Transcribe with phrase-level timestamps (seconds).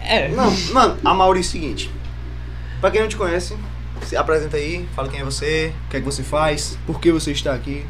[0.00, 0.28] É.
[0.28, 1.90] Não, mano, a Mauri é o seguinte.
[2.80, 3.56] Pra quem não te conhece,
[4.02, 7.12] se apresenta aí, fala quem é você, o que é que você faz, por que
[7.12, 7.86] você está aqui.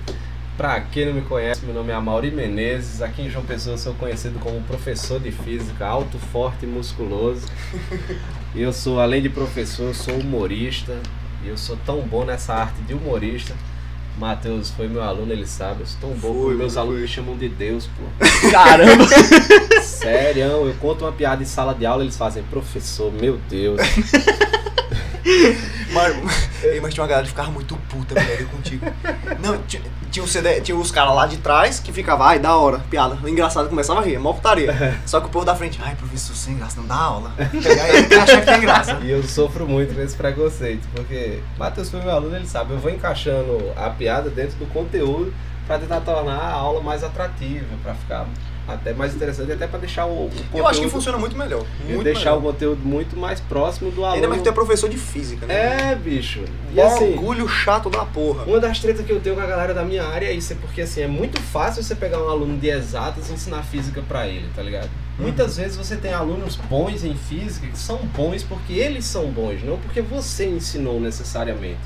[0.56, 3.00] Pra quem não me conhece, meu nome é Amaury Menezes.
[3.00, 7.46] Aqui em João Pessoa eu sou conhecido como professor de física, alto, forte e musculoso.
[8.54, 11.00] E eu sou, além de professor, eu sou humorista.
[11.42, 13.54] E eu sou tão bom nessa arte de humorista.
[14.18, 15.80] Matheus foi meu aluno, ele sabe.
[15.80, 16.82] Eu sou tão bom Foi, que meus foi.
[16.82, 18.24] alunos me chamam de Deus, pô.
[18.50, 19.04] Caramba!
[19.82, 23.80] Sério, eu conto uma piada em sala de aula, eles fazem, professor, meu Deus.
[25.92, 28.86] Mas, tinha uma galera que ficava muito puta, velho, contigo.
[29.40, 32.78] Não, tinha, tinha, CD, tinha os caras lá de trás que ficavam, ai, da hora,
[32.90, 33.18] piada.
[33.28, 34.98] Engraçado, começava a rir, mó putaria.
[35.06, 37.32] Só que o povo da frente, ai, professor, sem graça, não dá aula.
[37.38, 38.98] Aí ele achar que tem graça.
[39.02, 42.78] E eu sofro muito com esse preconceito, porque Matheus foi meu aluno, ele sabe, eu
[42.78, 45.32] vou encaixando a piada dentro do conteúdo
[45.66, 48.26] para tentar tornar a aula mais atrativa, para ficar
[48.66, 51.64] até mais interessante, até para deixar o, o conteúdo, Eu acho que funciona muito melhor.
[51.84, 52.38] Muito deixar melhor.
[52.38, 54.14] o conteúdo muito mais próximo do aluno.
[54.14, 55.92] Ainda mais que tu é professor de física, né?
[55.92, 56.44] É, bicho.
[56.72, 58.44] E assim, Orgulho chato da porra.
[58.44, 60.56] uma das tretas que eu tenho com a galera da minha área é isso, é
[60.56, 64.26] porque assim, é muito fácil você pegar um aluno de exatas e ensinar física pra
[64.26, 64.88] ele, tá ligado?
[65.18, 69.62] Muitas vezes você tem alunos bons em física que são bons porque eles são bons,
[69.62, 71.78] não porque você ensinou necessariamente.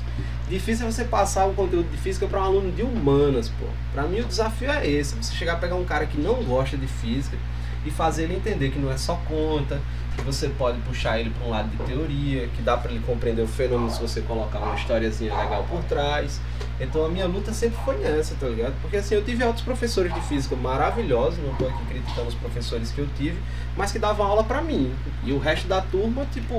[0.49, 3.65] Difícil é você passar o conteúdo de física para um aluno de humanas, pô.
[3.91, 6.77] Pra mim o desafio é esse, você chegar a pegar um cara que não gosta
[6.77, 7.37] de física
[7.85, 9.81] e fazer ele entender que não é só conta,
[10.15, 13.41] que você pode puxar ele para um lado de teoria, que dá para ele compreender
[13.41, 16.39] o fenômeno se você colocar uma historiazinha legal por trás.
[16.79, 18.73] Então a minha luta sempre foi nessa, tá ligado?
[18.81, 22.91] Porque assim, eu tive outros professores de física maravilhosos, não tô aqui criticando os professores
[22.91, 23.37] que eu tive,
[23.75, 24.93] mas que davam aula pra mim.
[25.25, 26.55] E o resto da turma, tipo,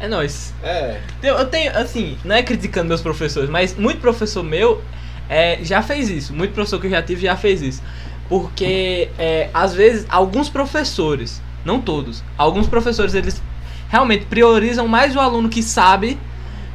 [0.00, 0.54] É nóis.
[0.62, 4.82] é, Eu, eu tenho, assim, não é criticando meus professores, mas muito professor meu
[5.28, 6.32] é, já fez isso.
[6.32, 7.82] Muito professor que eu já tive já fez isso.
[8.28, 13.42] Porque, é, às vezes, alguns professores, não todos, alguns professores, eles
[13.88, 16.18] realmente priorizam mais o aluno que sabe,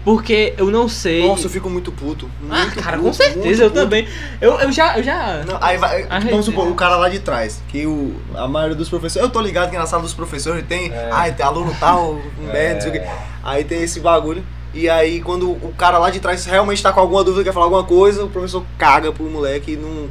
[0.04, 1.26] porque eu não sei.
[1.28, 2.30] Nossa, eu fico muito puto.
[2.50, 3.82] ah, muito cara, puto, com certeza, eu puto.
[3.82, 4.08] também.
[4.42, 4.98] Eu, eu já.
[4.98, 7.86] Eu já Não, aí vai, A vamos gente- supor, o cara lá de trás, que
[7.86, 11.10] o, a maioria dos professores, eu tô ligado que na sala dos professores tem, É.
[11.12, 13.02] ai, tem aluno tal, um bad, não sei o quê.
[13.44, 14.44] Aí tem esse bagulho.
[14.74, 17.66] E aí quando o cara lá de trás realmente tá com alguma dúvida, quer falar
[17.68, 20.10] alguma coisa, o professor caga pro moleque e não.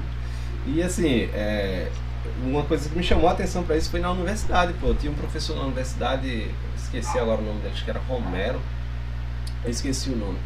[0.66, 1.88] E assim, é,
[2.44, 4.86] uma coisa que me chamou a atenção pra isso foi na universidade, pô.
[4.88, 6.46] Eu tinha um professor na universidade,
[6.76, 8.60] esqueci agora o nome dele, acho que era Romero.
[9.64, 10.38] Eu esqueci o nome.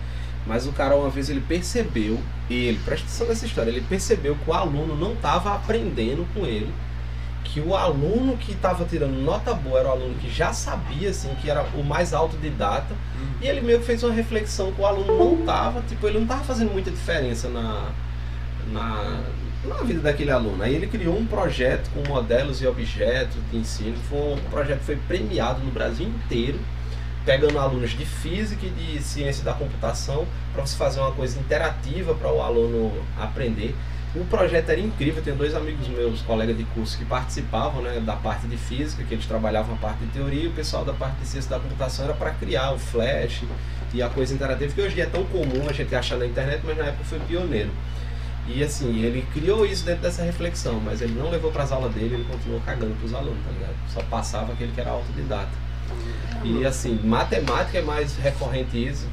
[0.47, 4.49] Mas o cara uma vez ele percebeu, ele, presta atenção nessa história, ele percebeu que
[4.49, 6.73] o aluno não estava aprendendo com ele,
[7.43, 11.35] que o aluno que estava tirando nota boa era o aluno que já sabia, assim,
[11.41, 12.95] que era o mais autodidata,
[13.41, 16.25] e ele meio que fez uma reflexão que o aluno não estava, tipo, ele não
[16.25, 17.91] estava fazendo muita diferença na,
[18.73, 19.21] na,
[19.65, 20.63] na vida daquele aluno.
[20.63, 24.87] Aí ele criou um projeto com modelos e objetos de ensino, foi um projeto que
[24.87, 26.59] foi premiado no Brasil inteiro,
[27.27, 32.15] pegando alunos de física e de ciência da computação para você fazer uma coisa interativa
[32.15, 33.75] para o aluno aprender.
[34.15, 38.15] O projeto era incrível, tenho dois amigos meus, colegas de curso, que participavam né, da
[38.15, 41.17] parte de física, que eles trabalhavam a parte de teoria, e o pessoal da parte
[41.17, 43.43] de ciência da computação era para criar o flash
[43.93, 46.79] e a coisa interativa, que hoje é tão comum a gente achar na internet, mas
[46.79, 47.71] na época foi pioneiro.
[48.49, 51.93] E assim, ele criou isso dentro dessa reflexão, mas ele não levou para as aulas
[51.93, 53.75] dele, ele continuou cagando para os alunos, tá ligado?
[53.93, 55.66] Só passava aquele que era autodidata.
[56.45, 59.07] E assim, matemática é mais recorrente isso.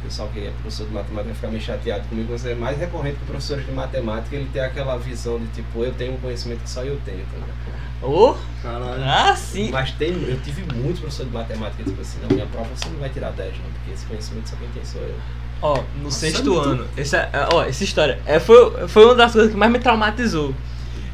[0.00, 2.78] O pessoal que é professor de matemática vai ficar meio chateado comigo, mas é mais
[2.78, 6.62] recorrente que professores de matemática ele tem aquela visão de tipo, eu tenho um conhecimento
[6.62, 7.80] que só eu tenho, tá ligado?
[8.02, 9.04] Oh, Caralho.
[9.04, 9.70] ah, sim.
[9.70, 12.88] Mas tem, eu tive muitos professores de matemática que tipo assim, na minha prova você
[12.88, 15.14] não vai tirar 10 não, porque esse conhecimento só quem tem sou eu.
[15.62, 16.68] Ó, no sexto muito.
[16.68, 19.78] ano, essa, é, ó, essa história é, foi, foi uma das coisas que mais me
[19.78, 20.54] traumatizou.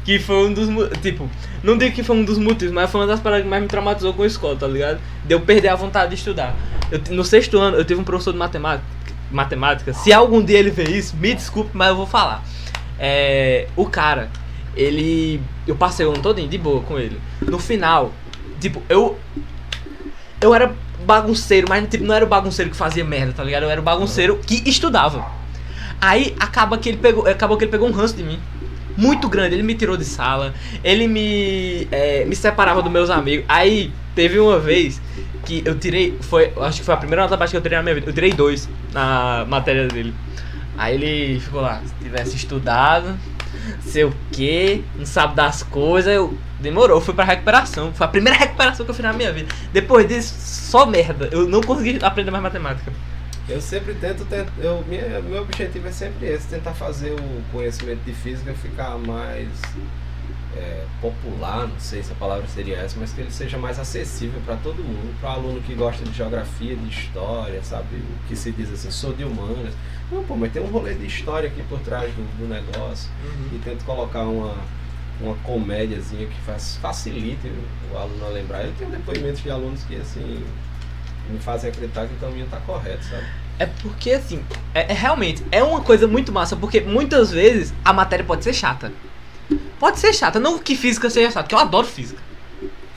[0.07, 0.69] Que foi um dos.
[1.01, 1.29] Tipo,
[1.61, 3.67] não digo que foi um dos motivos, mas foi uma das paradas que mais me
[3.67, 5.01] traumatizou com a escola, tá ligado?
[5.25, 6.55] De eu perder a vontade de estudar.
[6.89, 8.87] Eu, no sexto ano, eu tive um professor de matemática.
[9.29, 9.91] Matemática.
[9.91, 12.41] Se algum dia ele ver isso, me desculpe, mas eu vou falar.
[12.97, 13.67] É.
[13.75, 14.31] O cara,
[14.77, 15.41] ele.
[15.67, 17.19] Eu passei o ano todinho de boa com ele.
[17.41, 18.13] No final,
[18.61, 19.19] tipo, eu.
[20.39, 20.73] Eu era
[21.05, 23.63] bagunceiro, mas tipo, não era o bagunceiro que fazia merda, tá ligado?
[23.63, 25.29] Eu era o bagunceiro que estudava.
[25.99, 28.39] Aí acaba que ele pegou, acabou que ele pegou um ranço de mim.
[28.97, 30.53] Muito grande, ele me tirou de sala,
[30.83, 33.45] ele me, é, me separava dos meus amigos.
[33.47, 34.99] Aí teve uma vez
[35.45, 37.83] que eu tirei, foi, acho que foi a primeira nota baixa que eu tirei na
[37.83, 38.09] minha vida.
[38.09, 40.13] Eu tirei dois na matéria dele.
[40.77, 43.17] Aí ele ficou lá, se tivesse estudado,
[43.81, 47.93] sei o que, não sabe das coisas, eu demorou, fui pra recuperação.
[47.93, 49.53] Foi a primeira recuperação que eu fiz na minha vida.
[49.71, 51.29] Depois disso, só merda.
[51.31, 52.91] Eu não consegui aprender mais matemática.
[53.49, 58.03] Eu sempre tento, tento eu, minha, meu objetivo é sempre esse, tentar fazer o conhecimento
[58.03, 59.47] de física ficar mais
[60.55, 64.41] é, popular, não sei se a palavra seria essa, mas que ele seja mais acessível
[64.45, 67.95] para todo mundo, para o aluno que gosta de geografia, de história, sabe?
[67.95, 69.73] O que se diz assim, sou de humanas.
[70.11, 73.55] Não, pô, mas tem um rolê de história aqui por trás do, do negócio Uhum.
[73.55, 74.55] e tento colocar uma,
[75.21, 77.49] uma comédiazinha que faz, facilite
[77.93, 78.65] o aluno a lembrar.
[78.65, 80.43] Eu tenho depoimentos de alunos que assim
[81.31, 83.23] me fazem acreditar que o caminho está correto, sabe?
[83.59, 84.39] É porque, assim,
[84.73, 88.53] é, é realmente, é uma coisa muito massa, porque muitas vezes a matéria pode ser
[88.53, 88.91] chata.
[89.79, 92.21] Pode ser chata, não que física seja chata, porque eu adoro física.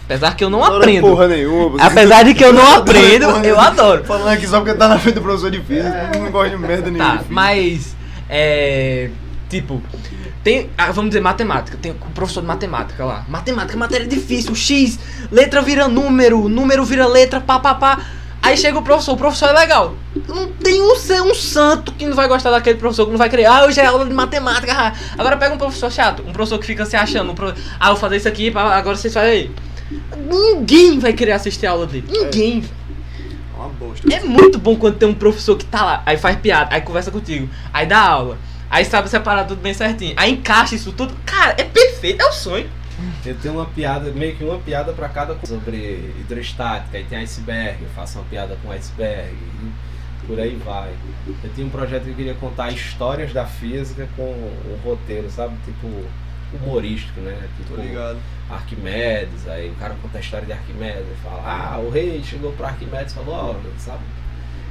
[0.05, 1.07] Apesar que eu não Adora aprendo.
[1.07, 1.69] porra nenhuma.
[1.71, 3.67] você- Apesar de que eu não aprendo, eu nenhuma.
[3.69, 4.05] adoro.
[4.05, 6.57] Falando aqui só porque tá na frente do professor de física, eu não gosto de
[6.59, 7.19] merda nenhuma.
[7.19, 7.95] de Tá, mas.
[8.29, 9.11] É.
[9.49, 9.81] Tipo.
[10.43, 11.79] Tem, ah, vamos dizer, matemática.
[11.81, 13.25] Tem o professor de matemática lá.
[13.29, 14.53] Matemática, matéria difícil.
[14.55, 14.99] X,
[15.31, 18.01] letra vira número, número vira letra, pá, pá, pá.
[18.43, 19.95] Aí chega o professor, o professor é legal.
[20.27, 23.29] Não tem um, ser um santo que não vai gostar daquele professor, que não vai
[23.29, 23.45] querer.
[23.47, 24.73] Ah, hoje é aula de matemática.
[24.73, 24.93] ah.
[25.19, 27.33] Agora pega um professor chato, um professor que fica se achando.
[27.33, 29.51] Um pro- Ah, eu vou fazer isso aqui, agora vocês fazem aí.
[30.17, 32.07] Ninguém vai querer assistir a aula dele.
[32.11, 32.65] Ninguém.
[33.55, 34.13] É uma bosta.
[34.13, 37.11] É muito bom quando tem um professor que tá lá, aí faz piada, aí conversa
[37.11, 38.39] contigo, aí dá aula,
[38.71, 41.15] aí sabe separar tudo bem certinho, aí encaixa isso tudo.
[41.27, 42.69] Cara, é perfeito, é o sonho.
[43.25, 47.19] Eu tenho uma piada, meio que uma piada para cada coisa sobre hidrostática, aí tem
[47.19, 50.93] iceberg, eu faço uma piada com iceberg, e por aí vai.
[51.43, 55.55] Eu tinha um projeto que eu queria contar histórias da física com um roteiro, sabe?
[55.65, 55.89] Tipo,
[56.53, 57.49] humorístico, né?
[57.57, 58.19] Tipo, Tô ligado.
[58.49, 62.53] Arquimedes, aí o cara conta a história de Arquimedes, e fala, ah, o rei chegou
[62.53, 64.03] pro Arquimedes e falou, ó, sabe?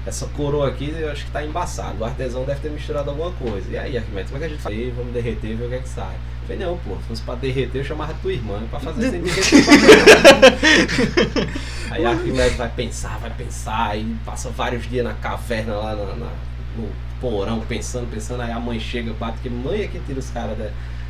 [0.06, 2.00] Essa coroa aqui eu acho que tá embaçado.
[2.00, 3.70] O artesão deve ter misturado alguma coisa.
[3.70, 4.76] E aí, Arquimedes, como é que a gente faz?
[4.76, 6.16] Aí, Vamos derreter e ver o que é que sai.
[6.50, 9.64] Falei, não, pô, se fosse pra derreter, eu chamava tua irmã pra fazer sem derreter.
[11.92, 16.32] aí Arquimedes vai pensar, vai pensar, aí passa vários dias na caverna lá na- na-
[16.76, 16.90] no
[17.22, 20.58] porão, pensando, pensando, aí a mãe chega, bate, que mãe é que tira os caras
[20.58, 20.70] da.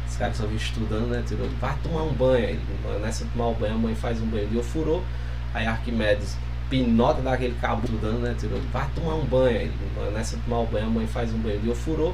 [0.09, 1.23] Os caras só vêm estudando, né?
[1.25, 2.47] Tirou, vai tomar um banho.
[2.47, 2.59] Aí,
[3.01, 5.01] nessa tomar um banho, a mãe faz um banho de ofurô.
[5.53, 6.35] Aí Arquimedes
[6.69, 8.35] pinota daquele cabo estudando, né?
[8.37, 9.57] Tirou, vai tomar um banho.
[9.59, 9.71] Aí,
[10.11, 12.13] nessa tomar um banho, a mãe faz um banho de ofurô.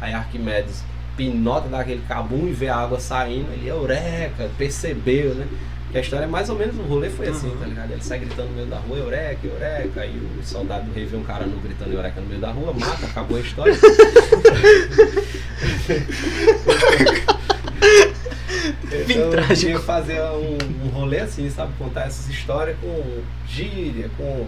[0.00, 0.82] Aí Arquimedes
[1.16, 3.50] pinota daquele cabum e vê a água saindo.
[3.52, 5.46] Ele, eureka, percebeu, né?
[5.92, 7.56] Que a história é mais ou menos, o rolê foi assim, Uhum.
[7.56, 7.92] tá ligado?
[7.92, 10.00] Ele sai gritando no meio da rua, eureka, eureka.
[10.00, 12.72] Aí o soldado do rei vê um cara no gritando eureka no meio da rua,
[12.72, 13.74] mata, acabou a história.
[19.06, 21.72] Fim eu queria fazer um, um rolê assim, sabe?
[21.78, 24.46] Contar essas histórias com gíria, com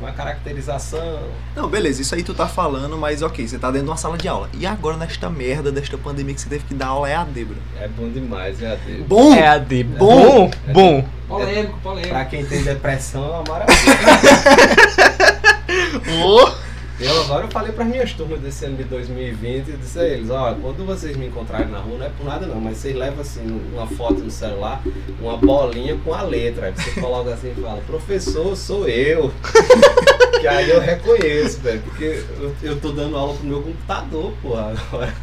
[0.00, 1.20] uma caracterização.
[1.54, 4.18] Não, beleza, isso aí tu tá falando, mas ok, você tá dentro de uma sala
[4.18, 4.48] de aula.
[4.54, 7.56] E agora, nesta merda, desta pandemia que você teve que dar aula, é AD, bro.
[7.80, 9.04] É bom demais, é AD.
[9.08, 9.34] Bom!
[9.34, 10.48] É a de Bom.
[10.48, 11.08] bom, bom.
[11.28, 12.08] Polêmico, polêmico.
[12.10, 13.76] Pra quem tem depressão é uma maravilha.
[16.98, 20.30] Eu agora eu falei para minhas turmas desse ano de 2020 e disse a eles,
[20.30, 23.20] ó, quando vocês me encontrarem na rua, não é por nada não, mas vocês levam
[23.20, 23.42] assim
[23.74, 24.82] uma foto no celular,
[25.20, 26.66] uma bolinha com a letra.
[26.68, 29.30] Aí você coloca assim e fala, professor, sou eu.
[30.40, 34.72] que aí eu reconheço, velho, porque eu, eu tô dando aula pro meu computador, porra,
[34.88, 35.14] agora.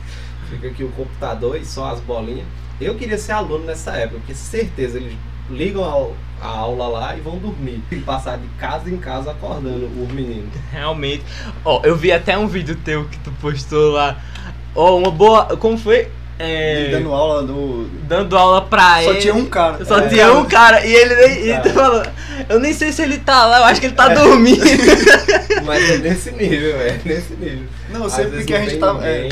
[0.52, 2.46] Fica aqui o computador e só as bolinhas.
[2.80, 5.14] Eu queria ser aluno nessa época, porque certeza eles
[5.50, 7.82] ligam ao- a aula lá e vão dormir.
[7.92, 10.50] E passar de casa em casa acordando os meninos.
[10.72, 11.24] Realmente.
[11.64, 14.18] Ó, eu vi até um vídeo teu que tu postou lá.
[14.76, 15.46] Ó, uma boa.
[15.58, 16.08] Como foi?
[16.40, 16.90] É.
[16.92, 17.88] Dando aula do.
[18.08, 19.20] dando aula pra Só ele.
[19.20, 19.86] tinha um cara.
[19.86, 20.08] Só É.
[20.10, 20.86] tinha um cara.
[20.86, 21.32] E ele nem.
[21.38, 21.70] Ele Cara.
[21.74, 22.04] falou.
[22.50, 24.64] Eu nem sei se ele tá lá, eu acho que ele tá dormindo.
[25.64, 27.68] Mas é nesse nível, é nesse nível.
[27.92, 28.98] Não, sempre que a gente tá.
[29.04, 29.30] É.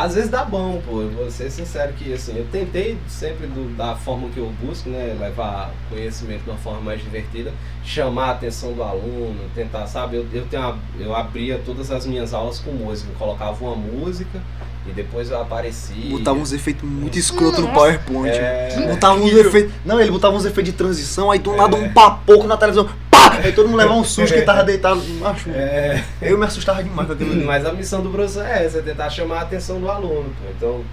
[0.00, 1.02] Às vezes dá bom, pô.
[1.02, 4.88] Eu vou ser sincero que assim, eu tentei sempre do- da forma que eu busco,
[4.88, 5.16] né?
[5.18, 7.52] Levar conhecimento de uma forma mais divertida,
[7.84, 10.16] chamar a atenção do aluno, tentar, sabe?
[10.18, 14.40] Eu, eu, tenho eu abria todas as minhas aulas com música, eu colocava uma música
[14.88, 16.10] e depois eu aparecia.
[16.10, 18.34] botava uns efeitos muito escroto no PowerPoint.
[18.36, 19.72] É, Botava uns efeitos.
[19.84, 22.88] Não, ele botava uns efeitos de transição, aí do nada um papoco na televisão.
[23.10, 23.38] Pá!
[23.42, 25.02] Aí todo mundo levava um susto que ele tava deitado.
[25.20, 27.44] Macho, é, eu me assustava demais com aquilo.
[27.44, 30.24] Mas a missão do professor é essa, é tentar chamar a atenção do aluno.
[30.24, 30.50] Pô.
[30.56, 30.84] Então,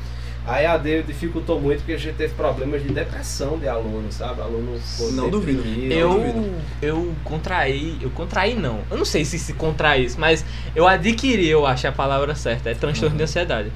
[0.47, 4.41] a EAD dificultou muito porque a gente teve problemas de depressão de aluno, sabe?
[4.41, 4.79] Aluno
[5.13, 5.63] Não duvido.
[5.91, 6.51] Eu, duvido.
[6.81, 8.79] eu contraí, eu contraí não.
[8.91, 12.69] Eu não sei se se contrai isso, mas eu adquiri, eu acho a palavra certa,
[12.69, 13.17] é transtorno Uhum.
[13.17, 13.71] de ansiedade.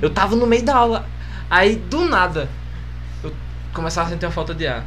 [0.00, 1.06] Eu tava no meio da aula,
[1.50, 2.48] aí do nada
[3.24, 3.32] eu
[3.74, 4.84] começava a sentir uma falta de ar.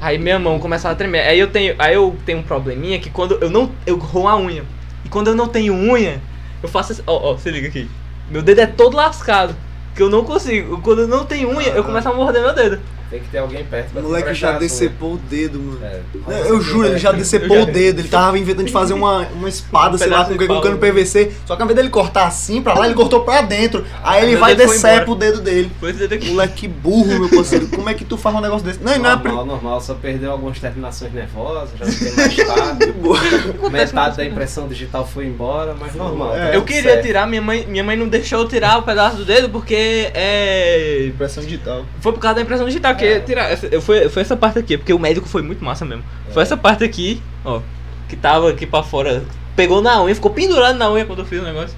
[0.00, 1.20] Aí minha mão começava a tremer.
[1.26, 4.36] Aí eu tenho, aí eu tenho um probleminha que quando eu não eu roo a
[4.36, 4.64] unha.
[5.04, 6.20] E quando eu não tenho unha,
[6.62, 7.88] eu faço assim, ó, ó, se liga aqui.
[8.30, 9.54] Meu dedo é todo lascado,
[10.00, 10.80] que eu não consigo.
[10.80, 12.80] Quando não tenho unha, eu começo a morder meu dedo.
[13.10, 15.80] Tem que ter alguém perto pra O moleque já decepou o dedo, mano.
[15.84, 16.00] É.
[16.28, 17.98] Não, Eu juro, ele já decepou o dedo.
[17.98, 20.60] Ele tava inventando de fazer uma, uma espada, sei lá, com, pau.
[20.60, 21.32] cano PVC.
[21.44, 23.84] Só que ao invés dele cortar assim pra lá, ele cortou pra dentro.
[24.04, 25.10] Aí ele Meu vai e dedo foi decepa embora.
[25.10, 25.70] o dedo dele.
[25.80, 26.28] Foi esse dedo aqui.
[26.30, 27.66] Moleque burro, meu parceiro.
[27.66, 28.80] Como é que tu faz um negócio desse?
[28.80, 32.36] Não, e não é Normal, normal, só perdeu algumas terminações nervosas, já não tem mais
[32.46, 33.70] tarde.
[33.70, 36.36] Metade da impressão digital foi embora, mas normal.
[36.36, 37.06] É, tá Eu queria certo.
[37.06, 41.06] tirar, minha mãe, minha mãe não deixou eu tirar o pedaço do dedo porque é.
[41.08, 41.84] Impressão digital.
[42.00, 43.56] Foi por causa da impressão digital que eu ia tirar.
[43.82, 46.04] Foi, foi essa parte aqui, porque o médico foi muito massa mesmo.
[46.32, 46.44] Foi É.
[46.44, 47.60] essa parte aqui, ó,
[48.08, 49.22] que tava aqui pra fora.
[49.56, 51.76] Pegou na unha, ficou pendurado na unha quando eu fiz o negócio.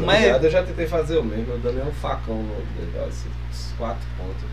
[0.00, 0.42] Mas-.
[0.42, 4.06] Eu já tentei fazer o mesmo, eu dei um facão no dedo, assim, uns quatro
[4.18, 4.44] pontos.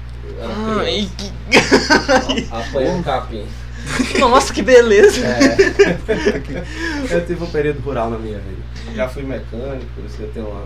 [0.41, 3.46] Ah, e que- Apanhei um capim.
[4.17, 5.20] Nossa, que beleza!
[5.25, 7.13] É.
[7.13, 8.62] eu tive um período rural na minha vida.
[8.96, 10.63] Já fui mecânico, por isso que eu tenho uma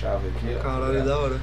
[0.00, 0.56] chave aqui.
[0.58, 0.62] ó.
[0.62, 1.36] Caralho, é da hora.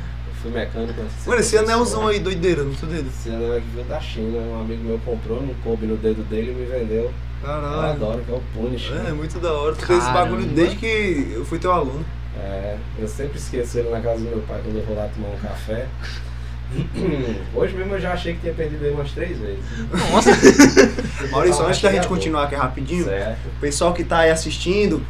[0.45, 1.01] Eu fui mecânico.
[1.23, 3.07] ser Mano, esse anelzão aí, doideira, no teu dedo.
[3.07, 6.51] Esse anel aqui veio da China, um amigo meu comprou, não coube no dedo dele
[6.51, 7.05] e me vendeu.
[7.41, 7.91] Eu Caralho.
[7.91, 8.91] adoro, que é o Punish.
[8.91, 9.75] É, é muito da hora.
[9.75, 12.05] Tu fez esse bagulho desde que eu fui teu aluno.
[12.39, 15.29] É, eu sempre esqueço ele na casa do meu pai quando eu vou lá tomar
[15.29, 15.87] um café.
[17.53, 19.63] Hoje mesmo eu já achei que tinha perdido ele umas três vezes.
[20.11, 20.31] Nossa!
[21.31, 23.45] Maurício, antes da gente continuar aqui rapidinho, Certo.
[23.45, 25.05] o pessoal que tá aí assistindo,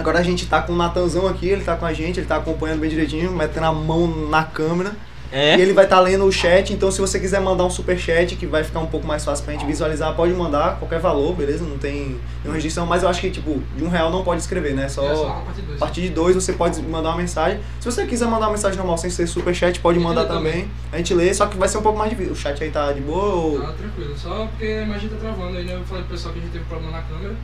[0.00, 2.36] agora a gente tá com o Natanzão aqui, ele tá com a gente, ele tá
[2.36, 4.92] acompanhando bem direitinho, metendo a mão na câmera.
[5.32, 5.56] É?
[5.56, 8.34] E ele vai estar lendo o chat, então se você quiser mandar um super chat
[8.34, 11.62] que vai ficar um pouco mais fácil pra gente visualizar, pode mandar qualquer valor, beleza?
[11.64, 14.74] Não tem nenhuma restrição, mas eu acho que tipo, de um real não pode escrever,
[14.74, 14.88] né?
[14.88, 15.78] Só, É só a dois.
[15.78, 17.60] partir de dois você pode mandar uma mensagem.
[17.78, 20.68] Se você quiser mandar uma mensagem normal sem ser super chat, pode mandar lê também.
[20.92, 22.32] A gente lê, só que vai ser um pouco mais difícil.
[22.32, 23.60] O chat aí tá de boa ou.
[23.60, 25.74] Tá tranquilo, só porque a imagem tá travando aí, né?
[25.74, 27.36] Eu falei pro pessoal que a gente teve problema na câmera,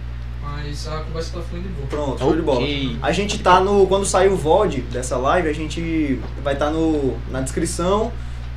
[0.47, 1.87] mas a conversa tá fluindo de boa.
[1.89, 2.61] Pronto, show de bola.
[3.03, 3.87] A gente tá no.
[3.87, 8.13] Quando sair o VOD dessa live, a gente vai estar no, na descrição.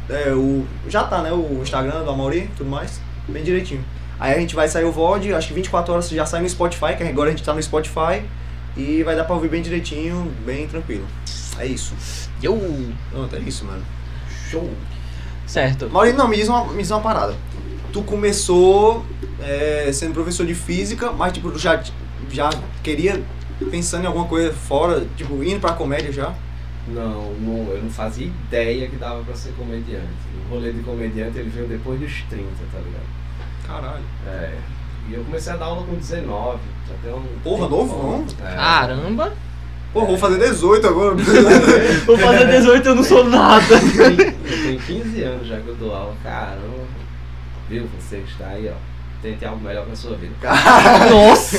[0.10, 1.32] é, o, já tá, né?
[1.32, 3.02] O Instagram do Amaury e tudo mais.
[3.28, 3.84] Bem direitinho.
[4.20, 6.96] Aí a gente vai sair o VOD, acho que 24 horas já sai no Spotify,
[6.98, 8.24] que agora a gente tá no Spotify.
[8.78, 11.06] E vai dar pra ouvir bem direitinho, bem tranquilo.
[11.58, 11.94] É isso.
[12.42, 12.58] Eu.
[13.12, 13.84] Pronto, é isso, mano.
[14.50, 14.70] Show.
[15.46, 15.90] Certo.
[15.90, 17.36] Maurício, não, me diz uma, me diz uma parada.
[17.92, 19.04] Tu começou
[19.42, 21.82] é, sendo professor de física, mas tipo, já,
[22.30, 22.50] já
[22.84, 23.22] queria
[23.72, 26.34] pensando em alguma coisa fora, tipo, indo pra comédia já?
[26.88, 30.08] Não, não, eu não fazia ideia que dava pra ser comediante.
[30.46, 33.06] O rolê de comediante ele veio depois dos 30, tá ligado?
[33.68, 34.04] Caralho.
[34.28, 34.58] É.
[35.10, 37.24] E eu comecei a dar aula com 19, já tem um.
[37.44, 38.26] Porra, novão?
[38.42, 38.56] É.
[38.56, 39.34] Caramba!
[39.94, 41.16] Pô, vou fazer 18 agora.
[42.06, 43.74] Vou fazer 18 eu não sou nada.
[43.74, 46.86] Eu tenho 15 anos já que eu dou aula, caramba.
[47.68, 47.88] Viu?
[48.00, 48.89] Você que está aí, ó.
[49.22, 50.34] Tente algo melhor pra sua vida.
[51.12, 51.58] Nossa!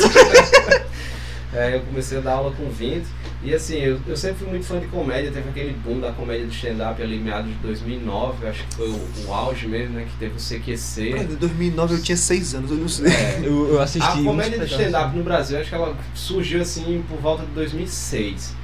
[1.52, 3.04] É, eu comecei a dar aula com 20.
[3.42, 5.32] E assim, eu, eu sempre fui muito fã de comédia.
[5.32, 8.44] Teve aquele boom da comédia de stand-up ali em meados de 2009.
[8.44, 10.06] eu Acho que foi o, o auge mesmo, né?
[10.08, 11.10] Que teve o CQC.
[11.10, 13.10] Em 2009 eu tinha 6 anos, eu não sei.
[13.10, 14.06] É, Eu, eu assisti.
[14.08, 14.78] a comédia de pedaços.
[14.80, 18.54] stand-up no Brasil, acho que ela surgiu assim por volta de 2006.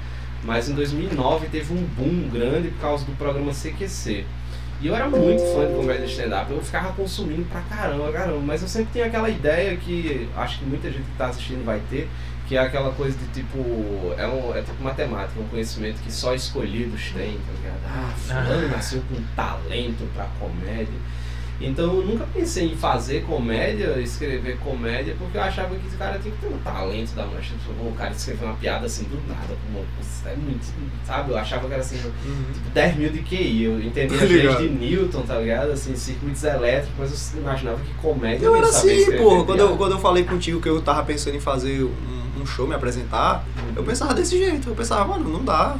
[0.45, 4.25] Mas em 2009 teve um boom grande por causa do programa CQC.
[4.81, 8.41] E eu era muito fã de comédia de stand-up, eu ficava consumindo pra caramba, caramba.
[8.41, 11.81] Mas eu sempre tinha aquela ideia que acho que muita gente que tá assistindo vai
[11.89, 12.09] ter,
[12.47, 13.59] que é aquela coisa de tipo.
[14.19, 17.81] É, um, é tipo matemática, um conhecimento que só escolhidos têm, tá ligado?
[17.87, 20.99] Ah, fulano nasceu com talento pra comédia.
[21.61, 26.19] Então eu nunca pensei em fazer comédia, escrever comédia, porque eu achava que esse cara
[26.19, 27.55] tinha que ter um talento da mancha.
[27.81, 29.85] O cara escrever uma piada assim do nada, como
[30.27, 30.67] é muito,
[31.07, 31.31] sabe?
[31.31, 33.63] Eu achava que era assim, tipo 10 mil de QI.
[33.65, 34.59] Eu entendia Tá as leis ligado.
[34.59, 35.71] de Newton, tá ligado?
[35.73, 39.45] Assim, circuitos elétricos, mas eu imaginava que comédia Eu era assim, pô.
[39.45, 42.67] Quando eu, quando eu falei contigo que eu tava pensando em fazer um, um show,
[42.67, 43.45] me apresentar,
[43.75, 44.69] eu pensava desse jeito.
[44.69, 45.77] Eu pensava, mano, não dá.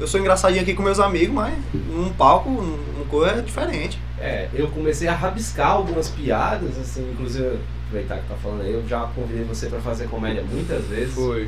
[0.00, 4.00] Eu sou engraçadinho aqui com meus amigos, mas num palco, num coisa é diferente.
[4.20, 8.86] É, eu comecei a rabiscar algumas piadas, assim, inclusive, aproveitar que tá falando aí, eu
[8.88, 11.16] já convidei você pra fazer comédia muitas vezes.
[11.16, 11.46] O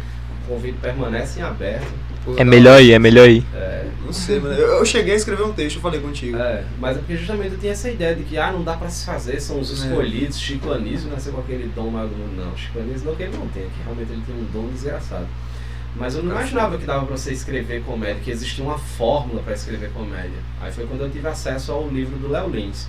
[0.48, 1.86] convite permanece em aberto.
[2.36, 3.44] É melhor ir, é melhor ir.
[3.54, 4.54] É, Não sei, mano.
[4.54, 6.36] Eu, eu cheguei a escrever um texto, eu falei contigo.
[6.36, 8.88] É, mas é porque justamente eu tinha essa ideia de que ah, não dá pra
[8.88, 9.86] se fazer, são os É.
[9.86, 10.38] escolhidos.
[10.38, 12.56] Chico Anísio nasceu com aquele dom magno, não.
[12.56, 15.26] Chico Anísio não que ele não tem, que realmente ele tem um dom desgraçado.
[15.98, 19.54] Mas eu não imaginava que dava pra você escrever comédia, que existia uma fórmula pra
[19.54, 20.38] escrever comédia.
[20.60, 22.86] Aí foi quando eu tive acesso ao livro do Léo Lins.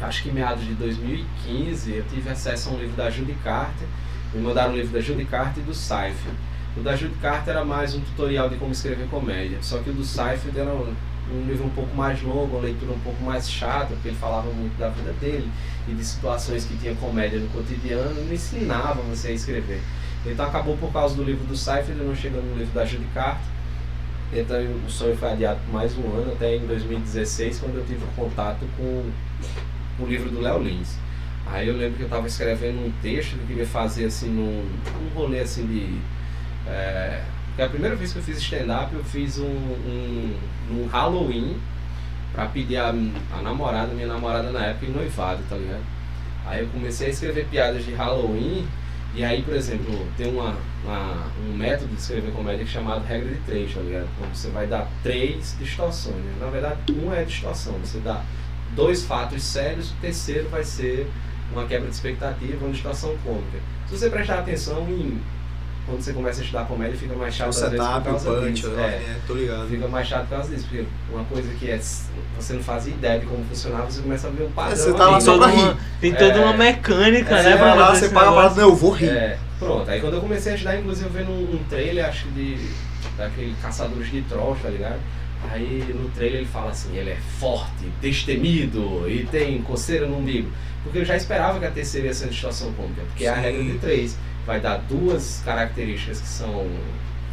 [0.00, 3.88] Acho que em meados de 2015 eu tive acesso a um livro da Judy Carter.
[4.32, 6.36] Me mandaram o livro da Judy Carter e do Seinfeld.
[6.76, 9.58] O da Judy Carter era mais um tutorial de como escrever comédia.
[9.60, 10.94] Só que o do Seinfeld era um,
[11.32, 14.50] um livro um pouco mais longo, uma leitura um pouco mais chata, porque ele falava
[14.52, 15.50] muito da vida dele
[15.88, 19.80] e de situações que tinha comédia no cotidiano e não ensinava você a escrever.
[20.26, 23.06] Então acabou por causa do livro do Seinfeld, eu não chegando no livro da Judy
[23.12, 23.44] Carter.
[24.32, 28.04] Então o sonho foi adiado por mais um ano, até em 2016, quando eu tive
[28.16, 29.10] contato com
[30.00, 30.96] o livro do Léo Lins.
[31.46, 34.66] Aí eu lembro que eu estava escrevendo um texto que eu queria fazer assim num,
[35.00, 35.98] num rolê assim de.
[36.66, 40.36] É, porque a primeira vez que eu fiz stand-up eu fiz um, um,
[40.70, 41.56] um Halloween
[42.32, 45.84] pra pedir a, a namorada, minha namorada na época, em noivado, tá ligado?
[46.46, 48.66] Aí eu comecei a escrever piadas de Halloween
[49.14, 53.40] e aí, por exemplo, tem uma, uma, um método de escrever comédia chamado regra de
[53.40, 54.08] três, tá ligado?
[54.16, 56.16] Então você vai dar três distorções.
[56.16, 56.34] Né?
[56.40, 57.74] Na verdade, uma é distorção.
[57.74, 58.24] Você dá
[58.74, 61.08] dois fatos sérios, o terceiro vai ser
[61.52, 63.58] uma quebra de expectativa, uma distorção cômica.
[63.86, 65.20] Se você prestar atenção em
[65.86, 68.10] quando você começa a estudar comédia, fica mais chato O às vezes por setup, o
[68.10, 68.68] causa punch, disso.
[68.70, 68.82] né?
[68.82, 69.68] É, É, tô ligado.
[69.68, 71.78] fica mais chato por causa disso, porque uma coisa que é,
[72.38, 74.76] você não fazia ideia de como funcionava, você começa a ver um padrão.
[74.76, 75.38] você tá lá só né?
[75.38, 75.62] pra rir.
[75.62, 76.44] uma, tem toda É.
[76.44, 77.50] uma mecânica, É, né?
[77.52, 79.08] você vai lá, você paga a parada, não, eu vou rir.
[79.08, 79.90] É, pronto.
[79.90, 82.68] Aí quando eu comecei a estudar, inclusive eu vendo um, um trailer, acho que de.
[83.18, 84.98] daquele Caçadores de Trolls, tá ligado?
[85.52, 90.50] Aí no trailer ele fala assim, ele é forte, destemido e tem coceira no umbigo.
[90.82, 93.34] Porque eu já esperava que a terceira ia ser uma distorção cômica, porque é a
[93.36, 93.40] Sim.
[93.42, 94.16] regra de três.
[94.46, 96.66] Vai dar duas características que são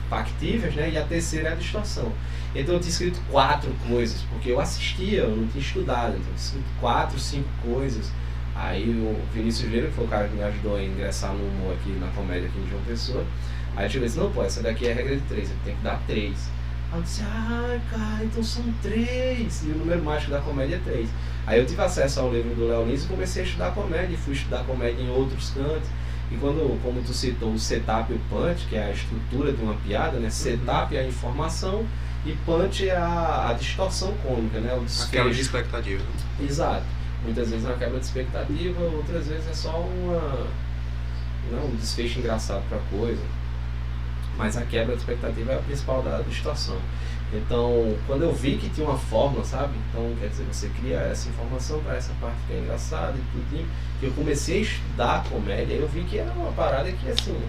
[0.10, 0.92] factíveis, né?
[0.92, 2.12] E a terceira é a distorção.
[2.54, 6.36] Então eu tinha escrito quatro coisas, porque eu assistia, eu não tinha estudado, então eu
[6.36, 8.12] tinha escrito quatro, cinco coisas.
[8.54, 11.74] Aí o Vinícius Leira, que foi o cara que me ajudou a ingressar no humor
[11.74, 13.26] aqui na comédia aqui em João Pessoa,
[13.76, 15.76] aí chegou e disse, não pô, essa daqui é a regra de três, ele tem
[15.76, 16.50] que dar três.
[16.92, 19.64] Aí eu disse, ah, cara, então são três.
[19.64, 21.10] E o número mágico da comédia é três.
[21.48, 24.18] Aí eu tive acesso ao livro do Léo Lins e comecei a estudar comédia, e
[24.18, 25.88] fui estudar comédia em outros cantos.
[26.32, 29.62] E quando, como tu citou, o setup e o punch, que é a estrutura de
[29.62, 30.30] uma piada, né?
[30.30, 31.86] Setup é a informação
[32.26, 34.74] e punch é a, a distorção cômica, né?
[34.74, 35.30] O desfecho.
[35.32, 36.04] de expectativa.
[36.40, 36.86] Exato.
[37.24, 40.48] Muitas vezes é uma quebra de expectativa, outras vezes é só uma,
[41.52, 43.22] não, um desfecho engraçado para a coisa.
[44.38, 46.78] Mas a quebra de expectativa é a principal da distorção.
[47.34, 49.74] Então, quando eu vi que tinha uma fórmula, sabe?
[49.90, 53.66] Então, quer dizer, você cria essa informação para essa parte que é engraçada e tudo.
[54.00, 57.40] Que eu comecei a estudar comédia, eu vi que era uma parada que, assim,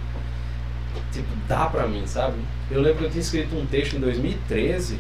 [1.11, 2.37] tipo, dá pra mim, sabe?
[2.71, 4.99] Eu lembro que eu tinha escrito um texto em 2013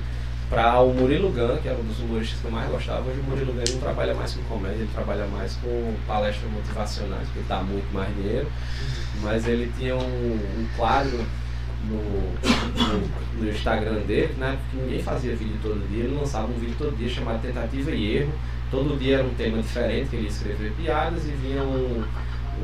[0.50, 3.08] para o Murilo Gun, que era um dos humoristas que eu mais gostava.
[3.08, 7.28] Hoje o Murilo Gun não trabalha mais com comédia, ele trabalha mais com palestras motivacionais,
[7.28, 8.50] porque dá muito mais dinheiro.
[9.22, 11.24] Mas ele tinha um, um quadro
[11.88, 14.58] no, no, no Instagram dele, né?
[14.62, 18.16] Porque ninguém fazia vídeo todo dia, ele lançava um vídeo todo dia chamado Tentativa e
[18.16, 18.32] Erro.
[18.70, 22.04] Todo dia era um tema diferente, que ele ia escrever piadas e vinha um,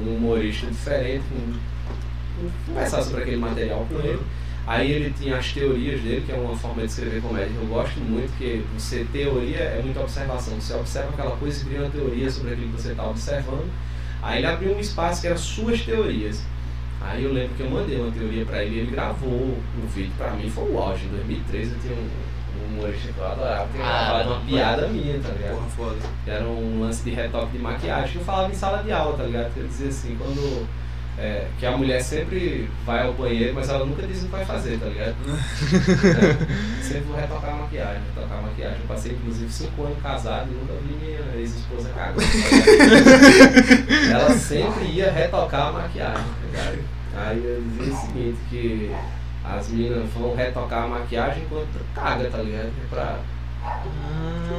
[0.00, 4.20] um humorista diferente, um, conversar sobre aquele material com ele.
[4.66, 7.66] Aí ele tinha as teorias dele, que é uma forma de escrever comédia que eu
[7.66, 10.61] gosto muito, que você teoria é muita observação.
[10.61, 13.70] Você observa aquela coisa e cria uma teoria sobre aquilo que você está observando.
[14.22, 16.42] Aí ele abriu um espaço que era suas teorias.
[17.00, 20.12] Aí eu lembro que eu mandei uma teoria pra ele e ele gravou um vídeo.
[20.18, 21.06] Pra mim foi o auge.
[21.06, 22.08] Em 2013 eu tinha um,
[22.61, 23.68] um humorista que eu adorava.
[23.72, 25.54] Tinha Ah, gravado uma piada minha, tá ligado?
[25.54, 25.96] Porra, foda.
[26.24, 29.16] que era um lance de retoque de maquiagem que eu falava em sala de aula,
[29.16, 29.54] tá ligado?
[29.54, 30.66] Que eu dizia assim, quando.
[31.18, 34.44] É, que a mulher sempre vai ao banheiro, mas ela nunca diz o que vai
[34.44, 35.16] fazer, tá ligado?
[36.09, 38.78] É, sempre vou retocar a maquiagem, retocar a maquiagem.
[38.81, 42.20] Eu passei inclusive cinco anos casado e nunca vi minha ex-esposa cagando.
[42.20, 46.78] Tá ela sempre ia retocar a maquiagem, tá ligado?
[47.16, 48.94] Aí eu dizia o seguinte, que
[49.44, 52.72] as meninas vão retocar a maquiagem enquanto caga, tá ligado?
[52.88, 53.18] Pra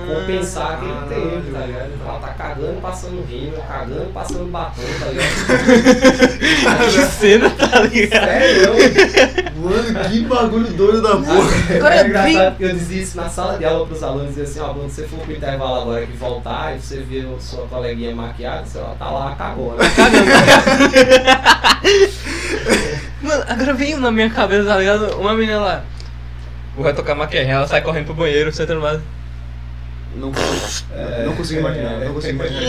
[0.09, 1.91] compensar aquele Ah, tempo, tá ligado?
[1.93, 6.39] Então ela tá cagando, passando rímel, cagando, passando batom, tá ligado?
[6.89, 8.25] Que cena, tá ligado?
[8.25, 8.73] Sério?
[9.55, 11.75] Mano, que bagulho doido da porra.
[11.75, 14.89] Agora, é eu dizia isso na sala de aula pros alunos, dizia assim, ó, quando
[14.89, 18.77] você for pro intervalo agora que voltar e você vê a sua coleguinha maquiada, você
[18.77, 19.85] ela tá lá, cagou, né?
[23.21, 25.17] Mano, agora veio na minha cabeça, tá ligado?
[25.19, 25.83] Uma menina lá.
[26.79, 29.01] Vou retocar a maquiagem, ela sai correndo pro banheiro, senta no vaso.
[30.15, 30.31] Não,
[31.25, 32.61] não consigo imaginar, não consigo imaginar.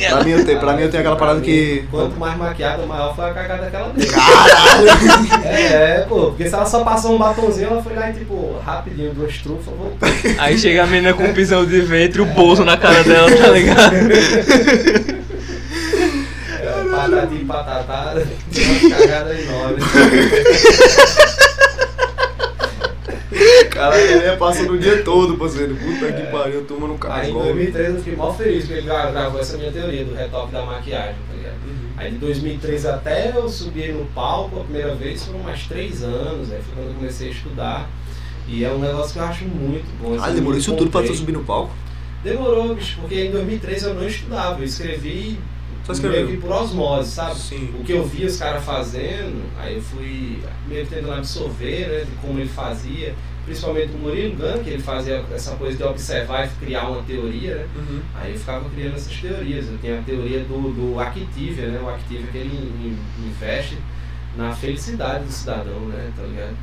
[0.00, 1.84] Ela- Pra mim, eu tenho, pra mim eu tenho aquela parada que.
[1.90, 4.08] Quanto mais maquiada, maior foi a cagada daquela dele.
[4.08, 4.88] Caralho!
[5.44, 8.56] É, é, pô, porque se ela só passou um batonzinho, ela foi lá e tipo,
[8.64, 10.08] rapidinho, duas trufas, voltou.
[10.38, 13.28] Aí chega a menina com um pisão de ventre e o bolso na cara dela,
[13.36, 13.94] tá ligado?
[16.60, 19.76] É, patati patatá, uma cagada enorme.
[23.72, 25.74] Caralho, ele ia passando o dia todo, parceiro.
[25.76, 27.44] Puta que pariu, turma no Aí em carro.
[27.46, 30.62] 2013 eu fiquei mó feliz porque ele gra- gravou essa minha teoria do retoque da
[30.64, 31.56] maquiagem, tá ligado?
[31.96, 36.50] Aí de 2013 até eu subir no palco a primeira vez foram mais três anos,
[36.52, 37.90] aí foi quando eu comecei a estudar.
[38.48, 40.16] E é um negócio que eu acho muito bom.
[40.20, 41.72] Ah, demorou isso tudo pra tu subir no palco?
[42.22, 45.38] Demorou, bicho, porque em 2013 eu não estudava, eu escrevi
[45.84, 46.26] Só escreveu.
[46.26, 47.36] meio que por osmose, sabe?
[47.38, 47.70] Sim.
[47.80, 52.00] O que eu via os caras fazendo, aí eu fui meio que tentando absorver, né,
[52.00, 53.14] de como ele fazia.
[53.44, 57.56] Principalmente do Murilo Gun, que ele fazia essa coisa de observar e criar uma teoria,
[57.56, 57.66] né?
[57.76, 58.00] Uhum.
[58.14, 59.66] Aí eu ficava criando essas teorias.
[59.68, 61.80] Eu tinha a teoria do, do Activia, né?
[61.82, 63.76] O Activia que ele in- investe
[64.36, 66.10] na felicidade do cidadão, né?
[66.16, 66.56] Tá ligado?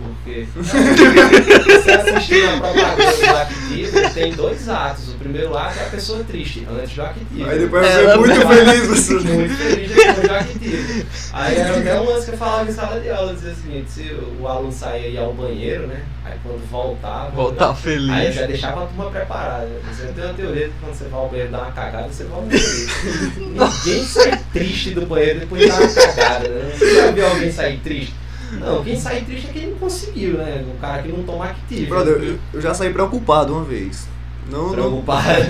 [0.00, 5.08] Porque você assistir a propaganda do Activia, tem dois atos.
[5.08, 7.46] O primeiro ato é a pessoa triste, antes do Activia.
[7.48, 9.14] Aí depois Ela- você é muito feliz, você.
[9.14, 11.06] Muito feliz depois do Activia.
[11.32, 13.90] Aí era até um lance que eu falava em sala de aula, dizia o seguinte,
[13.90, 16.02] se o aluno saía e ia ao banheiro, né?
[16.24, 17.30] Aí quando voltava.
[17.30, 18.34] Voltar Aí feliz.
[18.34, 19.68] já deixava a turma preparada.
[19.90, 22.38] Você tem uma teoria que quando você vai ao banheiro dar uma cagada, você vai
[22.38, 22.88] ao banheiro.
[23.84, 26.72] Ninguém sai triste do banheiro depois de dar uma cagada, né?
[26.78, 28.14] Você já viu alguém sair triste?
[28.52, 30.64] Não, quem sai triste é quem não conseguiu, né?
[30.74, 31.88] O cara que não toma activo.
[31.88, 34.08] Brother, eu, eu já saí preocupado uma vez.
[34.50, 34.72] Não, não.
[35.02, 35.44] Preocupado.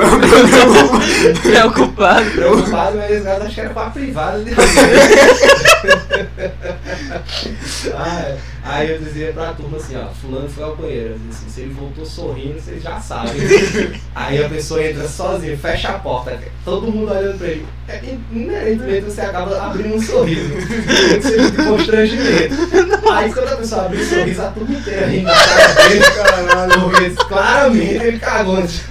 [1.43, 2.31] Preocupado.
[2.31, 4.51] Preocupado, mas esse cara acho que era pra privada de
[7.95, 11.11] ah, Aí eu dizia pra turma assim, ó, fulano foi ao banheiro.
[11.11, 13.33] Eu assim, se ele voltou sorrindo, vocês já sabem.
[14.15, 17.67] Aí a pessoa entra sozinha, fecha a porta, todo mundo olhando pra ele.
[17.89, 20.51] É, inerentemente você acaba abrindo um sorriso.
[20.51, 22.55] De constrangimento.
[23.11, 26.81] Aí quando a pessoa abre um sorriso, a turma inteira rindo na cara dele, caralho.
[26.81, 28.83] Porque claramente ele cagou antes.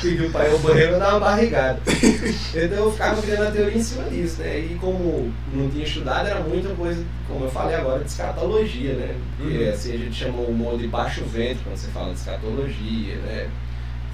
[0.00, 1.80] Pediu pra ir ao banheiro e dar uma barrigada.
[1.86, 4.58] Então eu ficava criando a teoria em cima disso, né?
[4.58, 9.14] E como não tinha estudado, era muita coisa, como eu falei agora, de escatologia, né?
[9.36, 9.70] Porque Uhum.
[9.70, 13.48] assim a gente chama o humor de baixo ventre quando você fala de escatologia, né?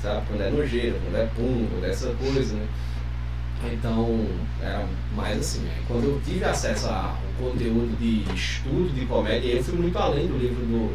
[0.02, 0.22] Sabe?
[0.28, 2.66] Quando é nojeira, quando é pum, quando é essa coisa, né?
[3.72, 4.26] Então,
[4.60, 5.70] era mais assim, né?
[5.86, 10.36] quando eu tive acesso ao conteúdo de estudo de comédia, eu fui muito além do
[10.36, 10.92] livro do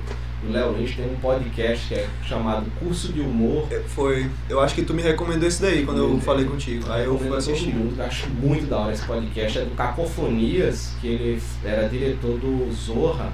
[0.52, 4.30] Léo Lins, tem um podcast que é chamado Curso de Humor, Foi.
[4.50, 6.92] Eu acho que tu me recomendou esse daí quando eu falei contigo.
[6.92, 7.74] Aí eu fui assistir.
[7.74, 9.60] eu acho muito da hora esse podcast.
[9.60, 13.32] É do Cacofonias, que ele era diretor do Zorra,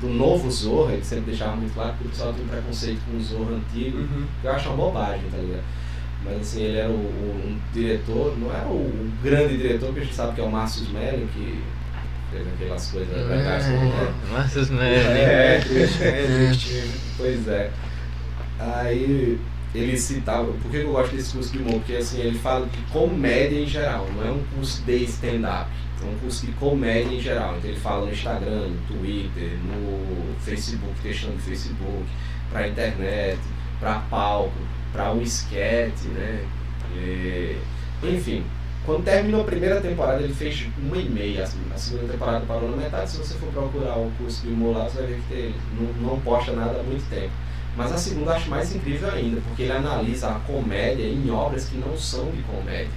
[0.00, 3.16] do novo Zorra, ele sempre deixava muito claro que o pessoal tem um preconceito com
[3.16, 4.24] o Zorra antigo, Uhum.
[4.40, 5.62] que eu acho uma bobagem, tá ligado?
[6.24, 10.00] Mas assim, ele era o, o- um diretor, não era o, o grande diretor, que
[10.00, 11.62] a gente sabe que é o Márcio Smelling, que
[12.30, 14.12] fez aquelas coisas legais como é.
[14.32, 15.18] Márcio Smelling.
[15.18, 15.60] É,
[16.02, 16.52] é,
[17.16, 17.70] pois é.
[18.58, 19.38] Aí
[19.74, 21.74] ele citava, por que eu gosto desse curso de humor?
[21.74, 25.70] Porque assim, ele fala de comédia em geral, não é um curso de stand-up,
[26.06, 27.56] é um curso de comédia em geral.
[27.56, 32.04] Então ele fala no Instagram, no Twitter, no Facebook, textão do Facebook,
[32.50, 33.38] pra internet,
[33.80, 34.58] pra palco,
[34.92, 36.44] pra um esquete, né?
[36.94, 37.56] E,
[38.02, 38.44] enfim,
[38.84, 41.44] quando terminou a primeira temporada, ele fez uma e meia.
[41.44, 43.10] A segunda temporada parou na metade.
[43.10, 46.20] Se você for procurar o curso de humor lá, você vai ver que não, não
[46.20, 47.32] posta nada há muito tempo.
[47.76, 51.76] Mas a segunda acho mais incrível ainda, porque ele analisa a comédia em obras que
[51.76, 52.90] não são de comédia.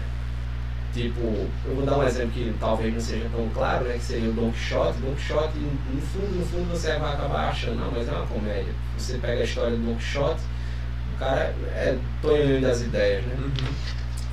[0.93, 1.21] Tipo,
[1.65, 3.93] eu vou dar um exemplo que talvez não seja tão claro, né?
[3.93, 4.99] Que seria o Don Quixote.
[4.99, 8.73] Don Quixote, no fundo, no fundo, você vai acabar achando, não, mas é uma comédia.
[8.97, 10.41] Você pega a história do Don Quixote,
[11.15, 13.35] o cara é tonho das ideias, né?
[13.39, 13.51] Uhum.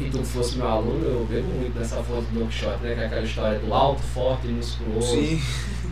[0.01, 2.95] E tu fosse meu aluno, eu bebo muito nessa foto do Don Quixote, né?
[2.95, 5.15] Que é aquela história do alto, forte e musculoso.
[5.15, 5.41] Sim.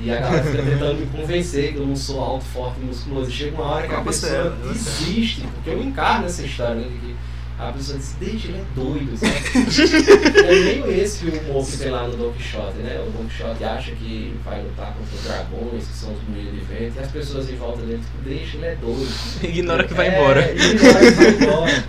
[0.01, 3.31] E a galera fica tentando me convencer que eu não sou alto, forte e musculoso.
[3.31, 4.73] E chega uma hora que a pessoa né?
[4.73, 6.89] desiste, porque eu encarno essa história, né?
[7.01, 7.17] que
[7.59, 9.33] a pessoa diz, deixa, ele é doido, sabe?
[10.47, 13.03] é meio esse o humor que tem lá no Don Quixote, né?
[13.07, 16.61] O Don Quixote acha que vai lutar contra os dragões, que são os moinhos de
[16.61, 19.09] vento, e as pessoas em volta dele, tipo, deixa, ele é doido.
[19.43, 20.53] Ignora que vai É, embora.
[20.53, 21.85] Ignora que vai embora.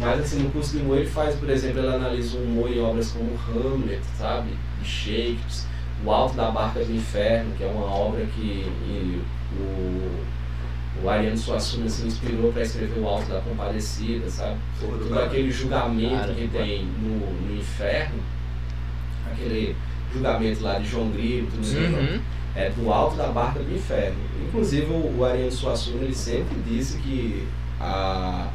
[0.00, 2.80] Mas assim, no curso de humor ele faz, por exemplo, ele analisa o humor em
[2.80, 4.48] obras como Hamlet, sabe?
[4.82, 5.68] De Shakespeare,
[6.04, 9.22] O Alto da Barca do Inferno, que é uma obra que e,
[9.60, 10.10] o,
[11.02, 14.56] o Ariano Suassuna se inspirou para escrever O Alto da Compadecida, sabe?
[14.80, 18.20] Todo aquele julgamento Cara, que tem no, no inferno,
[19.30, 19.74] aquele
[20.12, 22.20] julgamento lá de João Grilo, tudo isso, Uhum.
[22.54, 24.16] é do alto da barca do inferno.
[24.46, 27.46] Inclusive o, o Ariano Suassuna ele sempre disse que
[27.80, 28.48] a,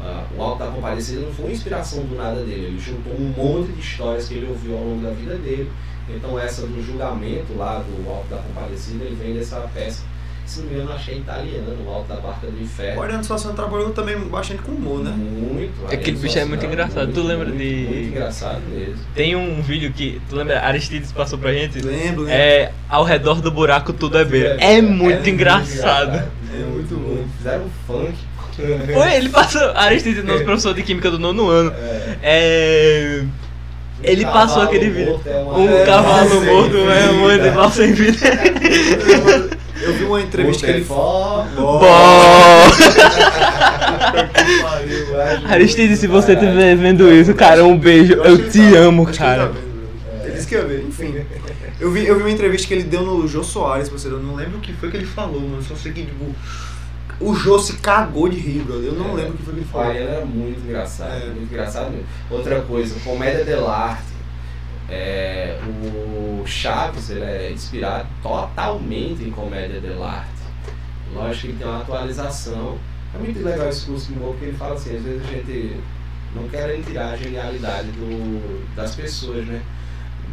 [0.00, 3.32] a- o Alto da Compadecida não foi uma inspiração do nada dele, ele juntou um
[3.36, 5.70] monte de histórias que ele ouviu ao longo da vida dele.
[6.08, 10.02] Então essa do julgamento lá do Alto da Compadecida, ele vem dessa peça,
[10.48, 13.02] se não me engano, eu achei italiano, o Alto da Barca do O Inferno.
[13.02, 15.10] Ariano Suassuna trabalhou também bastante com humor, né?
[15.10, 15.84] Muito.
[15.86, 17.12] Aquele Ariano bicho é muito engraçado.
[17.12, 18.96] Tu lembra muito, de- Muito engraçado mesmo.
[19.14, 20.20] Tem um vídeo que.
[20.28, 20.60] Tu lembra?
[20.62, 21.80] Aristides passou pra gente?
[21.80, 22.26] Lembro, lembro.
[22.28, 24.56] É ao redor do buraco tudo é beira.
[24.60, 26.16] É muito engraçado.
[26.52, 27.24] É muito bom.
[27.36, 28.14] Fizeram um funk.
[28.92, 29.62] Foi, ele passou.
[29.76, 31.72] Aristides, nosso professor de química do nono ano.
[32.22, 33.22] É.
[34.02, 35.20] Ele Um passou aquele vídeo.
[35.26, 37.48] é Um É, cavalo morto é um vida.
[37.48, 38.18] animal sem vida.
[39.80, 41.46] Eu vi uma entrevista que ele falou.
[41.54, 42.64] Bom!
[45.96, 48.14] Se você estiver vendo isso, cara, um beijo.
[48.14, 49.52] Eu te amo, cara.
[50.24, 51.14] Ele disse que ia ver, enfim.
[51.80, 54.34] Eu vi, eu vi uma entrevista que ele deu no Jô Soares, você eu não
[54.34, 55.62] lembro o que foi que ele falou, mano.
[55.62, 56.34] Só sei que, tipo.
[57.20, 58.86] O Jô se cagou de rir, brother.
[58.90, 59.14] Eu não É.
[59.22, 59.88] lembro o que foi que ele falou.
[59.88, 61.26] Ariano era muito engraçado, É.
[61.26, 62.06] muito engraçado mesmo.
[62.30, 64.02] Outra coisa, comédia dell'arte.
[64.88, 70.30] É, o Chaves ele é inspirado totalmente em comédia dell'arte.
[71.12, 72.78] Lógico que ele tem uma atualização.
[73.14, 75.76] É muito legal esse curso de humor, porque ele fala assim, às vezes a gente
[76.34, 79.62] não quer tirar a genialidade do, das pessoas, né?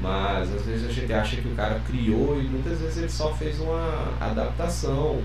[0.02, 3.34] Mas às vezes a gente acha que o cara criou e muitas vezes ele só
[3.34, 5.22] fez uma adaptação.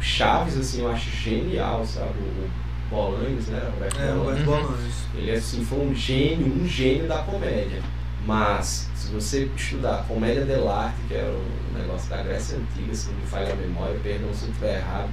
[0.00, 2.14] Chaves, assim, eu acho genial, sabe?
[2.20, 2.48] O
[2.88, 3.60] Bolanhos, né?
[3.74, 4.44] Roberto É, Uhum.
[4.44, 4.94] Bolanhos.
[5.16, 7.82] Ele assim, foi um gênio, um gênio da comédia.
[8.28, 13.16] Mas, se você estudar comédia dell'arte, que era um negócio da Grécia Antiga, se não
[13.16, 15.08] me falha a memória, perdão se eu estiver errado,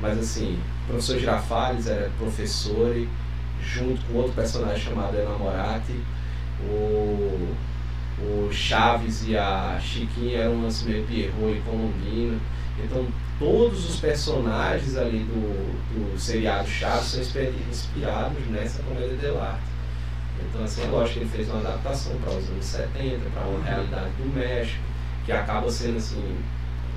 [0.00, 3.06] mas assim, o professor Girafales era professor e
[3.60, 6.00] junto com outro personagem chamado Enamorati,
[6.66, 7.54] o,
[8.22, 12.38] o Chaves e a Chiquinha eram assim, meio Pierrot e Colombina.
[12.82, 13.06] Então,
[13.38, 19.73] todos os personagens ali do, do seriado Chaves são inspi- inspirados nessa comédia dell'arte.
[20.48, 23.64] Então, assim, é lógico que ele fez uma adaptação para os anos 70, para uma
[23.64, 24.78] realidade do México,
[25.26, 26.36] que acaba sendo, assim,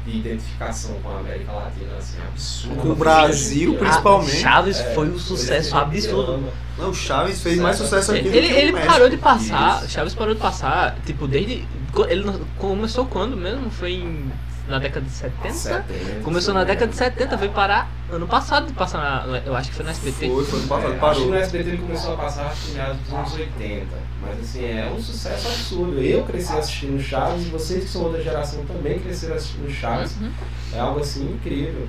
[0.05, 2.81] de identificação com a América Latina, assim, absurda.
[2.81, 4.37] Com o Brasil, Ah, principalmente.
[4.37, 6.43] Chaves é, foi um sucesso absurdo.
[6.77, 8.93] Não, o Chaves fez mais sucesso aqui do Ele, que ele o México.
[8.93, 9.91] parou de passar, Isso.
[9.91, 11.65] Chaves parou de passar, tipo, desde.
[12.09, 13.71] Ele começou quando mesmo?
[13.71, 14.31] Foi em,
[14.67, 15.53] na década de 70?
[15.53, 19.37] 70, Começou na década de 70, veio parar ano passado de passar na.
[19.39, 20.29] Eu acho que foi na SBT.
[20.29, 21.27] Foi, foi no passado, É, acho que parou.
[21.27, 23.85] no SBT ele começou a passar acho que meados dos anos 80.
[24.21, 25.99] Mas assim, é um sucesso absurdo.
[26.01, 30.15] Eu cresci assistindo Chaves e vocês que são outra geração também cresceram assistindo Chaves.
[30.19, 30.31] Uhum.
[30.73, 31.87] É algo assim incrível.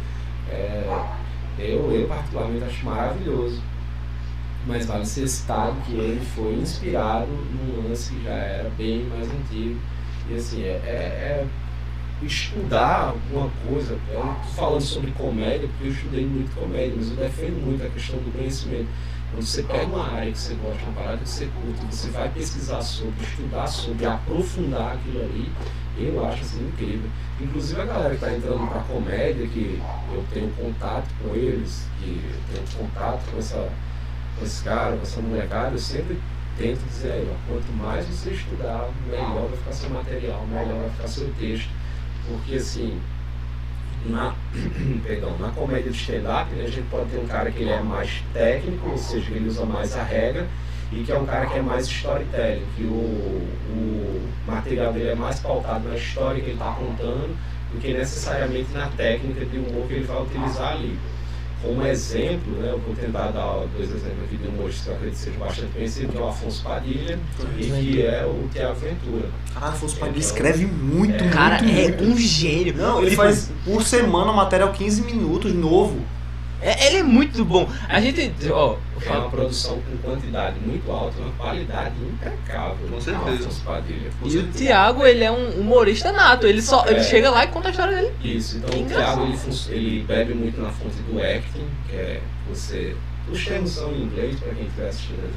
[0.51, 0.85] É,
[1.59, 3.61] eu, eu particularmente acho maravilhoso.
[4.67, 9.27] Mas vale ser citado que ele foi inspirado num lance que já era bem mais
[9.31, 9.81] antigo.
[10.29, 11.47] E assim, é, é- é
[12.23, 13.99] estudar alguma coisa.
[14.11, 17.85] Eu não tô falando sobre comédia, porque eu estudei muito comédia, mas eu defendo muito
[17.85, 18.89] a questão do conhecimento.
[19.31, 22.29] Quando você pega uma área que você gosta, uma parada que você curte, você vai
[22.31, 25.53] pesquisar sobre, estudar sobre, aprofundar aquilo ali,
[25.99, 27.11] eu acho assim incrível.
[27.41, 29.81] Inclusive a galera que está entrando para comédia, que
[30.13, 32.21] eu tenho contato com eles, que
[32.55, 33.69] eu tenho contato com, essa,
[34.39, 36.19] com esse cara, com essa molecada, eu sempre
[36.57, 41.09] tento dizer ó, quanto mais você estudar, melhor vai ficar seu material, melhor vai ficar
[41.09, 41.69] seu texto.
[42.29, 43.01] Porque assim,
[44.07, 44.35] na,
[45.05, 47.81] perdão, na comédia de stand-up, né, a gente pode ter um cara que ele é
[47.81, 50.47] mais técnico, ou seja, ele usa mais a regra,
[50.93, 55.15] e que é um cara que é mais storytelling, que o, o material dele é
[55.15, 57.37] mais pautado na história que ele está contando
[57.73, 60.99] do que necessariamente na técnica de humor que ele vai utilizar ali.
[61.63, 65.19] Como exemplo, né, eu vou tentar dar dois exemplos aqui de humoristas que eu acredito
[65.19, 67.19] que sejam bastante conhecidos, que é o Afonso Padilha
[67.59, 69.29] e que é o Tiago Ventura.
[69.53, 71.29] Caralho, Afonso Padilha escreve muito, É.
[71.31, 72.05] Cara, muito, é muito.
[72.05, 72.75] um gênio.
[72.77, 76.01] Não, ele Tipo, faz por semana material 15 minutos novo.
[76.63, 77.69] É- ele é muito bom.
[77.89, 78.31] A gente.
[78.51, 82.89] Ó, É uma produção com quantidade muito alta, uma qualidade impecável.
[82.91, 83.49] Com certeza.
[83.65, 84.11] Padilha.
[84.21, 84.59] Com E o certeza.
[84.59, 86.47] Thiago, ele é um humorista nato.
[86.47, 86.85] Ele só.
[86.87, 87.03] Ele É.
[87.05, 88.13] chega lá e conta a história dele.
[88.25, 88.87] Isso, então Que o.
[88.87, 92.97] Thiago ele, fun- ele bebe muito na fonte do acting, que é você.
[93.31, 95.31] Os termos são em inglês para quem estiver assistindo.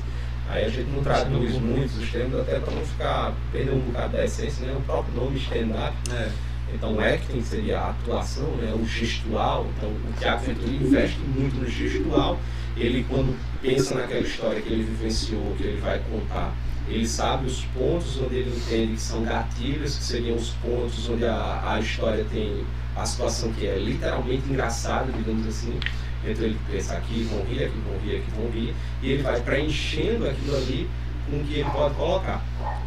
[0.50, 4.18] Aí a gente não traduz muitos os termos, até para não ficar perder um bocado
[4.18, 4.74] da essência, né?
[4.78, 5.94] O próprio nome stand-up.
[6.14, 6.30] É.
[6.74, 8.74] Então o acting seria a atuação, né?
[8.74, 9.68] o gestual.
[9.78, 12.40] Então o Thiago Ventura investe muito no gestual.
[12.78, 16.54] Ele quando pensa naquela história que ele vivenciou, que ele vai contar,
[16.88, 21.26] ele sabe os pontos onde ele entende que são gatilhos, que seriam os pontos onde
[21.26, 25.80] a, a história tem a situação que é literalmente engraçada, digamos assim.
[26.24, 29.40] Então ele pensa aqui vão rir, aqui vão rir, aqui vão rir, e ele vai
[29.42, 30.90] preenchendo aquilo ali
[31.30, 32.42] com o que ele pode colocar.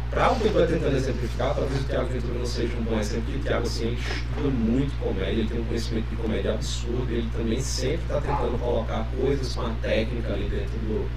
[0.09, 2.99] Para o que eu estou tentando exemplificar, talvez o Thiago Ventura não seja um bom
[2.99, 7.11] exemplo, porque o Thiago assim, estuda muito comédia, ele tem um conhecimento de comédia absurdo,
[7.11, 11.09] ele também sempre está tentando colocar coisas com a técnica ali dentro do,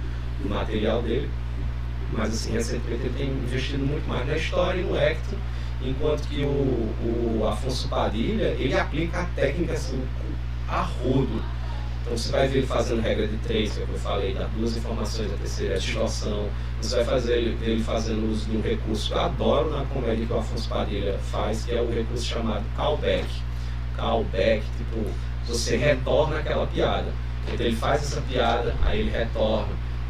[0.42, 1.31] do material dele.
[2.12, 5.38] Mas assim, recentemente ele tem investido muito mais na história e no acting,
[5.83, 10.02] enquanto que o, o Afonso Padilha, ele aplica a técnica assim,
[10.68, 11.42] a rodo.
[12.09, 14.33] Então você vai ver ele fazendo regra de três, que é o que eu falei,
[14.33, 16.49] das duas informações, a terceira é a distorção.
[16.81, 20.25] Você vai fazer ele, ele fazendo uso de um recurso que eu adoro na comédia
[20.25, 23.27] que o Afonso Padilha faz, que é o recurso chamado callback.
[23.94, 25.11] Callback, tipo,
[25.47, 27.12] você retorna aquela piada.
[27.53, 29.68] Então ele faz essa piada, aí ele retorna.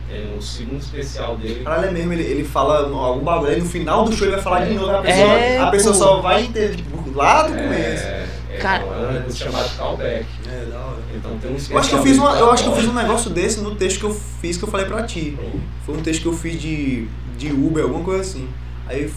[0.09, 1.62] Tem o segundo especial dele.
[1.62, 4.42] Caralho, é mesmo, ele, ele fala algum bagulho, aí no final do show ele vai
[4.42, 5.99] falar de novo, a pessoa, É, a pessoa pô.
[5.99, 8.05] só vai entender, tipo, lá do começo.
[8.05, 10.25] É, é, Cara- é um chamado callback.
[10.51, 10.97] É, da hora.
[11.14, 12.94] Então tem um Eu acho que eu fiz uma, eu acho que eu fiz um
[12.94, 15.37] negócio desse no texto que eu fiz que eu falei pra ti.
[15.85, 18.49] Foi um texto que eu fiz de, de Uber, alguma coisa assim.
[18.87, 19.12] Aí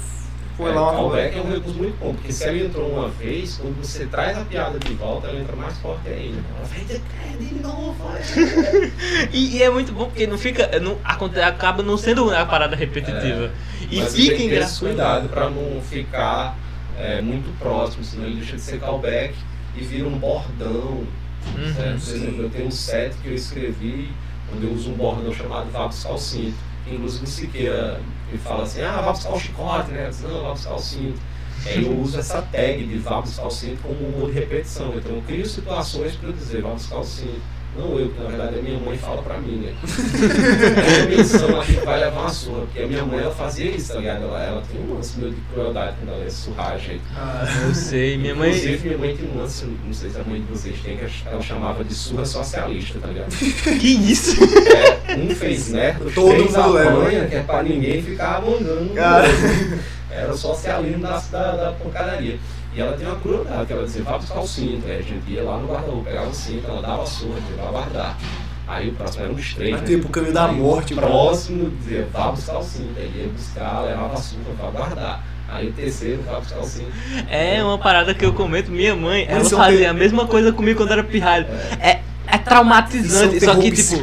[0.58, 3.08] Foi é, lá uma callback é um recurso muito bom, porque se ela entrou uma
[3.10, 6.38] vez, quando você traz a piada de volta, ela entra mais forte ainda.
[6.58, 8.22] Ela vai dizer, "É, de novo, vai."
[9.32, 10.80] E, e é muito bom porque não fica.
[10.80, 13.52] Não, aconte- acaba não sendo uma parada repetitiva.
[13.90, 14.80] E Mas fica tem que ter esse engraçado.
[14.80, 16.58] cuidado pra não ficar
[16.98, 19.34] é, muito próximo, senão ele deixa de ser callback
[19.76, 21.04] e vira um bordão.
[21.58, 21.74] Uhum.
[21.76, 22.06] certo?
[22.06, 24.12] Por exemplo, eu tenho um set que eu escrevi,
[24.56, 26.56] onde eu uso um bordão chamado o cinto.
[26.86, 28.00] que Inclusive Siqueira
[28.32, 30.08] ele fala assim, ah, vá buscar o chicote, né?
[30.10, 31.20] Disse, não, vá buscar o cinto.
[31.66, 34.94] Aí eu uso essa tag de vá buscar o cinto como um modo de repetição.
[34.96, 37.42] Então eu crio situações para eu dizer, vá buscar o cinto.
[37.78, 39.74] Não eu, que na verdade a minha mãe fala pra mim, né?
[39.82, 43.94] a menção aqui que vai levar uma surra, porque a minha mãe ela fazia isso,
[43.94, 44.24] tá ligado?
[44.24, 47.02] Ela, ela tem um lance meio de crueldade quando ela ia surrar a gente.
[47.66, 48.50] Eu sei, minha mãe.
[48.50, 51.06] Inclusive, minha mãe tem um lance, não sei se a mãe de vocês tem, que
[51.26, 53.32] ela chamava de surra socialista, tá ligado?
[53.80, 54.44] Que isso?
[54.44, 57.02] É, um fez merda, Todo fez mundo leva.
[57.02, 58.94] apanha, que é pra ninguém ficar mandando.
[58.94, 59.28] Cara.
[60.10, 62.38] Era o socialismo da, da, da pancadaria.
[62.76, 64.86] E ela tem uma crueldade, que ela dizia, vá buscar o cinto.
[64.88, 67.64] Aí a gente ia lá no guarda-roupa, pegava o cinto, ela dava a surra, dizia,
[67.64, 68.18] vai guardar.
[68.68, 69.78] Aí o próximo era um estreito.
[69.78, 71.08] Vai ter pro caminho da Aí morte, O mano.
[71.08, 72.94] próximo dizia, vá buscar o cinto.
[72.98, 75.24] Aí ia buscar, levava a surra, vai guardar.
[75.50, 76.92] Aí o terceiro, vá buscar o cinto.
[77.30, 78.72] É uma parada que eu comento.
[78.72, 81.48] Minha mãe, ela Mas isso fazia a mesma coisa comigo quando era pirralho.
[81.82, 83.38] É, é é traumatizante.
[83.38, 83.96] um só que, tipo,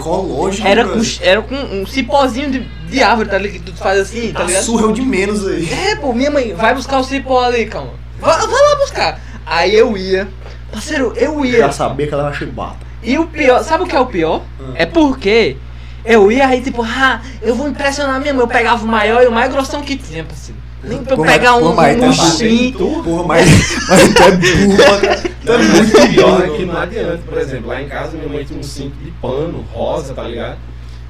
[0.64, 1.18] era com, brother.
[1.22, 3.64] era com um cipózinho de, de árvore, tá ligado?
[3.64, 4.62] Que tu faz assim, tá A ligado?
[4.62, 5.68] surra é o de menos aí.
[5.72, 7.92] É, pô, minha mãe, vai buscar o cipó ali, calma.
[8.20, 9.20] Vai, vai lá buscar.
[9.46, 10.28] Aí eu ia.
[10.70, 11.58] Parceiro, eu ia.
[11.58, 12.76] Já sabia que ela era chibata.
[13.02, 14.42] E o pior, sabe o que é o pior?
[14.60, 14.72] Hum.
[14.74, 15.56] É porque
[16.04, 18.42] eu ia aí, tipo, ah, eu vou impressionar minha mãe.
[18.42, 20.60] Eu pegava o maior e o mais grossão que tinha, parceiro.
[20.82, 23.02] Nem pra pegar um, mas um tá murchinho.
[23.02, 25.30] Porra, mas, mas tu é burro, pra caralho.
[25.44, 28.44] tu é muito pior é que não adianta, por exemplo, lá em casa minha mãe
[28.44, 30.58] tinha um cinto de pano rosa, tá ligado?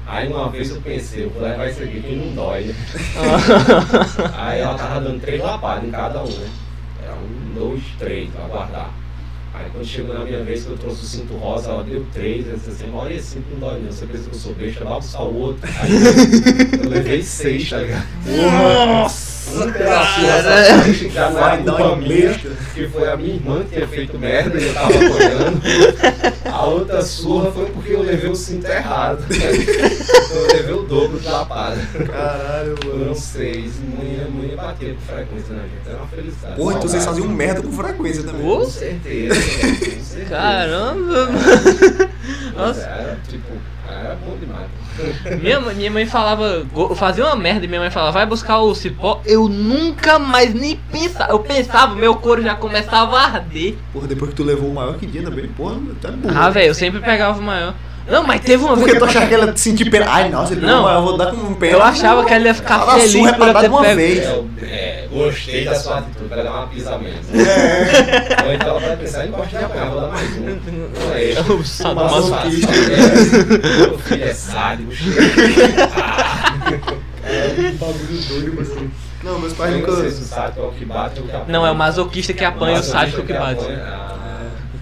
[0.07, 2.75] Aí uma vez eu pensei, eu vou levar isso aqui que não dói, né?
[4.35, 6.49] Aí ela tava dando três lapadas em cada um, né?
[7.03, 8.89] Era um, dois, três, pra guardar.
[9.59, 12.47] Aí quando chegou na minha vez que eu trouxe o cinto rosa, ela deu três,
[12.47, 14.85] eu disse assim, olha esse cinto não dói não, você pensa que eu sou besta,
[14.85, 15.69] vai buscar o outro.
[15.81, 18.07] Aí eu, eu levei seis, tá ligado?
[18.25, 19.39] Nossa!
[19.49, 22.39] Que já era dar culpa minha,
[22.73, 25.61] que foi a minha irmã que tinha feito merda e eu tava apoiando.
[26.45, 29.25] A outra surra foi porque eu levei o cinto errado.
[30.29, 31.77] Eu levei o dobro de lapada.
[32.05, 33.15] Caralho, Foram mano.
[33.15, 35.87] seis, mulher, mulher bater com frequência na gente.
[35.87, 36.55] Era uma felicidade.
[36.55, 38.41] Porra, então vocês faziam merda com frequência também.
[38.41, 39.35] Com certeza.
[40.29, 41.29] Caramba!
[41.31, 42.81] Mas Nossa.
[42.81, 43.47] Era, tipo,
[43.87, 44.67] era bom demais.
[45.41, 48.75] Minha, mãe- minha mãe falava, fazia uma merda e minha mãe falava, vai buscar o
[48.75, 49.21] cipó.
[49.25, 51.31] Eu nunca mais nem pensava.
[51.31, 53.75] Eu pensava, meu couro já começava a arder.
[53.93, 56.37] Porra, depois que tu levou o maior que dia também, porra, é burro.
[56.37, 57.73] Ah, velho, eu sempre pegava o maior.
[58.07, 60.05] Não, mas teve uma vez Porque que tu achava que ela sentir pena.
[60.09, 60.89] Ai, nossa, ele Não.
[60.89, 61.73] eu vou dar com um pena.
[61.73, 63.67] eu achava que ela ia ficar Ela feliz surra é por pra eu dar ter
[63.69, 63.95] uma pego.
[63.95, 64.19] vez.
[64.19, 67.27] É, eu, é, gostei da sua atitude, vai dar uma pisa menos.
[67.33, 68.45] É.
[68.47, 70.59] Ou então ela vai pensar, não gosta de apanhar, vou dar mais um.
[71.13, 71.53] É isso.
[71.53, 72.71] O sado Mas mas- masoquista.
[72.73, 74.91] É, Meu filho é sádico,
[77.23, 78.69] É um bagulho doido, mas
[79.23, 79.91] Não, meus pais nunca.
[79.91, 81.51] não sei se o sádico é o que bate ou o que apanha.
[81.59, 83.65] Não, é o masoquista que apanha o sádico que bate.
[83.65, 84.15] ah,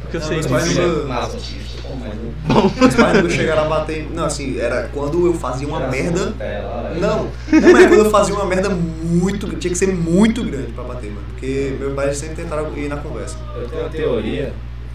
[0.01, 0.49] Porque eu sei disso.
[0.49, 1.66] é masoquista,
[2.15, 4.07] não- Meus pais nunca chegaram a bater.
[4.13, 6.27] Não, assim, era quando eu fazia uma merda.
[6.27, 9.47] Nutella, aí- Não, não é quando eu fazia uma merda muito.
[9.57, 11.25] Tinha que ser muito grande pra bater, mano.
[11.29, 13.37] Porque meus pais sempre tentaram ir na conversa.
[13.55, 14.53] Eu tenho uma teoria.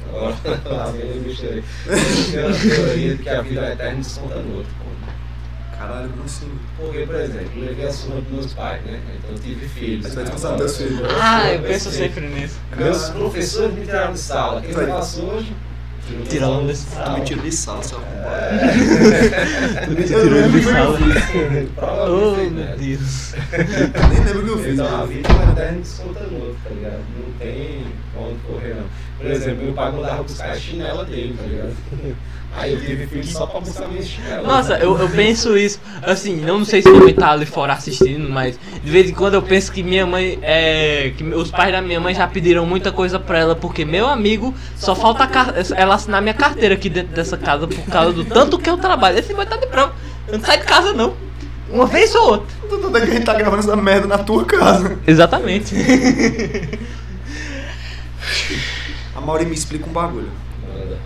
[0.09, 0.35] Agora,
[0.99, 1.63] eu misturei.
[1.87, 4.83] Eu tenho uma teoria de que a vida é eterna desconta no outro.
[5.79, 6.49] Caralho, como assim?
[6.79, 9.01] Porque, por exemplo, eu levei a surra dos meus pais, né?
[9.19, 10.07] Então eu tive filhos.
[10.07, 10.31] Você vai né?
[10.31, 11.01] descansar teus filhos.
[11.21, 12.57] Ah, eu penso sempre nisso.
[12.77, 14.61] Meus professores me tiraram de sala.
[14.61, 14.87] Quem Vai.
[14.87, 15.45] faço
[16.11, 16.29] hoje?
[16.29, 17.99] Tirando desse Tu me tira de sala, seu.
[19.85, 20.99] Tu me tirou de sala.
[20.99, 22.77] Oh, Provavelmente, meu?
[22.77, 23.35] Deus.
[24.11, 24.73] Nem lembro o que eu fiz.
[24.75, 27.01] Então a vida é eterna desconta no outro, tá ligado?
[27.17, 27.85] Não tem
[28.17, 28.87] onde correr, não.
[29.19, 31.77] Por exemplo, meu pai mandava buscar a chinela dele, tá ligado?
[32.55, 34.47] Aí eu tive filho só pra buscar minha chinela.
[34.47, 38.29] Nossa, eu, eu penso isso, assim, não sei se minha mãe tá ali fora assistindo,
[38.29, 41.81] mas de vez em quando eu penso que minha mãe, é, que os pais da
[41.81, 45.29] minha mãe já pediram muita coisa pra ela, porque meu amigo, só falta
[45.75, 49.19] ela assinar minha carteira aqui dentro dessa casa por causa do tanto que eu trabalho.
[49.19, 49.95] Esse boy tá de prova,
[50.29, 51.15] eu não saio de casa não,
[51.71, 52.47] uma vez ou outra.
[52.69, 54.99] Tanto é que a gente tá gravando essa merda na tua casa.
[55.07, 55.75] Exatamente.
[59.17, 60.42] A Mauri me explica um bagulho.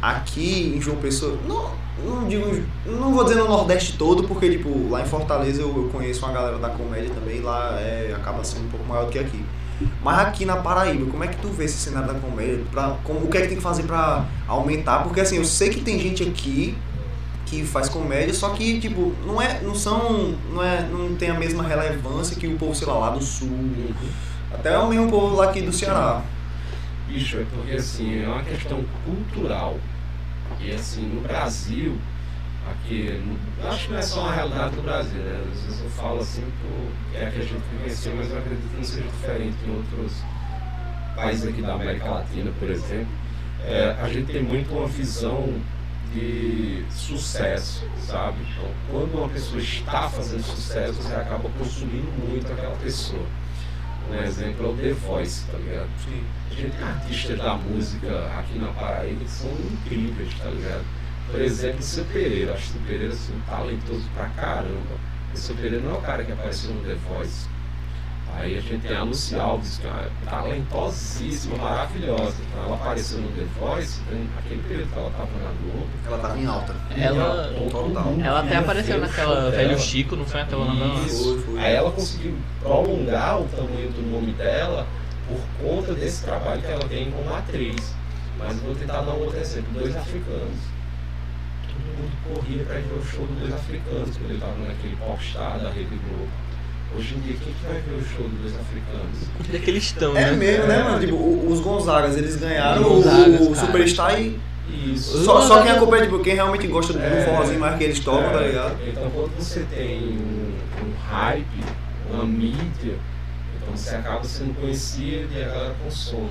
[0.00, 1.70] Aqui em João Pessoa, não,
[2.04, 5.88] não digo, não vou dizer no Nordeste todo, porque tipo, lá em Fortaleza eu, eu
[5.90, 9.18] conheço uma galera da comédia também, lá é, acaba sendo um pouco maior do que
[9.18, 9.44] aqui.
[10.02, 12.64] Mas aqui na Paraíba, como é que tu vê esse cenário da comédia?
[12.70, 15.02] Pra, como, o que é que tem que fazer pra aumentar?
[15.02, 16.76] Porque assim, eu sei que tem gente aqui
[17.44, 21.34] que faz comédia, só que tipo, não é, não são, não é, não tem a
[21.34, 23.48] mesma relevância que o povo, sei lá, lá do sul,
[24.52, 26.22] Até o mesmo povo lá aqui do Ceará.
[27.06, 29.78] Bicho, é porque assim, é uma questão cultural.
[30.60, 31.96] E assim, no Brasil,
[32.70, 35.44] aqui, no, acho que não é só uma realidade do Brasil, né?
[35.52, 38.70] Às vezes eu falo assim que é a que a gente vivenciou, mas eu acredito
[38.70, 40.22] que não seja diferente em outros
[41.14, 43.08] países aqui da América Latina, por exemplo.
[43.64, 45.54] É, a gente tem muito uma visão
[46.12, 48.38] de sucesso, sabe?
[48.42, 53.26] Então, quando uma pessoa está fazendo sucesso, você acaba consumindo muito aquela pessoa.
[54.10, 55.88] Um exemplo é o The Voice, tá ligado?
[56.50, 60.84] A gente tem artistas da música aqui na Paraíba que são incríveis, tá ligado?
[61.30, 62.54] Por exemplo, o Seu Pereira.
[62.54, 64.96] Acho que o Pereira assim, um talentoso pra caramba.
[65.34, 67.48] O Seu Pereira não é o cara que apareceu no The Voice.
[68.38, 72.34] Aí a gente tem a Lucy Alves, que é uma talentosíssima, maravilhosa.
[72.50, 75.86] Então ela apareceu no The Voice, né, naquele período que ela estava na Globo.
[76.06, 76.74] Ela tava em alta.
[76.96, 79.78] Ela- mundo Ela até apareceu naquela Velho.
[79.78, 81.00] Chico, não foi aquela novela?
[81.06, 81.44] Isso.
[81.58, 84.86] Aí ela conseguiu prolongar o tamanho do nome dela
[85.28, 87.94] por conta desse trabalho que ela tem como atriz.
[88.38, 90.58] Mas eu vou tentar dar um outro exemplo, dois africanos.
[91.66, 95.58] Todo mundo corria para ver o show dos dois africanos, quando ele estava naquele popstar
[95.58, 96.28] da Rede Globo.
[96.96, 99.18] Hoje em dia, quem que vai ver o show dos africanos?
[99.40, 100.32] Onde é que eles estão, É né?
[100.32, 101.00] mesmo, né, mano?
[101.00, 103.66] Tipo, o- os Gonzagas, eles ganharam Os Gonzagas, o cara.
[103.66, 104.40] Superstar e.
[104.68, 105.24] Isso.
[105.24, 107.24] Só, só quem acompanha, tipo, quem realmente gosta do É.
[107.24, 108.76] forrozinho mais que eles tocam, tá É, ligado?
[108.86, 110.52] Então quando você tem um,
[110.86, 111.46] um hype,
[112.12, 112.94] uma mídia,
[113.56, 116.30] então você acaba sendo conhecido e a galera consome.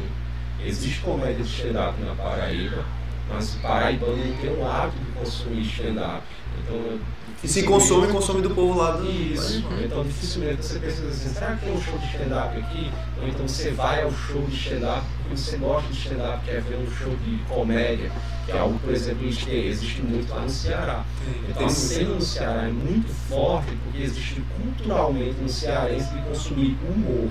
[0.66, 2.84] Existe comédia de stand-up na Paraíba,
[3.30, 6.24] mas o paraibano não tem o hábito de consumir stand-up.
[6.60, 7.00] Então,
[7.44, 9.10] E se consome, consome do povo lá do.
[9.10, 9.64] Isso.
[9.70, 12.92] Mas, Então dificilmente você pensa assim, será que tem um show de stand-up aqui?
[13.22, 16.78] Ou então você vai ao show de stand-up porque você gosta de stand-up, quer ver
[16.78, 18.12] um show de comédia,
[18.46, 21.04] que é algo, por exemplo, que existe muito lá no Ceará.
[21.50, 26.78] Então a cena no Ceará é muito forte porque existe culturalmente no cearense de consumir
[26.90, 27.30] humor,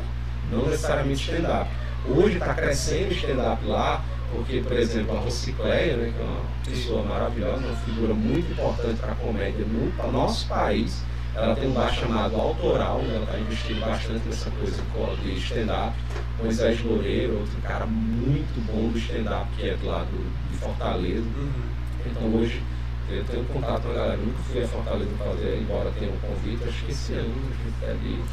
[0.51, 1.71] não necessariamente stand-up.
[2.09, 4.05] Hoje está crescendo stand-up lá,
[4.35, 8.99] porque, por exemplo, a Rocicleia, né, que é uma pessoa maravilhosa, uma figura muito importante
[9.01, 11.03] para a comédia no nosso país,
[11.35, 14.83] ela tem um bar chamado Autoral, né, ela está investindo bastante nessa coisa
[15.23, 15.97] de stand-up.
[16.41, 20.09] Moisés Loureiro, outro cara muito bom do stand-up, que é do lado
[20.51, 21.23] de Fortaleza.
[21.23, 21.51] Uhum.
[22.07, 22.63] Então hoje
[23.11, 26.65] eu tenho contato com a galera, nunca fui a Fortaleza fazer, embora tenha um convite,
[26.69, 28.25] acho que esse ano a gente deve ir.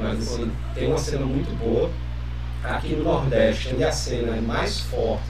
[0.00, 1.90] Mas assim, tem uma cena muito boa.
[2.62, 5.22] Aqui no Nordeste, onde a cena é mais forte,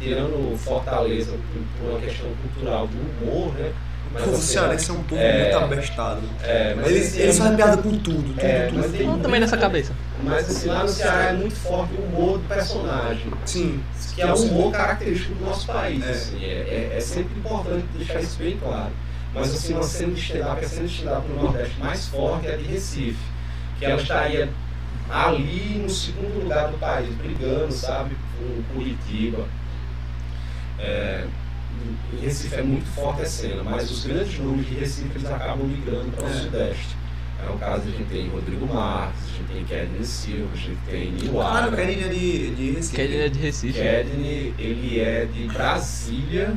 [0.00, 3.72] tirando Fortaleza por, por uma questão cultural do humor, né?
[4.10, 5.42] O Mas cena- cearense é um povo É.
[5.52, 6.20] muito abestado.
[6.42, 8.78] É, mas Eles, eles fazem piada com tudo, tudo, É, tudo.
[8.80, 9.92] mas tem- também nessa cabeça.
[10.22, 13.32] Mas assim, lá no Ceará é muito forte o humor do personagem.
[13.46, 13.82] Sim.
[14.14, 16.04] que é um humor característico do nosso país.
[16.04, 16.10] É.
[16.10, 18.90] Assim, é, é, é sempre importante deixar isso bem claro.
[19.34, 22.52] Mas assim, uma cena de stand-up, a cena de stand-up no Nordeste mais forte é
[22.52, 23.16] a de Recife,
[23.78, 24.50] que ela estaria
[25.12, 29.46] ali no segundo lugar do país, brigando, sabe, com Curitiba.
[30.78, 31.24] É,
[32.12, 35.66] em Recife é muito forte a cena, mas os grandes nomes de Recife eles acabam
[35.66, 36.32] migrando para o É.
[36.32, 36.96] Sudeste.
[37.44, 40.78] É o caso, a gente tem Rodrigo Marques, a gente tem Kedney Silva, a gente
[40.88, 41.76] tem Nil Caralho, Agra.
[41.86, 43.00] Kennedy é de, de Recife.
[43.00, 43.78] Ele é de Recife.
[43.80, 46.54] Kedney, ele é de Brasília,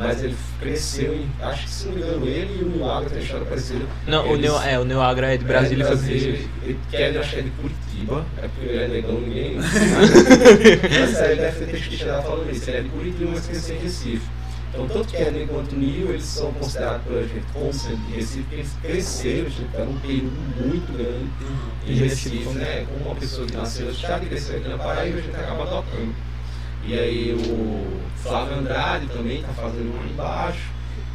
[0.00, 1.28] mas ele cresceu em.
[1.40, 3.84] Acho que se não me engano, ele e o Milagre têm história parecida.
[4.06, 6.38] Não, o Eles- Neo, é, o Neo Agra é de Brasília e foi pro Brasília.
[6.64, 9.56] Ele- Kedney acho que é de Curitiba, é porque ele é negão, ninguém.
[9.56, 12.70] mas é, ele deve ter estudado falando isso.
[12.70, 14.26] Ele é de Curitiba, mas cresceu em Recife.
[14.72, 18.54] Então, tanto Kedney quanto Nil, eles são considerados pela gente como sendo de Recife, porque
[18.54, 21.70] eles cresceram, eles tiveram um período muito grande Uhum.
[21.88, 22.86] em Recife, né?
[22.88, 26.14] Como uma pessoa que nasceu e cresceu aqui na Paraíba, a gente acaba adotando.
[26.86, 27.86] E aí o
[28.22, 30.60] Flávio Andrade também está fazendo um embaixo.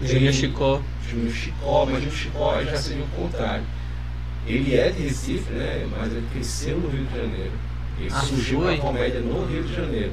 [0.01, 0.82] Júnior Chicó.
[1.09, 3.63] Júnior Chicó, mas o Chicó já seria o contrário.
[4.47, 5.88] Ele é de Recife, né?
[5.97, 7.51] Mas ele cresceu no Rio de Janeiro.
[7.99, 8.76] Ele Ah, surgiu foi?
[8.76, 10.11] na comédia no Rio de Janeiro.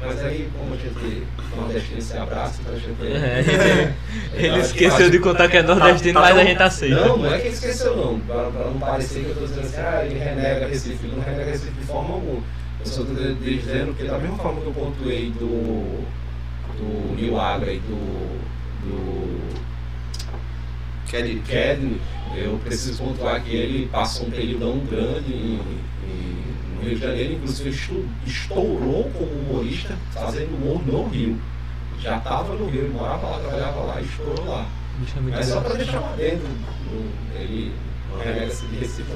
[0.00, 1.26] Mas aí, como a gente
[1.56, 3.02] nordestino se abraça, então a gente.
[3.02, 3.94] É,
[4.34, 7.06] ele Ele esqueceu de contar que é nordestino, Tá- tá mas a gente aceita.
[7.06, 9.80] Não, não é que ele esqueceu não, pra não parecer que eu estou dizendo assim,
[9.80, 12.42] ah, ele renega Recife, ele não renega Recife de forma alguma.
[12.80, 16.04] Eu só estou dizendo que da mesma forma que eu pontuei do,
[16.76, 18.38] do Rio Agra e do,
[18.84, 19.38] do
[21.08, 21.40] Kennedy.
[21.40, 22.00] Kedney,
[22.36, 25.60] eu preciso pontuar que ele passou um período grande em,
[26.04, 26.44] em-
[26.76, 27.70] no Rio de Janeiro, inclusive
[28.26, 31.36] estourou como humorista fazendo humor no Rio.
[32.00, 34.66] Já estava no Rio, morava lá, trabalhava lá e estourou lá.
[35.30, 36.46] Mas só para deixar lá dentro,
[37.34, 37.72] ele
[38.16, 39.12] de Recife.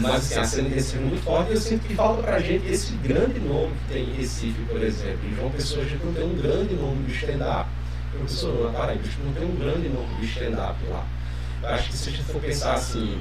[0.00, 2.38] Mas assim, a cena de Recife é muito forte e eu sinto que falta pra
[2.40, 5.18] gente esse grande nome que tem em Recife, por exemplo.
[5.30, 7.68] Em João Pessoa a gente não tem um grande nome de stand-up.
[8.12, 11.06] João Pessoa não, na Paraíba a gente não tem um grande nome de stand-up lá.
[11.62, 13.20] Eu acho que se a gente for pensar assim,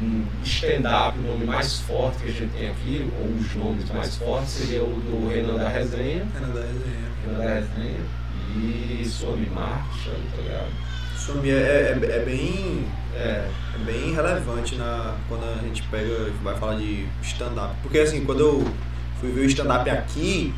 [0.00, 4.16] um stand-up, o nome mais forte que a gente tem aqui, ou os nomes mais
[4.16, 8.00] fortes, seria o do Renan da Resenha, Canadá é Renan da Resenha
[8.56, 10.86] e Suami Marques, tá ligado?
[11.16, 12.86] Sumi é, é, é bem
[13.16, 17.74] É, é bem relevante na, quando a gente pega vai falar de stand-up.
[17.82, 18.64] Porque assim, quando eu
[19.20, 20.54] fui ver o stand-up aqui,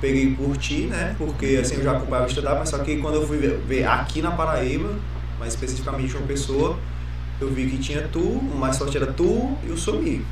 [0.00, 1.14] peguei e curti, né?
[1.18, 3.84] Porque assim, eu já acompanhava o stand-up, mas só que quando eu fui ver, ver
[3.84, 4.94] aqui na Paraíba,
[5.38, 6.78] mais especificamente uma pessoa,
[7.40, 10.24] eu vi que tinha tu, o mais forte era tu e o Sumi.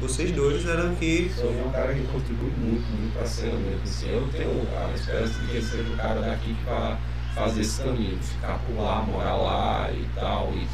[0.00, 1.30] Vocês dois eram que.
[1.36, 3.82] Sou um cara que contribui muito, muito pra cena mesmo.
[3.84, 6.96] Assim, eu tenho a esperança de que seja o cara daqui que vai
[7.34, 10.66] fazer esse caminho, ficar por lá, morar lá e tal, e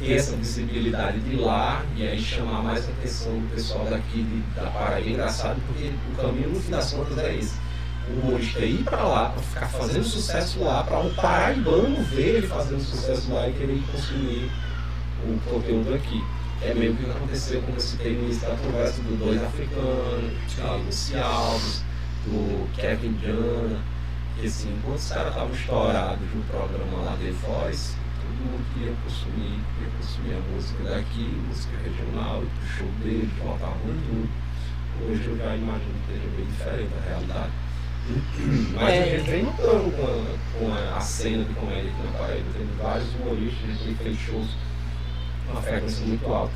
[0.00, 4.40] ter essa visibilidade de lá e aí chamar mais a atenção do pessoal daqui de,
[4.54, 5.08] da Paraíba.
[5.08, 7.54] É engraçado porque o caminho, no fim das contas, é esse.
[8.08, 12.46] O humorista ir pra lá, pra ficar fazendo sucesso lá, pra um paraibano ver ele
[12.46, 14.50] fazendo sucesso lá e querer consumir
[15.24, 16.20] o conteúdo aqui.
[16.62, 20.32] É meio que o aconteceu, como eu citei no início da conversa, do Dois Africanos,
[20.58, 21.82] da Lucy Alves,
[22.26, 23.78] do Kevin Jana,
[24.38, 27.94] que assim, enquanto os caras estavam estourados no programa lá The Voice,
[28.40, 34.28] mundo queria consumir, queria consumir a música daqui, música regional, o show dele, voltavam tudo.
[35.02, 37.52] Hoje eu já imagino que seja bem diferente a realidade.
[38.74, 39.02] Mas É.
[39.02, 42.50] a gente vem lutando com a, com a, a cena de comédia aqui na Paraíba,
[42.56, 44.48] tem vários humoristas, a gente tem feito shows
[45.50, 46.52] uma frequência muito alta.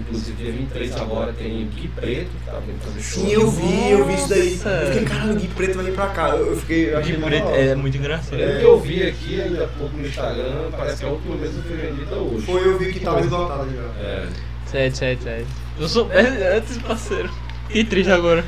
[0.00, 3.24] Inclusive, dia 23 agora tem o Gui Preto, que tá vindo fazer show.
[3.24, 4.50] Sim, eu vi, eu vi isso daí.
[4.52, 4.68] Nossa.
[4.68, 6.28] Eu fiquei, caralho, o Gui Preto vai vir pra cá.
[6.30, 6.94] Eu fiquei.
[6.94, 8.38] Eu mó preto é muito engraçado.
[8.40, 11.36] Eu lembro que eu vi aqui ainda há pouco no Instagram, parece que a última
[11.36, 12.46] vez eu fui vendida hoje.
[12.46, 14.02] Foi, eu vi que tava esgotado já.
[14.02, 14.28] É,
[14.66, 15.46] Sério, sério, sério.
[15.80, 16.12] Eu sou.
[16.12, 17.30] é, Antes, parceiro.
[17.68, 18.44] Que triste agora.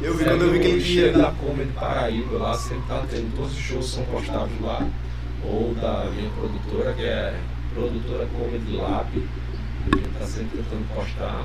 [0.00, 1.12] Eu vi quando eu vi que ele ia.
[1.12, 4.86] da Comedy Paraíba lá, sempre tá tendo todos os shows são postados lá.
[5.44, 7.34] Ou da minha produtora, que é
[7.74, 9.06] produtora Comedy Lab.
[9.92, 11.44] A gente tá sempre tentando postar.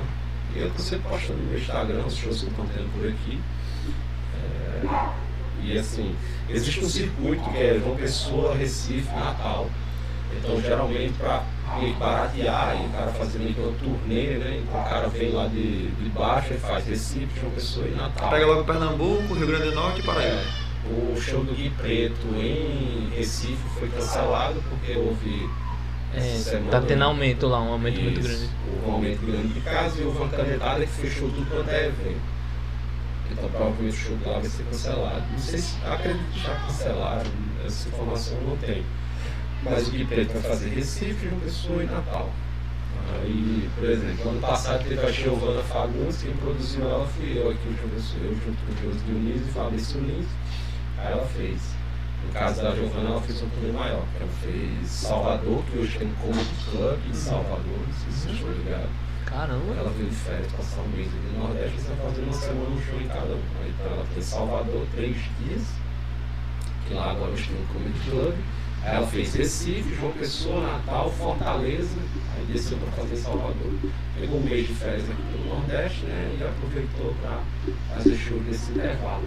[0.54, 3.40] Eu tô sempre postando no meu Instagram os shows que estão tendo por aqui.
[4.34, 5.10] É,
[5.62, 6.14] e assim,
[6.48, 9.70] existe um circuito que é João Pessoa, Recife, Natal.
[10.36, 11.42] Então geralmente para
[11.98, 14.62] baratear e o cara fazer meio que uma turnê, né?
[14.62, 18.30] Então o cara vem lá de, de baixo e faz Recife, João Pessoa e Natal.
[18.30, 20.36] Pega logo Pernambuco, Rio Grande do Norte e Paraíba.
[20.36, 25.48] É, o show do Gui Preto em Recife foi cancelado porque houve
[26.16, 28.50] essa É, tá tendo aumento lá, um aumento muito isso, grande.
[28.74, 31.86] Houve um aumento grande de casos e houve uma canetada que fechou tudo quanto é
[31.86, 32.34] evento.
[33.30, 35.24] Então provavelmente o show lá vai ser cancelado.
[35.30, 37.30] Não sei se acredito que já cancelaram,
[37.66, 38.84] essa informação eu não tenho.
[39.62, 42.30] Mas o Gui Preto vai fazer Recife, João Pessoa e Natal.
[43.12, 47.68] Aí, por exemplo, ano passado teve a Giovana Fagundes, quem produziu ela fui eu aqui,
[47.68, 50.26] o João Pessoa, eu junto com o José Dionísio e Fabrício Lins.
[50.98, 51.60] Aí ela fez.
[52.26, 54.04] No caso da Giovana, ela fez um turnê maior.
[54.20, 58.34] Ela fez Salvador, que hoje tem um Comedy Club em Salvador, não sei se vocês
[58.36, 58.90] estão ligados.
[59.26, 59.74] Caramba.
[59.78, 62.70] Ela veio de férias passar um mês aqui no Nordeste, você vai fazer uma semana
[62.70, 63.42] um show em cada um.
[63.62, 65.62] Aí, Então ela fez Salvador três dias,
[66.86, 68.34] que lá agora hoje tem um Comedy Club.
[68.84, 71.96] Aí ela fez Recife, João Pessoa, Natal, Fortaleza,
[72.36, 73.72] aí desceu para fazer Salvador.
[74.20, 76.36] Pegou um mês de férias aqui pelo Nordeste, né?
[76.38, 77.40] E aproveitou para
[77.94, 79.24] fazer show nesse intervalo.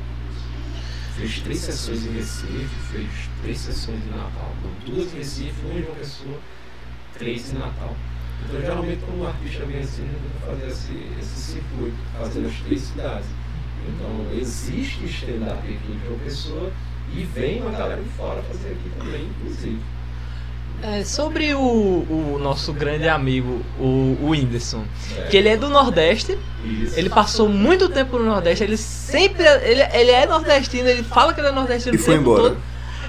[1.17, 3.09] Fez três sessões em Recife, fez
[3.41, 4.53] três sessões em Natal.
[4.63, 6.39] Não, duas em Recife, uma em João Pessoa,
[7.17, 7.95] três em Natal.
[8.45, 12.55] Então, geralmente, quando um artista vem assim, ele tenta fazer esse, esse circuito, fazendo as
[12.59, 13.27] três cidades.
[13.87, 16.71] Então, existe stand-up aqui em João Pessoa
[17.15, 19.79] e vem uma galera de fora fazer aqui também, inclusive.
[20.83, 24.83] É, sobre o, o nosso grande amigo, o, o Whindersson,
[25.17, 26.97] É, que ele é do Nordeste, isso.
[26.99, 31.39] ele passou muito tempo no Nordeste, ele sempre, ele, ele é nordestino, ele fala que
[31.41, 32.43] ele é nordestino E o foi tempo embora.
[32.49, 32.57] todo.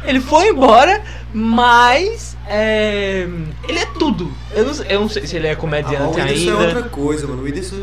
[0.04, 1.02] Ele foi embora,
[1.34, 3.26] mas é,
[3.68, 4.32] ele é tudo.
[4.54, 6.56] Eu não, eu não sei se ele é Ah, o comediante Whindersson é ainda.
[6.76, 7.42] outra coisa, mano.
[7.42, 7.76] O Whindersson.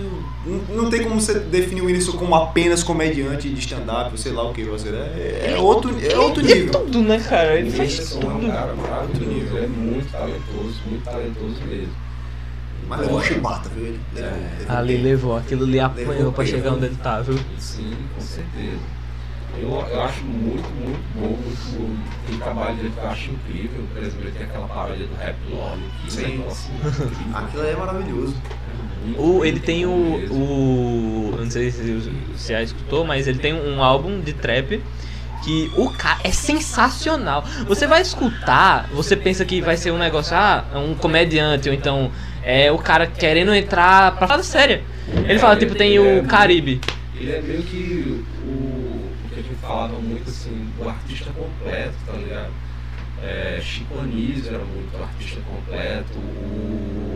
[0.45, 4.43] Não, tem como você definir o Whindersson como apenas comediante de stand-up, ou sei lá
[4.47, 4.63] o que.
[4.63, 6.71] Você, é, é outro, é outro Ele é nível.
[6.71, 7.55] tudo, né, cara?
[7.59, 8.47] Ele O faz Whindersson é um tudo.
[8.51, 11.93] cara maravilhoso, é muito talentoso, muito talentoso mesmo.
[12.87, 13.85] Mas levou chibata, viu?
[13.85, 14.59] Ele levou, É.
[14.59, 17.39] levou Ali levou, aquilo ali apanhou Levou pra chegar onde ele tá, viu?
[17.57, 18.95] Sim, com certeza.
[19.57, 21.95] Eu, eu acho muito, muito bom, muito bom.
[22.27, 23.83] Tem trabalho dele que eu acho incrível.
[23.91, 25.35] Por exemplo, ele tem aquela paródia do Rap
[26.03, 26.21] que Sim.
[26.23, 26.51] é incrível.
[27.33, 28.35] Aquilo é maravilhoso.
[29.17, 31.35] O, ele tem o, o.
[31.37, 31.93] Não sei se
[32.35, 34.81] você já escutou, mas ele tem um álbum de trap
[35.43, 37.43] que o cara é sensacional.
[37.67, 42.11] Você vai escutar, você pensa que vai ser um negócio, ah, um comediante, ou então
[42.43, 44.83] é o cara querendo entrar pra falar séria.
[45.27, 46.81] Ele fala, tipo, tem o Caribe.
[47.15, 51.93] Ele é meio que o, o que a gente falava muito assim, o artista completo,
[52.07, 52.51] tá ligado?
[53.23, 57.14] É, Chico Anísio era muito artista completo, o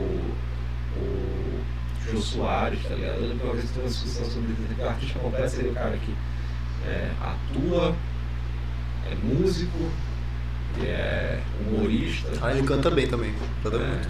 [2.12, 3.16] Jô Soares, tá ligado?
[3.16, 5.72] Eu lembro que uma vez teve uma discussão sobre isso, que o artista completo seria
[5.72, 6.16] o cara que
[6.88, 7.96] é, atua,
[9.12, 9.92] é músico,
[10.82, 12.30] e é humorista.
[12.42, 13.34] Ah, ele canta bem também.
[13.64, 13.80] Canta É.
[13.88, 14.08] muito.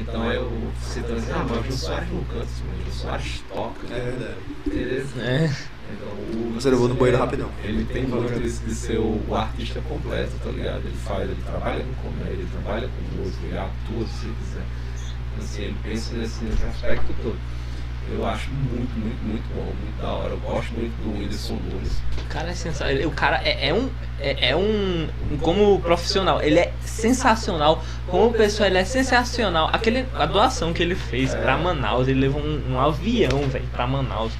[0.00, 3.42] Então eu citando assim, ah, mas o Jô Soares não canta, mas o Jô Soares
[3.52, 4.36] toca, É verdade.
[4.66, 5.06] entendeu?
[5.24, 5.56] É.
[5.90, 7.50] Então, o Você levou no banheiro rapidão.
[7.64, 10.82] Ele tem muito isso de ser o, o artista completo, tá ligado?
[10.84, 14.62] Ele faz, ele trabalha com comédia, ele trabalha com música, ele atua se quiser.
[15.38, 17.36] Assim, ele pensa nesse, nesse aspecto todo.
[18.10, 20.30] Eu acho muito, muito, muito bom, muito da hora.
[20.30, 22.00] Eu gosto muito do Whindersson Nunes.
[22.24, 23.06] O cara é sensacional.
[23.06, 23.90] O cara é, é um.
[24.18, 25.08] É, é um.
[25.42, 27.84] Como profissional, ele é sensacional.
[28.06, 29.68] Como pessoa, ele é sensacional.
[29.72, 33.86] Aquele, a doação que ele fez pra Manaus, ele levou um, um avião, velho, pra
[33.86, 34.32] Manaus.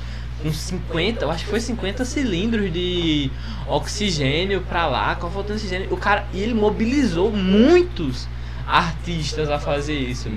[0.43, 3.29] Com 50, eu acho que foi 50 cilindros de
[3.67, 5.93] oxigênio pra lá, com a falta de oxigênio.
[5.93, 8.29] O cara, ele mobilizou muitos
[8.69, 10.31] artistas a fazer isso.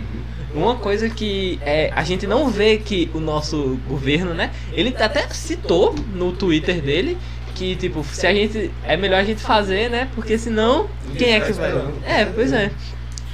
[0.54, 4.52] Uma coisa que é, a gente não vê que o nosso governo, né?
[4.74, 7.18] Ele até citou no Twitter dele
[7.56, 8.72] que, tipo, se a gente.
[8.84, 10.10] É melhor a gente fazer, né?
[10.16, 10.90] Porque senão.
[11.18, 11.72] Quem é que vai.
[12.06, 12.72] É, pois é.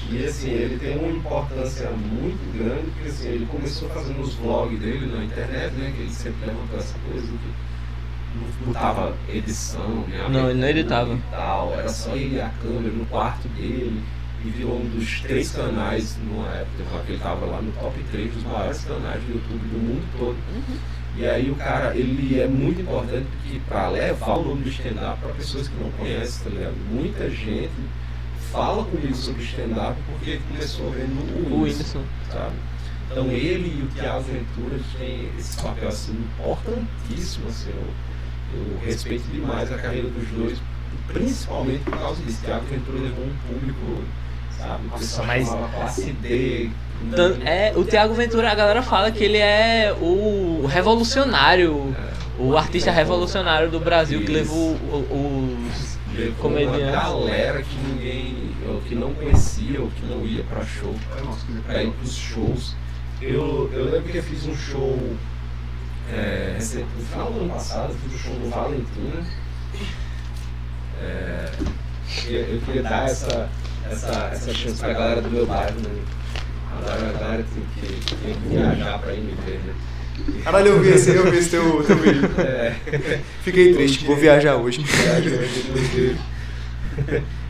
[0.10, 4.80] E assim, ele tem uma importância muito grande, porque assim, ele começou fazendo os vlogs
[4.80, 5.94] dele na internet, né?
[5.96, 10.28] Que ele sempre levantou essa coisa que não botava edição, né?
[10.30, 11.14] Não, ele não editava.
[11.14, 14.02] E tal, era só ele e a câmera no quarto dele.
[14.46, 18.34] E virou um dos três canais numa época que ele tava lá no top 3
[18.34, 20.38] dos maiores canais do YouTube do mundo todo.
[21.18, 25.20] E aí o cara, ele é muito importante porque para levar o nome do stand-up
[25.20, 26.76] para pessoas que não conhecem, tá ligado?
[26.92, 27.72] Muita gente
[28.52, 32.56] fala comigo sobre stand-up porque começou vendo o Whindersson, sabe?
[33.10, 39.24] Então ele e o Thiago Ventura têm esse papel assim importantíssimo, assim, eu, eu respeito
[39.32, 40.60] demais a carreira dos dois,
[41.08, 42.42] principalmente por causa disso.
[42.44, 44.04] Thiago Ventura levou um público,
[44.58, 44.90] sabe?
[44.98, 46.70] Pessoal mas- classe D.
[47.46, 51.96] É, o Thiago Ventura, a galera fala que ele é o revolucionário,
[52.40, 55.98] o artista revolucionário do Brasil que levou os.
[56.16, 56.82] Levou Comediante.
[56.82, 58.52] uma galera que ninguém,
[58.88, 60.96] que não conhecia, ou que não ia pra show,
[61.68, 62.76] pra ir pros shows.
[63.22, 64.98] Eu, eu lembro que eu fiz um show
[66.12, 66.58] é,
[66.98, 69.24] no final do ano passado, eu fiz um show no Valentina.
[71.02, 71.52] É,
[72.28, 73.50] eu, eu queria dar essa,
[73.92, 75.90] essa, essa chance pra galera do meu bairro, né?
[76.78, 79.74] Agora a galera tem que, tem que viajar pra ir me ver, né?
[80.44, 82.30] Caralho, eu vi esse, eu vi esse teu, teu vídeo.
[82.40, 82.76] É.
[83.44, 84.84] Fiquei triste, vou viajar hoje.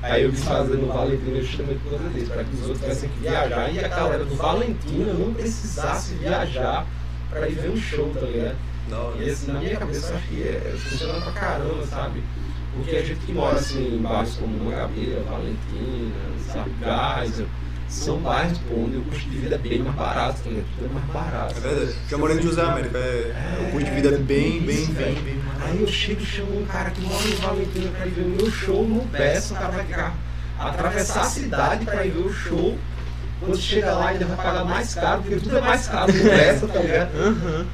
[0.03, 3.09] Aí eu quis fazer no Valentina justamente por causa disso, para que os outros tivessem
[3.09, 6.85] que viajar e a galera do Valentina não precisasse viajar
[7.29, 8.57] para ir ver um show, tá ligado?
[9.19, 12.23] E assim, na minha cabeça eu acho que é, funciona pra caramba, sabe?
[12.77, 16.15] Porque a gente que mora assim em bairros como Mangabeira, Valentina,
[16.51, 17.47] sabe, Geyser,
[17.87, 20.65] são bairros pô, onde o custo de vida é bem mais barato, tá ligado?
[20.75, 21.55] Tudo é mais barato.
[21.57, 21.95] É verdade.
[22.09, 25.35] Já morei no José América, é, o custo de vida é bem, bem, bem, bem
[25.35, 28.21] mais Aí eu chego e chamo um cara que mora no Valentina pra ir ver
[28.21, 30.15] o meu show no Bessa, o cara vai ficar
[30.59, 32.77] atravessar a cidade pra ir ver o show.
[33.39, 36.67] Quando chega lá, ainda vai pagar mais caro, porque tudo é mais caro no Bessa,
[36.67, 37.67] tá ligado?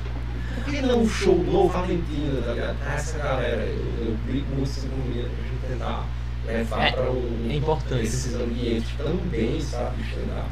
[0.64, 2.78] Por que não um show no Valentina, tá ligado?
[2.96, 6.06] Essa galera, eu, eu brigo muito assim comigo pra gente tentar
[6.46, 8.04] levar É- pra um, é importante.
[8.06, 10.50] esses ambientes também, sabe, stand-up.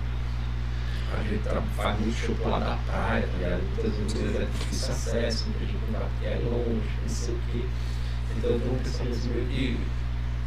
[1.18, 3.62] A gente tra- faz muito show lá da praia, tá ligado?
[3.76, 7.66] Muitas vezes é difícil acesso, muita gente não vai é longe, não sei o quê.
[8.38, 9.78] Então eu tô pensando assim, meio que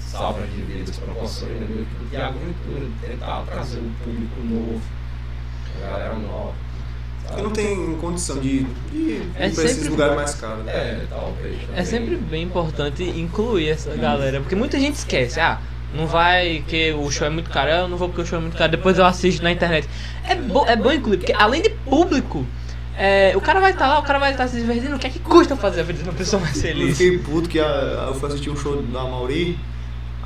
[0.00, 1.66] salva de vidas, proporções, né?
[1.68, 4.80] meio que do Thiago Ventura, tentar trazer um público novo,
[5.76, 6.54] uma galera nova.
[7.24, 7.36] sabe?
[7.36, 10.64] Que não tem condição de, de ir É pra esses sempre- lugares mais caros.
[10.64, 10.72] né?
[10.72, 11.55] É, talvez.
[11.62, 11.84] É também.
[11.86, 15.59] sempre bem importante incluir essa galera, porque muita gente esquece, ah,
[15.94, 18.42] não vai que o show é muito caro, eu não vou porque o show é
[18.42, 19.88] muito caro, depois eu assisto na internet.
[20.28, 22.44] É, bo é bom incluir, porque além de público,
[22.96, 25.11] é, o cara vai estar lá, o cara vai estar se divertindo, o que é
[25.11, 26.98] que custa fazer a vida de uma pessoa mais Eu feliz?
[26.98, 29.59] fiquei puto que a, eu fui assistir um show da Mauri.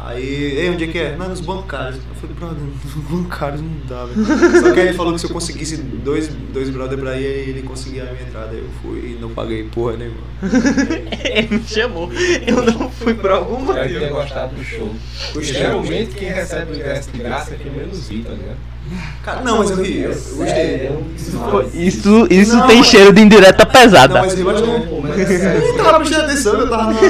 [0.00, 0.22] Aí,
[0.58, 1.16] ei, onde é que é?
[1.16, 1.96] Não, nos bancários.
[1.96, 4.60] Eu falei, brother, nos bancários não dá, velho.
[4.60, 7.62] Só que aí ele falou que se eu conseguisse dois, dois brother pra ir, ele
[7.62, 8.54] conseguia a minha entrada.
[8.54, 10.18] Eu fui e não paguei porra nenhuma.
[11.24, 12.08] Ele me chamou,
[12.46, 14.14] eu não fui por algum que tenha motivo.
[14.14, 14.94] gostado do show.
[15.34, 15.54] Gostei.
[15.54, 18.56] Geralmente quem recebe o ingresso de graça é quem menos ri, tá ligado?
[19.24, 20.90] Cara, não, mas eu ri, eu, eu gostei.
[21.74, 24.20] Isso, isso Não, tem mas- cheiro de indireta Não, pesada.
[24.22, 25.32] mas eu ri Não, bastante.
[25.32, 25.58] é.
[25.68, 27.00] Eu tava prestando atenção, eu tava na.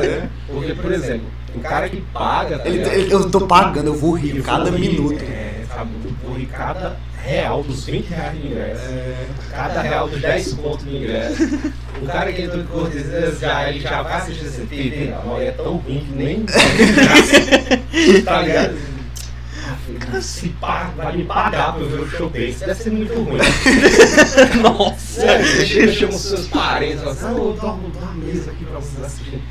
[0.00, 0.30] né?
[0.50, 2.58] Porque, por exemplo, o cara que paga.
[2.58, 5.22] tá Ele, ele- eu tô pagando, eu vou rir Eu cada vou rir, minuto.
[5.24, 5.90] É, sabe?
[6.04, 8.82] Eu vou rir cada real dos 20 reais de ingresso.
[8.90, 11.42] É, Cada real dos 10 pontos de ingresso.
[12.00, 15.52] O cara que entrou de cortesia, já, ele já vai assistir esse TV, maioria é
[15.52, 16.44] tão ruim que nem.
[18.24, 18.78] tá ligado?
[20.22, 22.60] Se pá, vai me pagar pra eu ver o show desse.
[22.64, 23.38] Deve ser muito ruim.
[24.62, 25.22] Nossa!
[25.24, 27.70] É, chama os seus parentes, fala assim, ah, eu dou
[28.00, 29.42] uma mesa aqui pra vocês assistirem.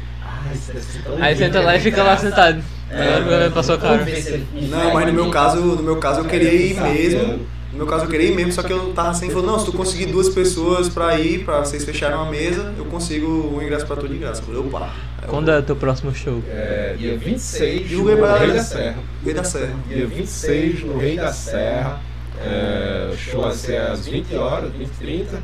[1.20, 2.64] Aí lindo, senta lá e fica lá sentado.
[2.90, 4.06] É, pra sua cara.
[4.54, 7.40] Não, mas no meu caso, no meu caso eu queria ir mesmo.
[7.72, 9.66] No meu caso eu queria ir mesmo, só que eu tava sem falou, não, se
[9.66, 13.86] tu conseguir duas pessoas pra ir, pra vocês fecharem uma mesa, eu consigo o ingresso
[13.86, 14.42] pra tu de graça.
[14.42, 14.80] Eu falei, opa.
[15.20, 16.42] Aí eu Quando é o teu próximo show?
[16.50, 18.96] É, dia 26 Divulga aí no Rei da Serra.
[19.24, 19.76] Rei da Serra.
[19.88, 22.02] Dia 26 no Rei da Serra.
[22.44, 25.40] É, o show vai ser às 20 horas, 20 e 30.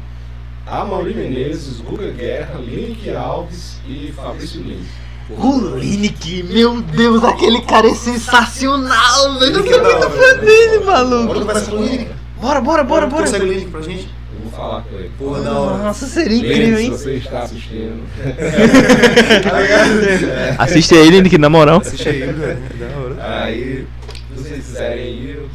[0.65, 4.87] A Mauri Menezes, Guga Guerra, Linick Alves e Fabrício Lins.
[5.29, 9.55] O Lineker, meu Deus, aquele cara é sensacional, velho.
[9.57, 11.33] Eu Lineker sou muito fã dele, Bora maluco.
[11.39, 12.07] conversar com o Link.
[12.41, 13.23] Bora, bora, bora, bora.
[13.23, 14.09] Consegue o link pra gente?
[14.35, 15.11] Eu vou falar com ele.
[15.17, 15.77] Porra, da hora.
[15.83, 16.91] Nossa, seria incrível, Lins, se hein?
[16.91, 18.03] você está assistindo.
[20.59, 21.77] Assiste aí, Lineker, na moral.
[21.79, 22.57] Assiste aí, velho.
[22.77, 23.43] Da hora.
[23.45, 23.87] Aí,
[24.35, 25.47] se vocês quiserem ir, eu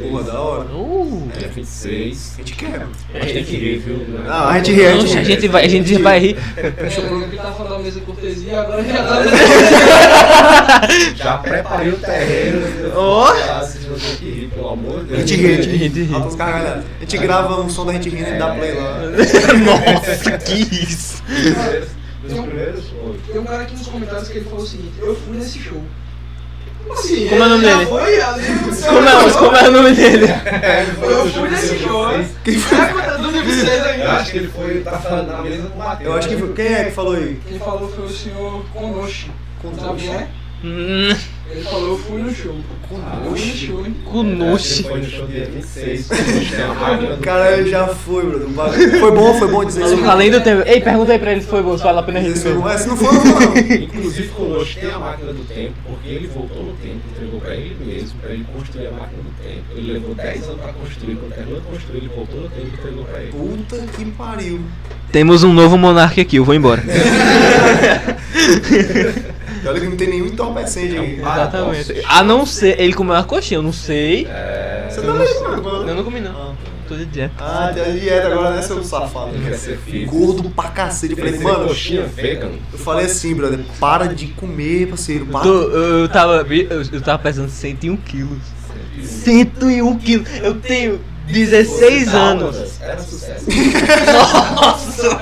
[0.00, 0.64] Porra, da hora.
[0.64, 2.34] Uh, é, 26.
[2.34, 2.86] A gente quer.
[3.12, 4.06] É, a gente tem que rir, viu?
[4.24, 6.36] Não, a gente ri, a gente, a gente vai, a gente vai rir.
[6.78, 12.92] Deixa eu que tá falando mesa cortesia, agora já dá tá Já preparei o terreno.
[12.94, 13.32] Ó.
[14.54, 15.18] Pelo amor de Deus.
[15.18, 16.14] A gente ri, a gente ri.
[16.14, 19.00] A gente grava um som da gente rindo e dá play lá.
[19.64, 21.22] Nossa, que isso.
[22.26, 22.46] Tem um,
[23.26, 25.82] tem um cara aqui nos comentários que ele falou o seguinte: Eu fui nesse show.
[26.90, 27.28] Como assim?
[27.28, 27.86] Como é o nome Ele dele?
[27.86, 28.44] Foi ali
[28.86, 30.26] Como é, como é o nome dele?
[31.02, 32.08] Eu fui nesse show.
[32.44, 32.78] Quem foi?
[32.78, 34.10] É a conta do nível 6 Eu ainda.
[34.12, 36.10] acho que ele foi, tá falando na mesa com o Matheus.
[36.10, 36.52] Eu acho que foi.
[36.52, 37.40] Quem é que falou aí?
[37.48, 39.30] Quem falou foi o senhor Konoshi.
[39.62, 40.08] Konoshi.
[40.08, 40.28] É?
[40.62, 42.54] Ele falou: Eu fui no show.
[43.24, 43.94] Eu fui?
[44.04, 44.80] Kunushi.
[44.80, 46.08] Ele foi no show dia 26.
[46.08, 47.68] Tem uma máquina do Cara, tempo.
[47.68, 48.46] já foi, bro.
[48.46, 50.04] O bagulho- Foi bom, foi bom dizer isso.
[50.04, 50.62] Além do tempo.
[50.68, 52.68] Ei, pergunta aí pra ele se foi bom, se vale a pena bom.
[52.68, 53.56] É, se não foi, não.
[53.84, 57.76] Inclusive conosco tem a máquina do tempo, porque ele voltou no tempo, entregou pra ele
[57.84, 59.62] mesmo, pra ele construir a máquina do tempo.
[59.76, 62.78] Ele levou 10 anos pra construir, quando terminou de construir, ele voltou no tempo e
[62.78, 63.32] entregou pra ele.
[63.32, 64.60] Puta que pariu.
[65.12, 66.82] Temos um novo monarca aqui, eu vou embora.
[69.66, 71.14] Olha que não tem nenhum entorpecente aqui.
[71.20, 72.02] Exatamente.
[72.08, 74.26] A não ser, ele comeu uma coxinha, eu não sei.
[74.26, 75.88] É, Você tá lendo, mano?
[75.88, 76.54] Eu não comi não.
[76.88, 77.34] Tô de dieta.
[77.38, 79.30] Ah, tem a dieta agora, né, seu safado?
[79.34, 80.06] Ele quer ser fit.
[80.06, 81.12] Gordo pra cacete.
[81.16, 82.50] Eu Ele falei, mano, coxinha vegan.
[82.72, 85.24] eu falei assim, brother, para de comer, parceiro.
[85.26, 85.42] Para.
[85.42, 88.38] Tô- eu, eu tava, eu, eu tava pesando 101 quilos.
[89.04, 90.28] 101 quilos.
[90.42, 92.80] Eu tenho 16 anos.
[92.80, 93.46] Era sucesso.
[94.56, 95.20] Nossa!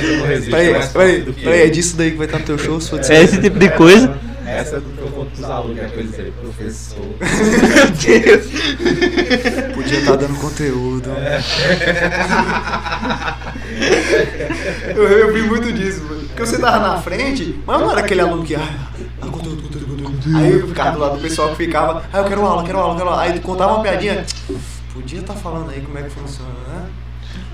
[0.00, 1.70] Peraí, peraí, peraí, é eu.
[1.70, 3.12] disso daí que vai estar no teu show, se for disso.
[3.12, 4.14] É esse tipo de coisa.
[4.46, 6.98] Essa é do que eu conto pros alunos, que é coisa dele, professor.
[6.98, 8.46] Meu Deus.
[9.74, 11.10] Podia estar dando conteúdo.
[14.94, 16.22] eu, eu vi muito disso, mano.
[16.26, 18.54] Porque você tava na frente, mas não era aquele aluno que.
[18.54, 18.68] Ah,
[19.20, 20.36] conteúdo, conteúdo, conteúdo.
[20.36, 22.04] Aí eu ficava do lado do pessoal que ficava.
[22.12, 23.22] Ah, eu quero aula, quero aula, quero aula.
[23.22, 24.26] Aí contava uma piadinha.
[24.92, 26.86] Podia estar falando aí como é que funciona, né?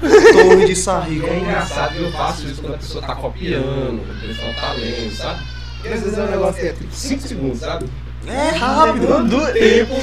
[0.00, 4.26] Torre de é engraçado que eu faço isso quando a pessoa tá copiando, quando a
[4.28, 5.40] pessoa tá lendo, sabe?
[5.84, 7.86] E às vezes é um negócio que é tipo 5 segundos, sabe?
[8.26, 9.06] É rápido.
[9.06, 9.94] Quanto tempo,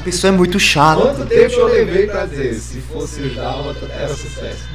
[0.00, 1.00] A pessoa é muito chata.
[1.02, 4.68] quanto tempo eu levei pra dizer, se fosse o Dálmata, era sucesso.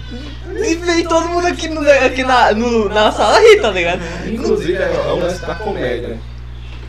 [0.52, 4.02] E vem todo mundo aqui, no, aqui na, no- na sala rir, tá ligado?
[4.28, 6.20] Inclusive é é um lance da comédia.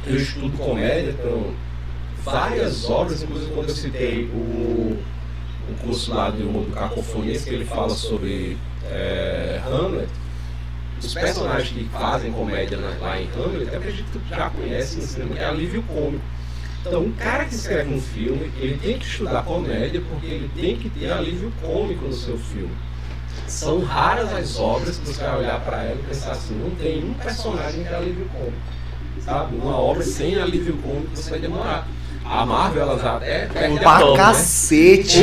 [0.06, 1.52] Eu estudo comédia, então
[2.24, 4.96] várias obras, inclusive quando eu citei o,
[5.70, 8.56] o curso lá do, do Cacofonias, que ele fala sobre
[8.90, 10.08] é, Hamlet,
[11.02, 15.02] os personagens que fazem comédia na- lá em Hamlet, eu acredito que já conhece no
[15.02, 16.24] cinema, que é alívio cômico.
[16.84, 20.76] Então, um cara que escreve um filme, ele tem que estudar comédia porque ele tem
[20.76, 22.72] que ter alívio cômico no seu filme.
[23.46, 27.04] São raras as obras que você vai olhar pra ela e pensar assim, não tem
[27.04, 28.56] um personagem que é alívio cômico.
[29.24, 29.56] Sabe?
[29.56, 31.86] Uma obra sem alívio cômico você vai demorar.
[32.32, 34.16] A Marvel, ela já até a Pra né?
[34.16, 35.20] cacete.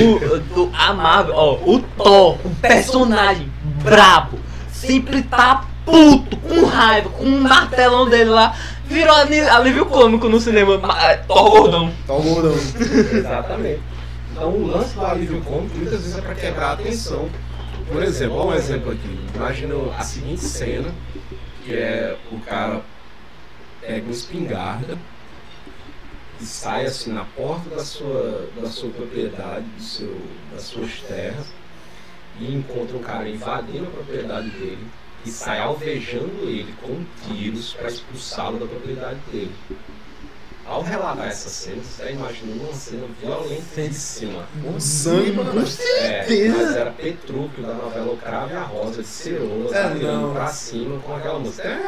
[0.55, 3.51] O, o amável, ó, o Thor, o personagem
[3.84, 4.38] brabo,
[4.72, 8.55] sempre tá puto, com raiva, com um martelão dele lá,
[8.86, 10.78] virou alívio cômico no cinema.
[10.78, 11.91] Ma- Thor gordão.
[12.07, 12.53] O gordão.
[13.12, 13.82] Exatamente.
[14.32, 17.28] Então o lance do alívio cômico muitas vezes é para quebrar a tensão.
[17.91, 19.20] Por exemplo, olha um exemplo aqui.
[19.34, 20.89] Imagina a seguinte cena,
[21.66, 22.82] que é o cara
[23.82, 24.95] pega uma espingarda
[26.42, 30.16] e sai assim na porta da sua, da sua propriedade, do seu,
[30.54, 31.48] das suas terras,
[32.40, 34.88] e encontra um cara invadindo a propriedade dele
[35.26, 39.52] e sai alvejando ele com tiros para expulsá-lo da propriedade dele.
[40.66, 44.48] ao relatar essa cena, você tá imaginando uma cena violentíssima.
[44.64, 45.52] Com sangue, mano.
[46.00, 50.28] É, mas era Petrúquio da novela O Cravo e a Rosa de Cerolas, É, atirando
[50.28, 50.34] não.
[50.34, 51.68] pra cima com aquela música.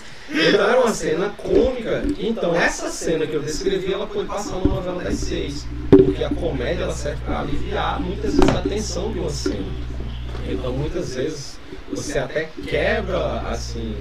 [0.32, 2.02] Então era uma cena cômica.
[2.18, 5.66] Então essa cena que eu descrevi, ela foi passar numa novela das seis.
[5.90, 9.66] Porque a comédia ela serve para aliviar muitas vezes a tensão de uma cena.
[10.48, 11.58] Então muitas vezes
[11.90, 13.96] você até quebra assim.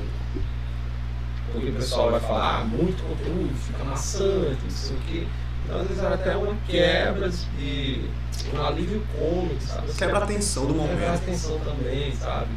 [1.52, 5.28] Porque o pessoal vai falar, ah, muito conteúdo, fica maçante, não sei o quê.
[5.66, 8.02] Então às vezes era até uma quebra de
[8.54, 9.92] um alívio cômico, sabe?
[9.94, 11.26] Quebra a tensão do Quebra a momento.
[11.26, 12.48] tensão também, sabe?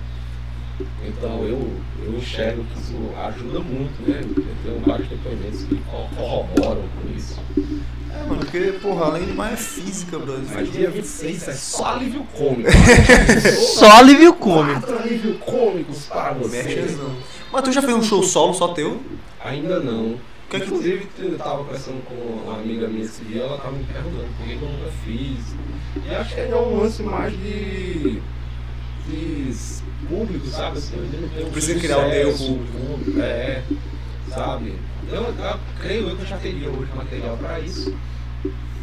[1.07, 1.71] Então eu,
[2.05, 4.21] eu enxergo que isso ajuda muito, né?
[4.23, 7.39] Eu tenho vários depoimentos que co- corroboram com isso.
[8.11, 10.45] É, mano, porque, porra, além de mais é física, brother.
[10.53, 12.71] Mas dia 26 é só alívio cômico.
[13.75, 14.81] Só alívio cômico.
[14.81, 16.63] Quatro alívio cômicos para você.
[16.63, 17.17] Mexezão.
[17.53, 19.01] Mas tu já fez um show solo só teu?
[19.45, 20.17] Ainda não.
[20.49, 23.85] Que que- Inclusive, eu tava conversando com uma amiga minha esse dia, ela tava me
[23.85, 25.55] perguntando por que que eu nunca fiz.
[26.11, 28.21] E acho que é um lance mais de.
[29.07, 29.55] De
[30.09, 30.79] público, sabe?
[30.79, 33.21] Assim, não tenho Precisa criar o teu sucesso, público.
[33.21, 33.63] É,
[34.29, 34.75] sabe?
[35.11, 37.95] Eu, eu creio eu que eu já teria hoje material para isso.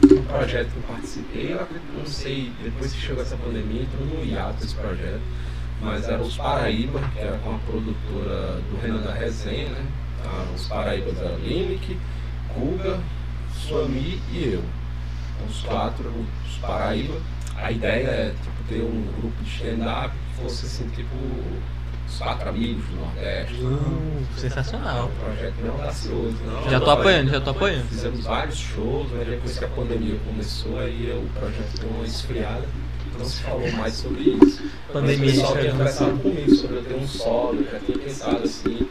[0.03, 1.67] Um projeto que eu participei, eu
[1.97, 5.21] não sei, depois que chegou essa pandemia, entrou no hiato esse projeto.
[5.81, 9.85] Mas era os Paraíba, que era com a produtora do Renan da Resenha, né?
[10.25, 11.97] Ah, os Paraíbas era Limic,
[12.53, 12.99] Guga,
[13.53, 14.63] Suami e eu.
[15.35, 16.13] Então, Os quatro,
[16.45, 17.15] os Paraíba.
[17.55, 21.15] A ideia é tipo, ter um grupo de stand-up que fosse assim, tipo,
[22.07, 23.55] os quatro amigos do Nordeste.
[23.61, 25.11] É um Sensacional.
[25.23, 26.37] projeto bem audacioso.
[26.45, 27.87] Não, Já tô apoiando, já tô apoiando.
[27.87, 32.63] Fizemos vários shows, mas depois que a pandemia começou, aí o projeto deu uma esfriada.
[33.17, 34.63] Não se falou mais sobre isso.
[34.93, 37.79] Pandemia, Mas o pessoal tinha é- conversado comigo sobre eu ter um solo, eu já
[37.79, 38.87] tinha pensado assim.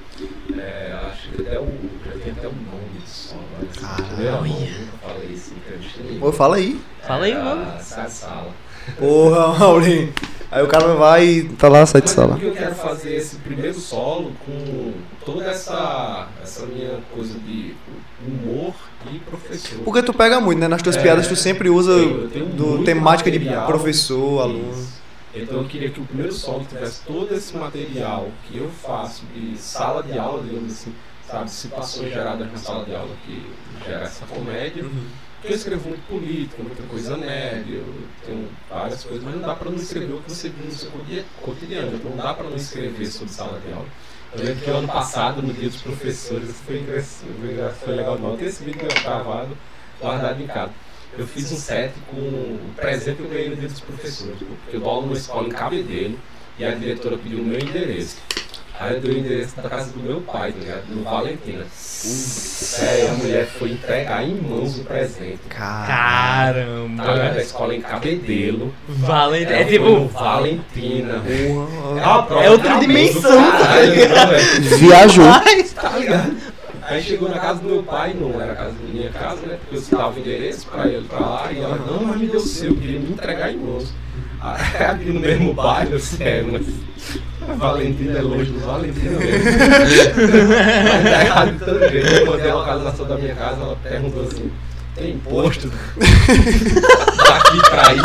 [0.59, 1.67] é, acho que até o.
[2.05, 3.41] Já tem até o nome do solo.
[3.71, 4.43] assim, Caralho.
[4.43, 5.55] nunca falei isso
[6.03, 6.21] nenhuma.
[6.21, 6.79] Pô, fala aí.
[7.07, 7.63] Fala aí, É, mano.
[7.75, 8.51] a Sai de sala.
[8.99, 10.13] Porra, Maurinho.
[10.51, 12.31] Aí o cara vai e tá lá, sai de sala.
[12.31, 14.93] porque eu quero fazer esse primeiro solo com
[15.25, 17.75] toda essa, essa minha coisa de
[18.27, 18.75] humor
[19.13, 19.79] e professor.
[19.85, 20.67] Porque tu pega muito, né?
[20.69, 24.73] Nas tuas É, piadas tu sempre usa Eu- eu tenho do temática de professor, aluno.
[24.73, 24.99] Isso.
[25.35, 29.57] Então eu queria que o primeiro solo tivesse todo esse material que eu faço de
[29.59, 30.95] sala de aula, digamos assim,
[31.31, 31.51] sabe?
[31.51, 33.47] Situações geradas na sala de aula que
[33.87, 34.85] gera essa comédia.
[35.41, 37.95] Porque eu escrevo muito política, muita coisa nerd, eu
[38.27, 40.91] tenho várias coisas, mas não dá pra não escrever o que você viu no seu
[40.91, 41.95] cotidia- cotidiano.
[41.97, 43.87] Então não dá pra não escrever sobre sala de aula.
[44.35, 46.85] Eu lembro que ano passado, no dia dos professores, foi,
[47.85, 48.39] foi legal demais.
[48.39, 49.57] Tem esse vídeo gravado,
[50.01, 50.73] guardado em casa.
[51.17, 54.37] Eu fiz um set com o presente que eu ganhei no dia dos professores.
[54.39, 56.19] Porque eu dou aula numa escola em Cabedelo
[56.59, 58.19] e a diretora pediu o meu endereço.
[58.81, 60.83] Aí eu dei o endereço da casa do meu pai, tá ligado?
[60.91, 61.65] No Valentina.
[61.73, 65.41] Sério, a mulher foi entregar em mãos o presente.
[65.49, 65.87] Cara.
[65.87, 66.97] Tá ligado?
[66.97, 67.35] Caramba.
[67.35, 68.73] Da escola em Cabedelo.
[68.89, 69.53] Valente.
[69.53, 70.05] Ela É tipo.
[70.07, 71.15] Valentina.
[71.15, 72.41] Porra.
[72.41, 74.39] É, É outra dimensão, tá caralho, né?
[74.79, 75.25] Viajou.
[75.75, 76.37] Tá ligado?
[76.83, 79.59] Aí chegou na casa do meu pai, não era a casa da minha casa, né?
[79.61, 82.41] Porque eu citava o endereço pra ele pra lá e ela, não, mas me deu
[82.41, 83.93] o seu, queria me entregar em mãos.
[84.41, 86.67] Aqui no mesmo bairro, sério, mas.
[87.55, 89.49] Valentina é longe do Valentina mesmo.
[90.85, 92.07] mas tá errado de todo jeito.
[92.07, 94.51] Eu mandei a localização da minha casa, ela perguntou assim:
[94.95, 95.71] tem imposto?
[95.99, 98.01] Daqui pra aí.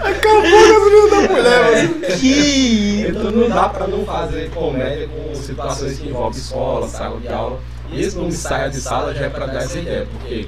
[0.00, 2.20] Acabou a gasolina da mulher, mas...
[2.20, 3.06] Que.
[3.08, 7.58] Então não dá pra não fazer comédia com situações que envolvem escola, sala de aula.
[7.90, 10.46] E esse nome saia de sala já é pra dar essa ideia, porque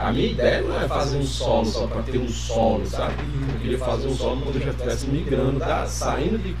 [0.00, 3.14] a minha ideia não é fazer um solo só pra ter um solo, sabe?
[3.54, 6.54] Eu queria fazer um solo quando eu já estivesse migrando, da, saindo de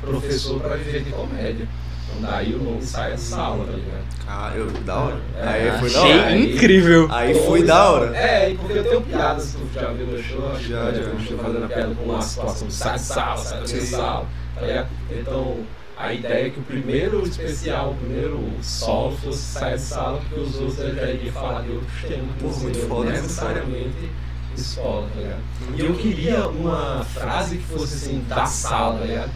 [0.00, 1.68] professor pra viver de comédia.
[2.10, 4.26] Então daí o nome sai de sala, tá ligado?
[4.26, 5.16] Cara, eu, da hora.
[5.36, 6.26] É, Aí foi da Achei hora.
[6.26, 7.08] Aí- incrível.
[7.10, 8.16] Aí foi da hora.
[8.16, 10.98] É, e porque eu tenho piadas, tu já viu meu show, Já, já.
[11.00, 14.26] eu estou fazendo a piada com uma situação de sai de sala, sai da sala,
[14.54, 14.88] tá ligado?
[15.10, 15.56] Então,
[15.98, 20.40] a ideia é que o primeiro especial, o primeiro solo fosse sai de sala, porque
[20.40, 24.08] os outros já iria falar de outros temas, Pô, muito foda, necessariamente
[24.56, 25.40] escola, tá ligado?
[25.76, 29.30] E eu queria uma frase que fosse assim, da sala, tá ligado?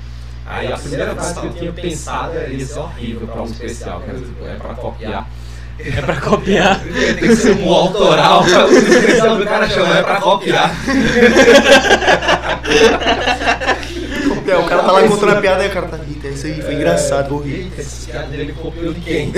[0.47, 4.01] Aí a primeira frase que eu tinha pensado era ia ser horrível pra um especial,
[4.01, 5.29] que era tipo, é pra copiar.
[5.79, 6.81] É pra copiar.
[6.83, 10.71] Tem que ser um autoral pra o especial do cara chamar é pra copiar.
[14.53, 15.99] É, o cara tá lá contando a piada e o cara tá...
[16.09, 17.55] Eita, isso aí foi engraçado, vou rir.
[17.65, 19.33] Eita, esse piada dele copiou de quem?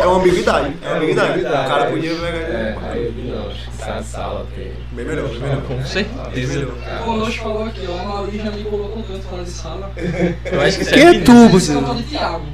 [0.00, 0.74] É uma ambiguidade.
[0.82, 1.40] É uma ambiguidade.
[1.40, 2.28] O cara podia pegar...
[2.38, 4.72] É, aí eu vi, não, acho que essa sala tem.
[4.92, 5.62] Bem melhor, bem melhor.
[5.62, 6.58] Com Bem certeza.
[6.58, 6.74] melhor.
[7.06, 9.92] O Noite falou aqui, ó, a Mauri já me colocou canto fora de sala.
[10.50, 11.26] Eu acho que isso Quem é Vinícius.
[11.48, 12.02] tu, Esse você?
[12.08, 12.44] Thiago.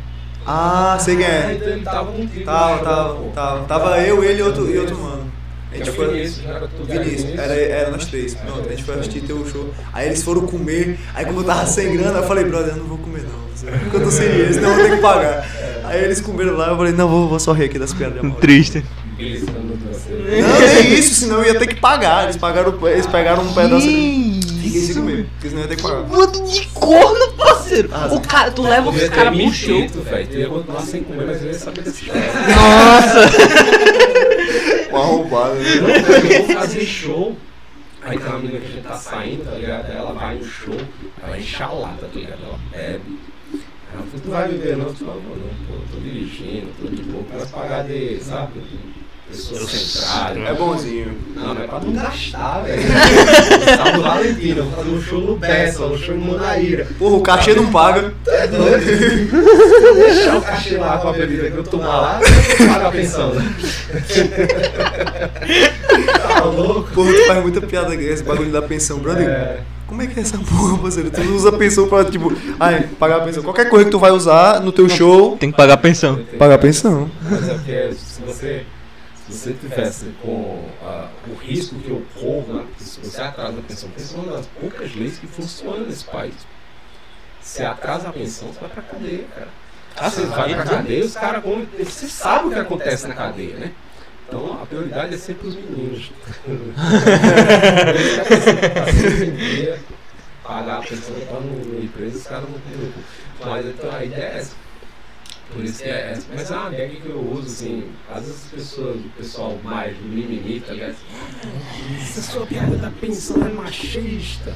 [0.46, 1.52] Ah, sei quem é.
[1.54, 3.64] então ele tava né, tava, tava.
[3.64, 5.32] Tava eu, ele outro, e outro mano.
[5.74, 6.08] A gente foi.
[6.08, 8.34] Vinícius, era tu, Vinícius, era, era nós três.
[8.34, 9.74] Pronto, a gente foi assistir teu show.
[9.92, 10.98] Aí eles foram comer.
[11.14, 13.44] Aí como eu tava sem grana, eu falei, brother, eu não vou comer não.
[13.80, 15.48] Porque eu tô sem dinheiro, senão eu vou ter que pagar.
[15.84, 18.22] Aí eles comeram lá, eu falei, não, vou, vou só rir aqui das piadas.
[18.40, 18.84] Triste.
[19.18, 22.24] Não, nem isso, senão eu ia ter que pagar.
[22.24, 23.86] Eles pagaram, eles pegaram um pedaço.
[23.86, 26.02] Fiquei sem comer, porque senão eu ia ter que pagar.
[26.02, 27.90] Bando de corno, parceiro.
[28.12, 29.86] O cara, tu leva os caras pro show.
[29.88, 32.20] Tu ia continuar sem comer, mas eu ia saber desse cara.
[32.48, 34.24] Nossa.
[34.90, 35.54] Uma roubada.
[35.54, 35.62] né?
[36.38, 37.36] Eu vou fazer show.
[38.02, 39.90] Aí tem uma menina que a gente tá saindo, tá ligado?
[39.90, 40.76] Ela vai no show,
[41.22, 42.42] ela enche a lata, tá ligado?
[42.44, 43.18] Ela bebe.
[43.94, 44.86] Ela falou, tu vai beber não?
[44.88, 45.22] Eu falei, não,
[45.66, 48.60] pô, tô dirigindo, tô de boa, quero pagar de, sabe?
[49.34, 50.38] Pessoa centrada.
[50.38, 51.12] É bonzinho.
[51.34, 52.82] Não, mas é pra não gastar, velho.
[53.76, 56.86] Sábado Valentina, eu vou fazer um show no Bessa, um show em Manaíra.
[56.96, 58.14] Porra, o cachê não paga.
[58.28, 58.84] É doido?
[58.84, 62.90] Se eu deixar o cachê lá com a bebida que eu tomar lá, eu a
[62.92, 63.54] pensão, né?
[66.28, 66.90] Tá louco?
[66.92, 69.28] Porra, tu faz muita piada esse bagulho da pensão, brother.
[69.28, 69.60] É.
[69.86, 71.10] Como é que é essa porra, parceiro?
[71.10, 73.42] Tu não usa pensão pra, tipo, ai, pagar a pensão.
[73.42, 76.20] Qualquer coisa que tu vai usar no teu show, Tem que pagar a pensão.
[76.38, 77.10] pagar a pensão.
[77.22, 78.62] Mas é porque se você,
[79.26, 82.04] se você tivesse com ah, o risco que eu
[82.54, 82.66] né?
[82.78, 86.34] se você atrasa a pensão, pensão é uma das poucas leis que funcionam nesse país.
[87.40, 89.48] Se atrasa a pensão, você vai pra cadeia, cara.
[89.96, 91.66] Ah, você vai pra cadeia, os caras comem.
[91.78, 93.72] Você sabe o que acontece na cadeia, né?
[94.26, 96.10] Então a prioridade é sempre os meninos.
[100.42, 103.02] Pagar a pensão pra no empresa, os caras não preocupam.
[103.40, 104.63] Mas então a ideia é essa.
[105.52, 106.26] Por isso que é essa.
[106.34, 109.96] Mas é uma gag que eu uso, assim, às vezes as pessoas, o pessoal mais
[110.00, 110.96] mimimi, tá ligado?
[112.00, 114.54] Essa sua piada da pensão é machista.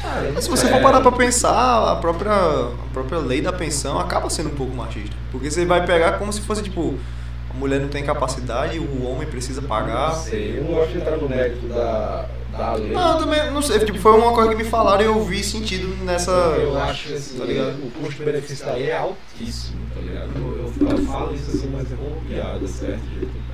[0.00, 3.98] Cara, Mas se você for parar pra pensar, a própria, a própria lei da pensão
[3.98, 5.16] acaba sendo um pouco machista.
[5.30, 6.98] Porque você vai pegar como se fosse, tipo,
[7.54, 10.08] a mulher não tem capacidade, o homem precisa pagar.
[10.14, 12.90] Não sei, eu não gosto de entrar no mérito da, da lei.
[12.92, 13.78] Não, eu também não sei.
[13.80, 16.30] Tipo, foi uma coisa que me falaram e eu vi sentido nessa.
[16.32, 17.74] Eu acho que assim, Tá ligado?
[17.84, 20.30] o custo-benefício da lei é altíssimo, tá ligado?
[20.36, 23.00] Eu, eu- falo isso assim, mas é como piada, certo?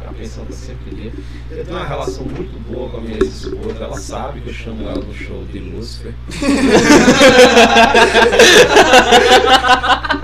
[0.09, 1.13] A pensão tá sempre ali.
[1.51, 4.89] Eu tenho uma relação muito boa com a minha ex-esposa, ela sabe que eu chamo
[4.89, 6.15] ela no show de Lúcifer.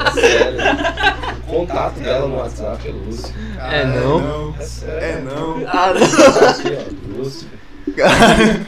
[0.07, 1.36] É sério.
[1.47, 3.35] O contato dela no WhatsApp é Lúcifer.
[3.61, 4.55] É não.
[4.59, 5.01] É sério.
[5.01, 5.63] É não.
[5.69, 6.49] Ah, não.
[6.49, 7.59] Aqui, ó, Lúcifer.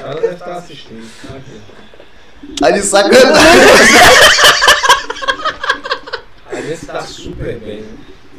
[0.00, 1.10] Ela deve estar assistindo.
[1.26, 1.60] Tá aqui.
[2.56, 3.68] Tá de sacanagem.
[6.46, 7.84] A gente tá super bem.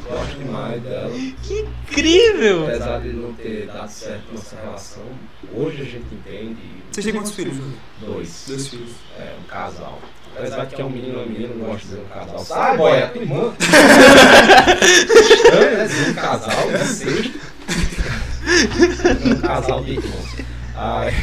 [0.10, 1.12] Gosto demais dela.
[1.16, 2.68] Incrível.
[2.68, 5.04] Apesar de não ter dado certo nossa relação,
[5.54, 6.58] hoje a gente entende.
[6.92, 7.58] Vocês têm quantos filhos?
[8.00, 8.46] Dois.
[8.48, 8.92] Dois filhos.
[9.20, 10.00] É, um casal.
[10.40, 12.40] Apesar de que é um menino e uma menina, não gosto de dizer um casal.
[12.40, 13.54] Sai, boy, é tua irmã.
[15.20, 15.88] Estranho, né?
[16.10, 17.40] Um casal de sexto.
[19.26, 20.36] Um casal de irmãos.
[20.82, 21.14] Ai,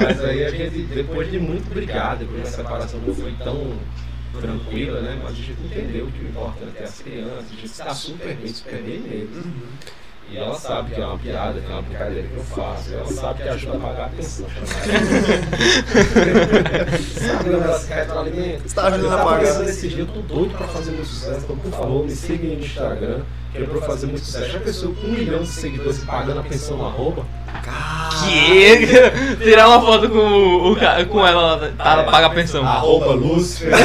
[0.00, 3.74] mas aí a gente, depois de muito brigar, depois da separação não foi tão
[4.40, 5.18] tranquila, né?
[5.20, 8.46] Mas a gente entendeu que o importante é as crianças, a gente está super bem,
[8.46, 9.42] super bem mesmo.
[10.30, 12.94] E ela sabe que é uma piada, que é uma brincadeira que eu faço.
[12.94, 14.46] Ela sabe que ajuda a pagar a pensão.
[17.18, 18.68] sabe ela se retroalimenta?
[18.68, 19.64] Você tá ajudando a tava pagar.
[19.64, 22.56] esse dia, eu tô doido pra fazer muito sucesso, então por favor, me siga aí
[22.56, 23.22] no Instagram,
[23.52, 24.50] que é pra eu fazer muito sucesso.
[24.50, 27.26] Já pensou com um milhão de seguidores pagando a pensão no arroba?
[28.24, 28.86] Que?
[29.44, 32.66] Tirar uma foto com, o, o com ela lá, tá, paga a pensão.
[32.66, 33.72] Arroba Lúcifer.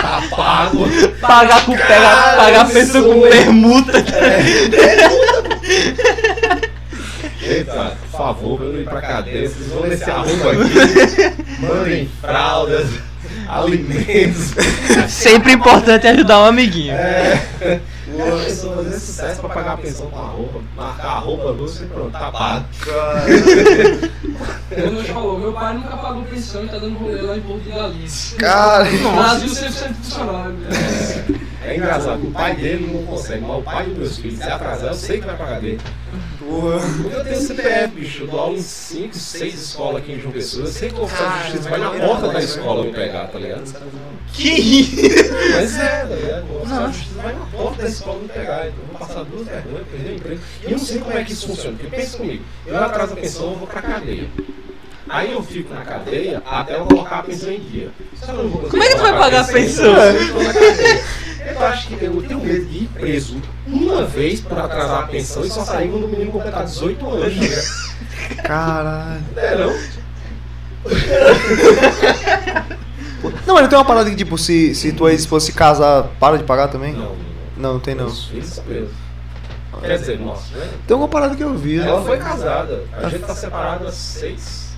[0.00, 0.88] tá pago.
[1.20, 4.04] Pagar com pega, pagar a pensão com permuta.
[7.42, 12.10] Eita, por favor, pra eu não ir pra cadeia, vocês vão nesse arroba aqui, mandem
[12.20, 12.86] fraldas,
[13.48, 14.54] alimentos.
[15.08, 16.94] Sempre importante ajudar um amiguinho.
[16.94, 17.80] É.
[18.20, 21.84] A pessoa fazer sucesso pra pagar a pensão com a roupa, marcar a roupa Lúcia
[21.84, 22.66] e pronto, tá pago.
[24.76, 27.70] Nunes falou, meu pai nunca pagou pensão e tá dando rolê lá em Porto de
[27.70, 28.34] Galinhas.
[28.38, 28.84] Cara.
[28.84, 30.56] Brasil 100% funcionário.
[31.72, 34.90] É engraçado, o pai dele não consegue, mas o pai dos meus filhos, se atrasar,
[34.90, 35.80] eu sei que vai pagar dele.
[36.38, 36.80] Porra.
[37.00, 40.32] Porque eu tenho CPF, bicho, eu dou aula em 5, 6 escolas aqui em João
[40.32, 43.26] Pessoa, eu sei que o oficial de justiça vai na porta da escola me pegar,
[43.28, 43.74] tá ligado?
[44.34, 44.96] Que isso?
[45.54, 46.44] Mas é, tá ligado?
[46.50, 49.24] O oficial de justiça vai na porta da escola me pegar, então eu vou passar
[49.24, 50.40] duas vergonhas, perder o emprego.
[50.60, 53.16] E eu não sei como é que isso funciona, porque pensa comigo, eu atraso a
[53.16, 54.28] pensão, eu vou pra cadeia.
[55.08, 57.90] Aí eu fico na cadeia até eu colocar a pensão em dia.
[58.26, 59.94] Eu Como é que tu vai pagar a pensão?
[61.46, 65.44] Eu acho que eu tenho medo de ir preso uma vez por atrasar a pensão
[65.44, 67.36] e só sair quando o menino completar 18 anos.
[67.36, 67.62] né?
[68.44, 69.24] Caralho.
[69.36, 69.72] É, não?
[73.46, 76.36] Não, mas não tem uma parada que, tipo, se, se tua ex-esposa se casar, para
[76.38, 76.92] de pagar também?
[76.92, 77.14] Não.
[77.56, 78.06] Não, não tem não.
[78.06, 78.90] Os filhos presos.
[79.80, 80.68] Quer dizer, nossa, né?
[80.86, 81.76] Tem alguma parada que eu vi.
[81.78, 81.86] né?
[81.88, 82.82] Ela foi casada.
[82.92, 84.72] A gente tá separado há seis.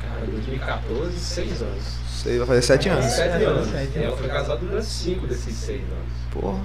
[0.00, 1.84] Cara, 2014, seis anos.
[2.22, 3.06] Sei, vai fazer sete anos.
[3.06, 3.68] Sete anos.
[3.72, 6.12] E ela foi casada durante cinco desses seis anos.
[6.30, 6.60] Porra.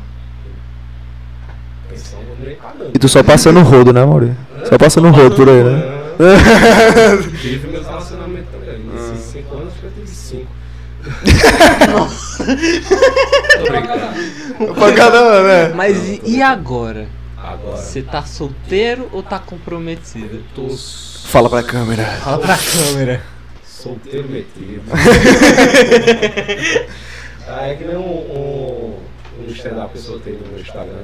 [1.90, 2.92] Pensão eu.
[2.94, 4.36] E tu só passando o rodo, né, Maurício?
[4.66, 5.82] Só passando o rodo por aí, né?
[7.42, 8.80] Tive meus relacionamentos também.
[8.80, 10.48] Nesses cinco anos eu tive cinco.
[13.58, 14.74] Tô brincando.
[14.76, 15.74] Pra cada um, né?
[15.74, 17.08] Mas e, e agora?
[17.38, 20.44] Agora, Você tá solteiro ou tá comprometido?
[20.54, 20.68] tô
[21.26, 22.04] Fala pra câmera.
[22.04, 23.35] Fala pra câmera.
[23.86, 24.82] Solteiro metido.
[27.48, 28.98] ah, é que nem um, um,
[29.40, 31.04] um stand-up que eu soltei no meu Instagram,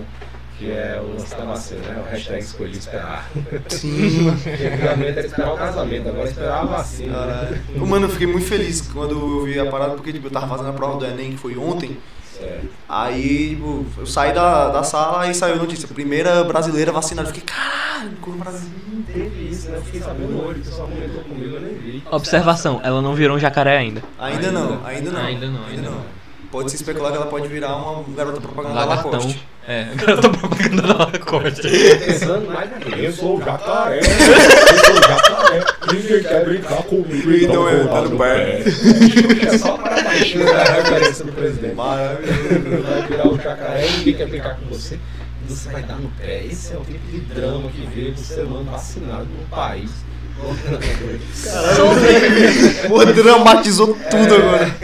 [0.58, 2.04] que é o lance da vacina, né?
[2.04, 3.30] O hashtag escolhi esperar.
[3.70, 4.30] Sim.
[4.30, 7.26] Antigamente era esperar o casamento, agora é esperar a vacina.
[7.28, 7.62] né?
[7.76, 10.70] Mano, eu fiquei muito feliz quando eu vi a parada, porque tipo, eu tava fazendo
[10.70, 11.98] a prova do Enem, que foi ontem.
[12.42, 12.68] Certo.
[12.90, 15.88] Aí, tipo, eu saí da, da sala e saiu a notícia.
[15.88, 17.30] Primeira brasileira vacinada.
[17.30, 18.70] Eu fiquei, caralho, como Brasil.
[19.06, 19.78] Teve isso, né?
[19.78, 22.04] Eu fiquei sabendo hoje, o pessoal comentou comigo, eu nem vi.
[22.10, 24.02] Observação, ela não virou um jacaré ainda.
[24.20, 25.22] Ainda não, ainda não.
[25.22, 26.21] Ainda não, ainda não.
[26.52, 29.12] Pode se especular que ela pode virar uma garota propaganda da Lagartão.
[29.12, 29.48] Lacoste.
[29.66, 31.62] É, garota propaganda da Lacoste.
[31.62, 32.70] Pensando mais.
[32.98, 34.00] Eu sou o jacaré.
[34.00, 35.64] Eu sou o jacaré.
[35.94, 37.32] Ninguém quer brincar comigo.
[37.32, 38.64] Então é, tá no pé.
[39.48, 41.76] É só para baixinho da referência do presidente.
[41.76, 42.84] Maravilhoso.
[42.84, 45.00] Vai virar o jacaré e ninguém quer brincar com você.
[45.48, 46.44] E você vai dar no pé.
[46.44, 49.90] Esse é o tipo de drama que veio do ser humano vacinado no país.
[52.88, 54.76] Pô, dramatizou tudo agora.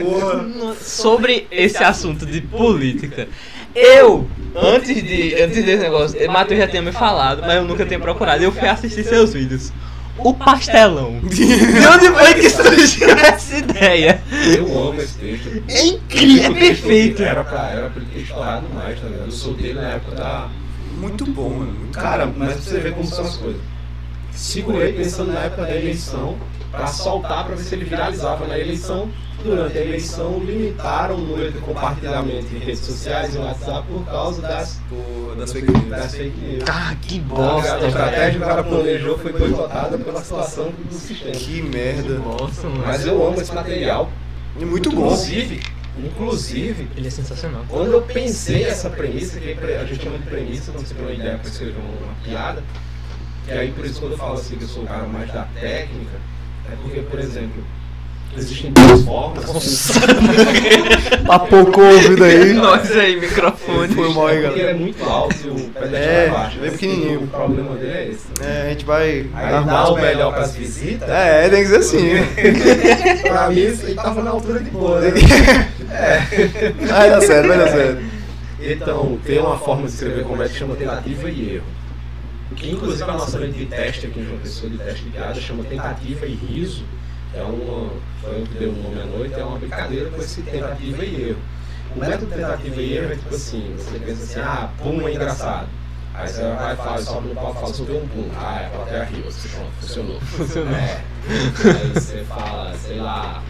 [0.00, 0.74] Porra.
[0.80, 3.28] Sobre esse assunto de política,
[3.74, 8.00] eu, antes de antes desse negócio, Matheus já tinha me falado, mas eu nunca tinha
[8.00, 8.42] procurado.
[8.42, 9.72] Eu fui assistir seus vídeos.
[10.18, 11.20] O pastelão.
[11.24, 14.22] De onde foi que surgiu essa ideia?
[14.56, 15.62] Eu amo esse texto.
[15.68, 17.22] É incrível, é perfeito.
[17.22, 19.26] Era pra, era pra ele ter estourado mais, tá ligado?
[19.26, 20.48] Eu soltei na época da.
[20.98, 21.74] Muito bom, mano.
[21.92, 23.60] Cara, mas pra você ver como são as coisas.
[24.34, 26.36] Segurei pensando na época da eleição
[26.70, 29.10] pra soltar pra ver se ele viralizava na eleição.
[29.44, 34.40] Durante a eleição, limitaram o número de compartilhamento em redes sociais e WhatsApp por causa
[34.40, 34.80] das,
[35.36, 35.88] das fake news.
[35.88, 36.64] das fake news.
[36.68, 41.32] Ah, que A bosta, estratégia que o cara planejou foi boicotada pela situação do sistema.
[41.32, 42.18] Que merda.
[42.20, 42.84] Nossa, mano.
[42.86, 44.12] Mas eu amo esse material.
[44.60, 45.06] E muito bom.
[45.06, 45.60] Inclusive,
[45.98, 47.64] inclusive, Ele é sensacional.
[47.68, 51.12] quando eu pensei essa premissa, que a gente chama de premissa quando você tem uma
[51.14, 52.62] ideia para escrever uma piada,
[53.48, 55.42] e aí por isso quando eu falo assim que eu sou o cara mais da
[55.60, 56.16] técnica,
[56.70, 57.62] é porque, por exemplo,
[58.36, 59.44] existem duas formas.
[61.26, 62.52] Papocou o ouvido aí.
[62.54, 63.94] Nossa aí, microfone.
[63.94, 64.78] Foi mal aí, Porque ele é galera.
[64.78, 66.58] muito alto e o pé da É, é, baixo.
[66.60, 67.20] bem pequenininho.
[67.24, 68.26] O problema dele é esse.
[68.40, 71.08] É, a gente vai Aí arrumar dá o melhor para as visitas.
[71.08, 72.10] É, tem que ser assim.
[73.28, 75.10] pra mim, isso aí tava na altura de boa, né?
[76.88, 78.02] Vai dar certo, vai dar certo.
[78.62, 81.64] Então, tem uma forma de escrever comédia que chama tentativa e erro.
[82.54, 85.40] Que inclusive a nossa lente de teste aqui em João Pessoa de teste de piada
[85.40, 86.84] chama tentativa e riso.
[87.34, 87.90] É uma.
[88.20, 91.28] Foi eu que deu o nome à noite, é uma brincadeira com esse tentativa e
[91.30, 91.42] erro.
[91.96, 95.68] O método tentativa e erro é tipo assim, você pensa assim, ah, pum é engraçado.
[96.14, 98.28] Aí você vai, faz, sobe no palco e fala, soltei um pum.
[98.36, 99.24] Ah, é a plateia riu.
[99.24, 100.20] Você, pronto, funcionou.
[100.20, 100.74] Funcionou.
[100.74, 101.02] É.
[101.28, 103.42] Aí você fala, sei lá,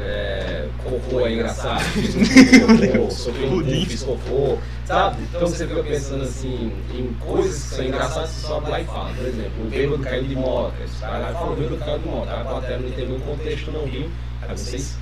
[0.00, 5.22] é, cocô é engraçado, fiz um cocô, um pum, fiz cocô, sabe?
[5.22, 9.10] Então você fica pensando assim, em coisas que são engraçadas, você sobe lá e fala.
[9.14, 12.08] Por exemplo, o bêbado caiu de moto, você vai lá fala, o bêbado caiu de
[12.08, 12.28] moto.
[12.28, 14.10] A plateia não entendeu o contexto, não riu,
[14.42, 14.96] aí vocês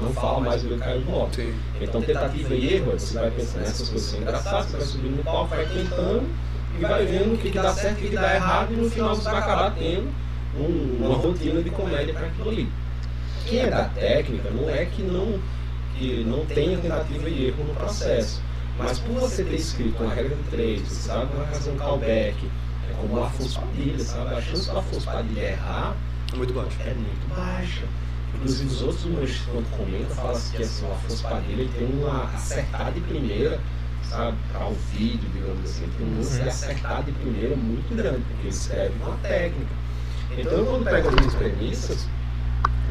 [0.00, 1.34] não falam mais o bêbado caiu de moto.
[1.36, 1.54] Sim.
[1.80, 5.24] Então, tentativa e erro, você vai pensando nessas coisas são engraçadas, você vai subindo no
[5.24, 6.28] palco, vai tentando
[6.78, 8.90] e vai vendo o que, que dá certo, o que, que dá errado, e no
[8.90, 10.08] final você vai acabar tendo
[10.58, 12.68] um- uma rotina de comédia para aquilo ali.
[13.46, 15.40] Quem é da técnica não é que não,
[15.96, 18.42] que não tenha tentativa e erro no processo,
[18.76, 21.76] mas por você ter escrito uma regra de três, você sabe que vai fazer um
[21.76, 22.50] callback,
[22.90, 24.34] é como o Afonso Padilha, sabe?
[24.34, 25.96] A chance do Afonso Padilha errar
[26.34, 26.76] Muito baixo.
[26.80, 27.84] é muito baixa.
[28.34, 32.24] Inclusive os outros humoristas quando comentam falam assim, que assim, o Afonso Padilha tem uma
[32.34, 33.60] acertar de primeira,
[34.02, 38.20] sabe, para o vídeo, digamos assim, tem um lance de acertar de primeira muito grande,
[38.22, 39.70] porque ele escreve com a técnica.
[40.36, 42.08] Então eu quando pego as minhas premissas,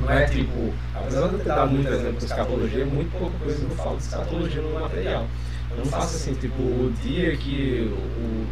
[0.01, 3.63] não é tipo, apesar de eu ter dado muito exemplo de escatologia, muito pouca coisa
[3.63, 5.27] eu falo de escatologia no material.
[5.72, 8.45] Eu não faço assim, tipo, o dia que o,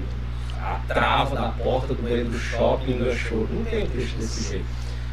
[0.59, 3.47] a trava da porta do banheiro do shopping enganchou.
[3.51, 4.65] Não tem um texto desse jeito.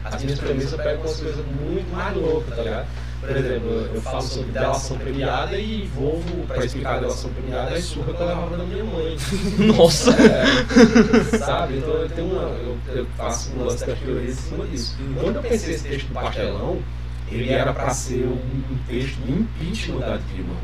[0.05, 2.86] as minhas premissas pegam umas coisas muito mais loucas, tá ligado?
[3.20, 7.82] Por exemplo, eu falo sobre delação premiada e envolvo, pra explicar a delação premiada, a
[7.82, 9.16] surra que eu levava da minha mãe.
[9.76, 10.10] Nossa!
[10.12, 11.76] É, sabe?
[11.78, 12.42] Então eu tenho uma.
[12.42, 14.97] Eu, eu faço um lance das teorias em cima disso.
[15.20, 16.78] Quando eu pensei esse texto do pastelão,
[17.30, 20.56] ele era para ser um, um texto de impeachment da Dilma.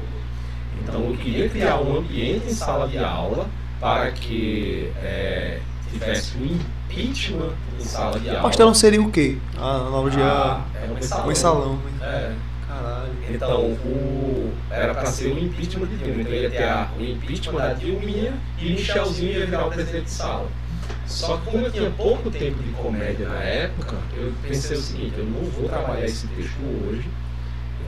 [0.83, 3.47] Então eu queria criar um ambiente em sala de aula
[3.81, 5.61] para que é,
[5.93, 6.59] tivesse um
[6.97, 8.43] impeachment em sala de aula.
[8.43, 9.39] Pastelão seria o quê?
[9.59, 10.25] A analogia.
[10.25, 11.79] Ah, é um mensalão.
[12.01, 12.33] É.
[12.67, 13.13] Caralho.
[13.31, 16.23] Então, o, era para ser o impeachment de Dilma.
[16.23, 20.11] Então ia ter a, o impeachment da Dilminha e Michelzinho ia virar o presidente de
[20.11, 20.49] sala.
[21.07, 25.15] Só que como eu tinha pouco tempo de comédia na época, eu pensei o seguinte,
[25.17, 26.59] eu não vou trabalhar esse texto
[26.89, 27.09] hoje,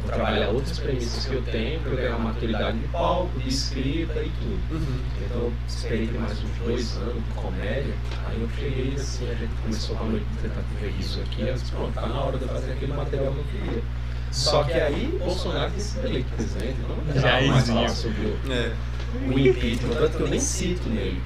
[0.08, 4.30] trabalhar outras premissas que eu tenho para eu ganhar maturidade de palco, de escrita e
[4.30, 4.74] tudo.
[4.74, 5.00] Uhum.
[5.24, 7.94] Então eu esperei mais uns dois anos de comédia,
[8.26, 11.54] aí eu cheguei assim, a gente começou com a noite de tentativa isso aqui, eu
[11.54, 13.82] disse, pronto, tá na hora de eu fazer aquele material que eu queria.
[14.30, 17.64] Só que aí Bolsonaro tem sido eleito presidente, não dá mais Jairzinho.
[17.76, 18.72] falar sobre o, É.
[19.26, 21.22] o impeachment, tanto que eu nem cito nele.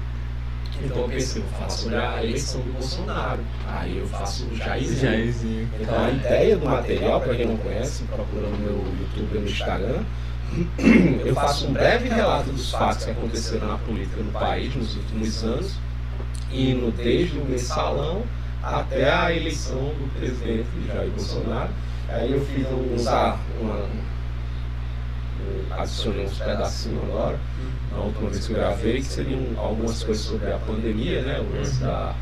[0.81, 3.39] Então eu pensei, eu faço a eleição do Bolsonaro.
[3.67, 4.99] Aí eu faço o Jairzinho.
[4.99, 5.69] Jairzinho.
[5.79, 9.45] Então a ideia do material, para quem não conhece, procura no meu YouTube e no
[9.49, 10.03] Instagram,
[11.25, 15.43] eu faço um breve relato dos fatos que aconteceram na política no país nos últimos
[15.43, 15.75] anos,
[16.51, 18.23] indo desde o mensalão
[18.61, 21.69] até a eleição do presidente Jair Bolsonaro.
[22.09, 24.12] Aí eu fiz um, usar uma, um-
[25.71, 27.39] adicionei uns pedacinhos agora,
[27.91, 31.39] na última vez que eu gravei, que seriam algumas coisas sobre a pandemia, né?
[31.39, 32.15] O lance da,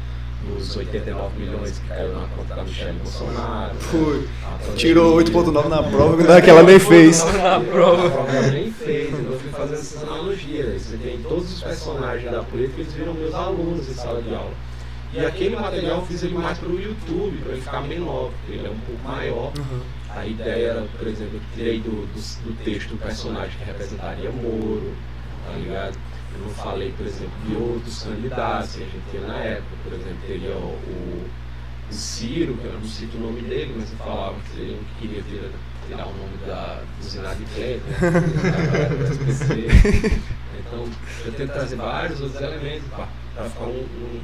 [0.48, 3.74] dos 89 milhões que caiu na conta da Michelle Bolsonaro.
[3.74, 3.80] né?
[3.80, 4.28] Foi.
[4.42, 4.76] Pandemia.
[4.76, 7.24] Tirou 8.9 na prova, daquela nem fez.
[7.36, 8.30] Na prova.
[8.30, 10.66] ela nem fez, eu fui fazendo essas analogias.
[10.68, 10.78] né?
[10.80, 14.52] Você tem todos os personagens da política, eles viram meus alunos em sala de aula.
[15.14, 18.58] E aquele material eu fiz ele mais para o YouTube, para ele ficar menor, porque
[18.58, 19.52] ele é um pouco maior.
[20.16, 24.30] A ideia era, por exemplo, eu tirei do, do, do texto o personagem que representaria
[24.30, 24.94] Moro,
[25.46, 25.98] tá ligado?
[26.34, 29.94] Eu não falei, por exemplo, de outros candidatos que a gente tinha na época, por
[29.94, 31.30] exemplo, teria o, o,
[31.90, 34.84] o Ciro, que eu não cito o nome dele, mas eu falava que seria um
[34.84, 35.50] que queria tirar,
[35.88, 37.98] tirar o nome da, do Zinadicleto, né?
[40.60, 40.88] Então,
[41.26, 44.22] eu tento trazer vários outros elementos para ficar um, um,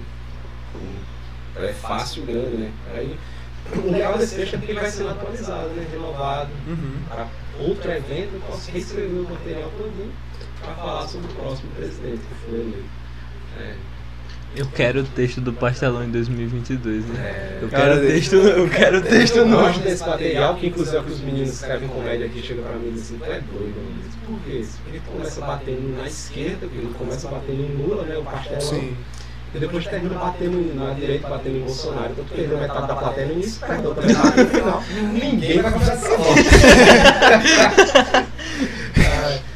[0.76, 0.96] um
[1.54, 2.72] prefácio grande, né?
[2.96, 3.18] Aí,
[3.76, 5.86] o legal desse texto é que ele vai sendo atualizado, né?
[5.92, 6.50] renovado.
[6.68, 6.94] Uhum.
[7.08, 7.28] Para
[7.60, 10.12] outro evento, eu posso reescrever o material todinho
[10.62, 12.84] para falar sobre o próximo presidente que foi eleito.
[13.60, 13.74] É,
[14.56, 17.20] Eu quero o texto do pastelão em 2022, né?
[17.20, 18.14] é, Eu quero dele.
[18.14, 19.64] texto, eu quero o texto eu novo.
[19.64, 22.88] gosto desse material, que inclusive é que os meninos escrevem comédia aqui chegam pra mim
[22.90, 23.98] e dizem assim, tu é doido, mano.
[23.98, 24.66] Eu disse, Por quê?
[24.84, 28.18] Porque ele começa batendo na esquerda, porque ele começa batendo em Lula, né?
[28.18, 28.62] O pastelão.
[28.62, 28.96] Sim.
[29.58, 32.12] E depois termina batendo na direita, batendo em Bolsonaro.
[32.12, 34.84] Então tu perdeu metade da plateia no início, perdeu outra metade no final.
[35.12, 36.42] Ninguém vai conversar essa volta.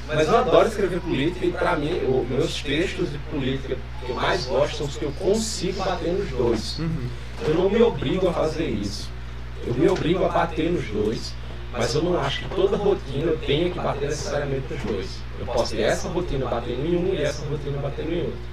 [0.07, 4.15] Mas eu adoro escrever política e pra mim, os meus textos de política que eu
[4.15, 6.79] mais gosto são os que eu consigo bater nos dois.
[6.79, 7.07] Uhum.
[7.47, 9.07] Eu não me obrigo a fazer isso.
[9.67, 11.31] Eu me obrigo a bater nos dois,
[11.71, 15.19] mas eu não acho que toda rotina eu tenha que bater necessariamente nos dois.
[15.39, 18.50] Eu posso ter essa rotina batendo em um e essa rotina batendo em outro.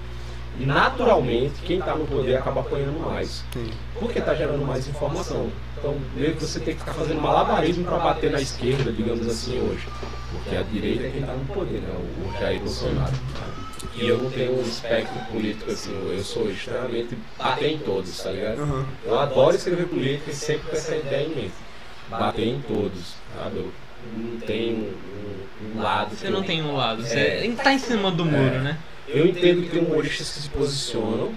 [0.59, 3.45] Naturalmente, quem está no poder acaba apanhando mais.
[3.53, 3.71] Sim.
[3.99, 5.51] Porque está gerando mais informação.
[5.79, 9.59] Então, meio que você tem que ficar fazendo malabarismo para bater na esquerda, digamos assim,
[9.61, 9.87] hoje.
[10.33, 11.95] Porque a direita é quem está no poder, né?
[11.95, 13.13] o Jair Bolsonaro.
[13.95, 18.31] E eu não tenho um espectro político assim, eu sou extremamente bater em todos, tá
[18.31, 18.59] ligado?
[18.61, 18.85] Uhum.
[19.05, 21.55] Eu adoro escrever política e sempre com essa ideia em mente.
[22.09, 23.57] Bater em todos, sabe?
[23.59, 23.73] Eu
[24.17, 24.95] não tenho
[25.75, 26.11] um, um lado.
[26.15, 27.47] Você que não eu- tem um lado, você É.
[27.47, 28.79] estar em cima do muro, né?
[29.09, 31.33] Eu entendo que tem humoristas que se posicionam.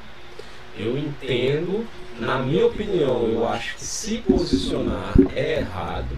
[0.78, 1.86] Eu entendo,
[2.20, 6.18] na minha opinião, eu acho que se posicionar é errado.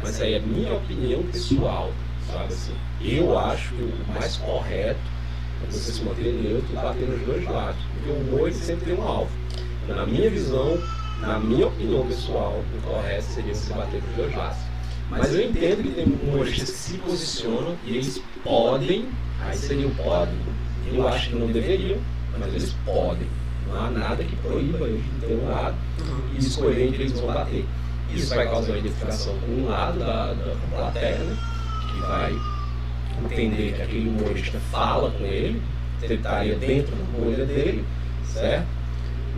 [0.00, 1.92] Mas aí é minha opinião pessoal,
[2.30, 2.74] sabe assim?
[3.00, 5.00] Eu acho que o mais correto
[5.62, 7.80] é você se manter neutro e bater nos dois lados.
[7.94, 9.30] Porque o humor sempre tem um alvo.
[9.84, 10.78] Então, na minha visão,
[11.20, 14.58] na minha opinião pessoal, o correto seria você bater nos dois lados.
[15.10, 19.08] Mas eu entendo que tem humoristas que se posicionam e eles podem,
[19.40, 20.38] aí seria o podem.
[20.92, 21.98] Eu acho que não deveriam,
[22.38, 23.26] mas eles podem.
[23.68, 25.76] Não há nada que proíba eles de ter um lado
[26.34, 27.64] e escolher entre eles vão bater.
[28.10, 31.36] Isso vai causar uma identificação com um lado da, da plateia, né?
[31.92, 32.34] que vai
[33.24, 35.62] entender que aquele humorista fala com ele,
[36.02, 37.84] ele estaria dentro da bolha dele,
[38.24, 38.66] certo?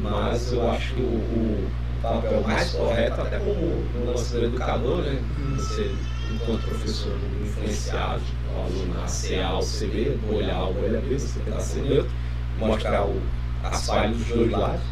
[0.00, 1.70] Mas eu acho que o, o
[2.02, 5.18] papel mais correto, até como o do educador, né?
[5.56, 5.90] Você,
[6.32, 8.22] enquanto professor influenciado,
[8.54, 11.60] o aluno a ser A ou ser B, olhar A ou olhar B, você tentar
[11.60, 12.10] ser neutro,
[12.58, 13.20] mostrar o,
[13.62, 14.82] as falhas dos dois lados.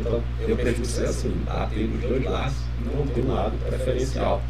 [0.00, 4.42] Então, eu prefiro ser assim, bater nos dois lados, não ter um lado preferencial.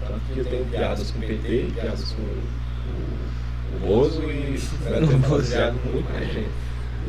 [0.00, 5.74] Tanto que eu tenho piadas com o PT, piadas com o, o Bozo e piada
[5.82, 6.50] com muito mais gente.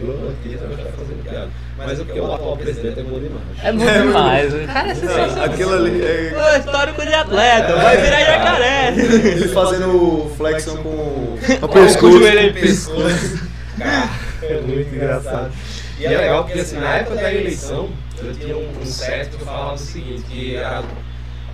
[0.01, 1.49] Eu aqui também estou fazendo piada.
[1.77, 3.43] Mas é porque o atual presidente é bom demais.
[3.63, 4.53] É bom demais.
[4.53, 5.45] O cara é sensacional.
[5.45, 6.33] Aquilo ali é.
[6.35, 8.93] Ô, histórico de atleta, vai virar jacaré.
[8.97, 13.45] Ele fazendo flexão com o Com o pescoço.
[13.77, 14.09] Cara,
[14.41, 15.51] é muito engraçado.
[15.99, 19.35] E é legal porque assim, na época da eleição, eu tinha um, um set que
[19.35, 20.83] eu falava o seguinte, que era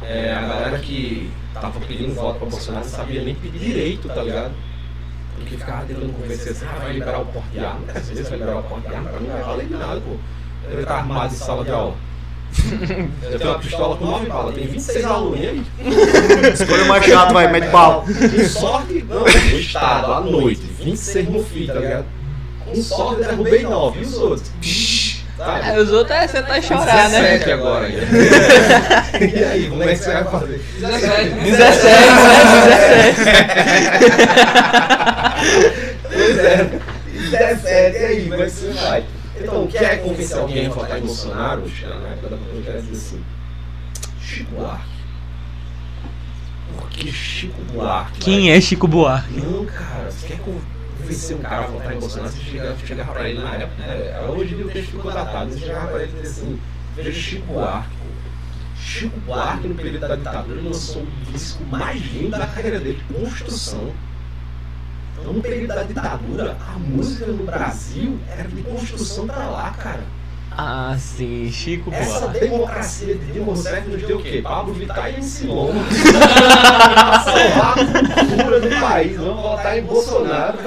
[0.04, 4.24] é, a galera que tava pedindo voto pra Bolsonaro não sabia nem pedir direito, tá
[4.24, 4.52] ligado?
[5.36, 8.38] Porque ficava tentando convencer assim, ah, vai liberar o porte de arma, às vezes vai
[8.38, 10.16] liberar o porte de arma, pra mim não vai valer de nada, pô.
[10.72, 11.96] Ele tá armado em sala de aula.
[13.24, 15.64] Eu tenho uma pistola com 9 balas, tem 26 alunos aí.
[16.54, 18.04] Escolha o mais chato, vai, mete bala.
[18.04, 22.06] Com sorte, não, no estado, à noite, 26 no fim, tá ligado?
[22.66, 24.52] Com sorte, derrubei 9, e os outros?
[25.42, 25.70] Sabe?
[25.70, 27.20] É, os outros é sentar e chorar, né?
[27.40, 28.06] 17 agora ainda.
[29.26, 30.62] e aí, como é que você vai fazer?
[30.80, 31.30] 17.
[31.30, 31.98] 17,
[32.70, 33.12] né?
[33.12, 33.62] 17.
[36.12, 36.70] Pois é,
[37.32, 39.04] 17, e aí, como é que você vai?
[39.40, 41.62] Então, quer convencer alguém a votar em Bolsonaro?
[41.62, 43.24] Na época da eu quero dizer assim,
[44.22, 44.92] Chico Buarque.
[46.78, 48.20] Por que Chico Buarque?
[48.20, 49.42] Quem é Chico Buarque?
[49.42, 50.81] Não, cara, você quer convencer
[51.34, 54.20] um cara a votar em Bolsonaro, você chega, chega pra ele na época, né?
[54.30, 56.60] Hoje o texto ficou datado, você chegava pra ele e dizia assim,
[56.96, 57.96] veja Chico Buarque.
[58.76, 63.94] Chico Buarque, no período da ditadura, lançou o disco mais lindo da carreira dele, Construção.
[65.20, 70.04] Então, no período da ditadura, a música no Brasil era de construção pra lá, cara.
[70.58, 72.40] Ah, sim, Chico Essa Buarque.
[72.42, 74.42] democracia de Dilma Rousseff nos deu o quê?
[74.44, 75.82] Pablo Vittar e MC Loma.
[76.94, 79.18] Pra salvar a cultura do país.
[79.18, 80.58] Vamos votar em Bolsonaro.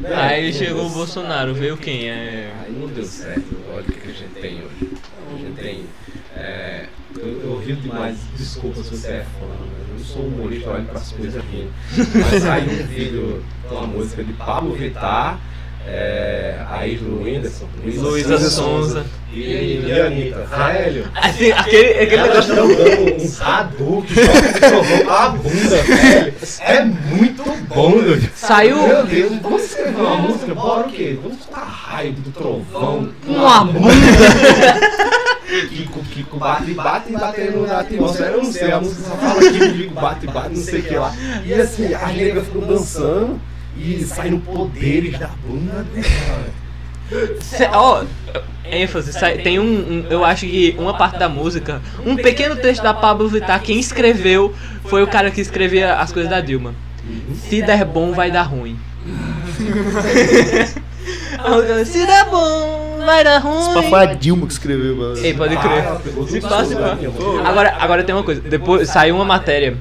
[0.00, 0.14] Né?
[0.14, 2.10] Aí chegou o Bolsonaro, veio quem?
[2.10, 2.52] É.
[2.64, 3.56] Aí não deu certo.
[3.72, 4.92] Olha o que a gente tem hoje.
[5.34, 5.84] A gente tem.
[6.36, 10.74] é, eu, eu rio demais, desculpa se você é fã, eu não sou humorista, eu
[10.74, 11.72] olho para as coisas rindo.
[11.96, 15.38] Mas saiu um vídeo com uma música de Pablo Vittar,
[15.86, 19.04] é, a Isla Whindersson, Luísa Sonza.
[19.32, 20.46] e, e a Anitta.
[20.46, 22.52] Velho, Assim, aquele, aquele negócio.
[22.52, 26.34] estão dando uns Hadouken, jogando a bunda, velho.
[26.60, 28.24] É muito bom, meu Deus.
[28.34, 30.54] Saiu Meu Deus, vamos escrever uma música?
[30.54, 31.18] Bora o quê?
[31.20, 33.12] Vamos escutar raio do trovão.
[33.26, 33.92] uma bunda.
[35.68, 38.30] Kiko, Kiko, bate, bate, batendo na atmosfera.
[38.30, 40.94] Eu não sei, a música só fala Kiko, Kiko, bate, bate, não sei o que
[40.94, 41.14] lá.
[41.44, 43.40] E assim, as negras ficam dançando
[43.76, 46.46] e saindo poderes da bunda dela.
[47.40, 48.04] Cê- Ó,
[48.64, 52.82] ênfase, sai- tem um, um- Eu acho que uma parte da música, um pequeno trecho
[52.82, 54.54] da Pablo Vittar, quem escreveu
[54.84, 56.74] foi o cara que escrevia as coisas da Dilma.
[57.48, 58.78] Se der bom, vai dar ruim.
[61.84, 63.88] Se der bom, vai dar ruim.
[63.90, 65.16] Foi a Dilma que escreveu, mano.
[65.18, 65.84] Ei, pode crer.
[65.86, 66.96] Ah, pegou Se pá, se pá.
[67.44, 68.40] Agora, agora tem uma coisa.
[68.40, 69.76] Depois saiu uma matéria.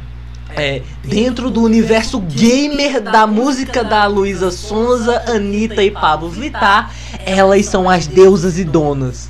[0.56, 6.94] É, dentro do universo gamer da música da Luísa Sonza, Anitta e Pablo Vittar,
[7.26, 9.30] elas são as deusas e donas.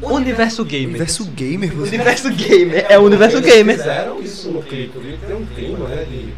[0.00, 0.88] Universo gamer.
[0.88, 1.96] Universo gamer, você.
[1.96, 2.86] Universo gamer.
[2.88, 3.76] É o universo Eles gamer.
[3.78, 5.18] fizeram isso no clipe.
[5.26, 6.04] Tem um clima, né?
[6.08, 6.28] De...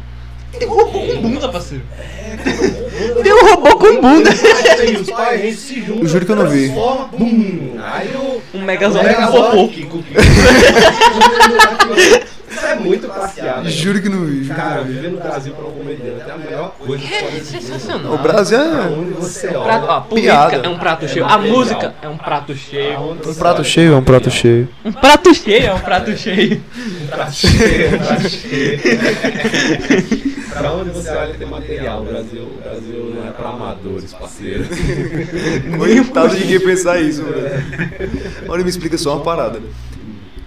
[0.57, 1.83] Tem um robô com bunda, parceiro.
[3.23, 4.29] Tem um robô com bunda.
[4.99, 6.01] Os pais se juntam.
[6.01, 6.69] Eu juro que eu não vi.
[6.69, 7.75] bum.
[7.81, 8.41] Aí o.
[8.57, 10.03] Um megazord com Kiko.
[12.51, 13.69] Isso é muito passeado.
[13.69, 14.45] Juro que não vi.
[14.47, 17.61] Cara, viver no Brasil para um comediante é a melhor coisa que pode É existir.
[17.61, 18.13] sensacional.
[18.13, 19.85] O Brasil é Onde você Prato, olha.
[19.85, 20.67] ó, política Piada.
[20.67, 21.25] é um prato cheio.
[21.25, 22.99] A música é um prato cheio.
[22.99, 24.69] um prato cheio, é um prato cheio.
[24.85, 26.61] Um prato cheio é um prato cheio.
[27.03, 28.79] Um prato cheio, um prato cheio.
[30.51, 32.01] pra onde você olha tem material.
[32.01, 34.65] O Brasil, o Brasil não é pra amadores, parceiro.
[35.77, 38.11] Coitado de quem pensar isso, velho.
[38.47, 39.61] Olha, me explica só uma parada.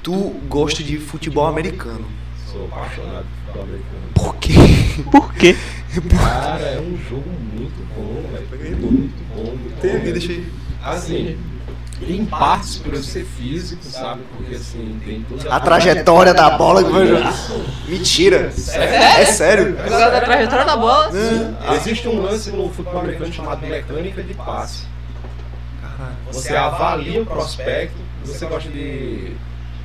[0.04, 0.12] Tu
[0.48, 2.04] gosta de futebol americano.
[2.52, 4.12] Sou apaixonado por futebol americano.
[4.14, 4.54] Por quê?
[5.10, 5.56] Por quê?
[6.18, 8.76] Cara, é um jogo muito bom, velho.
[8.76, 10.46] Muito bom, muito Tem aqui, deixa aí.
[10.84, 11.38] Assim,
[12.06, 14.20] em partes por eu ser físico, sabe?
[14.36, 17.34] Porque assim, tem toda A trajetória da bola que vai jogar.
[17.88, 18.52] Mentira.
[18.74, 19.72] É sério?
[19.74, 21.10] Por causa da trajetória da bola.
[21.16, 21.76] É.
[21.76, 24.84] Existe um lance no futebol americano chamado mecânica de passe.
[26.30, 29.32] Você avalia o prospecto, você gosta de,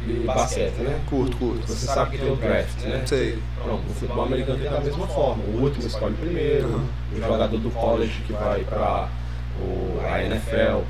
[0.06, 1.00] de basquete, né?
[1.10, 1.68] Curto, curto.
[1.68, 3.04] Você sabe que tem o draft, né?
[3.06, 3.40] Sei.
[3.64, 5.44] Pronto, o futebol americano tem da mesma forma.
[5.44, 6.82] O último escolhe primeiro,
[7.14, 9.10] o jogador do college que vai para
[10.10, 10.84] a NFL,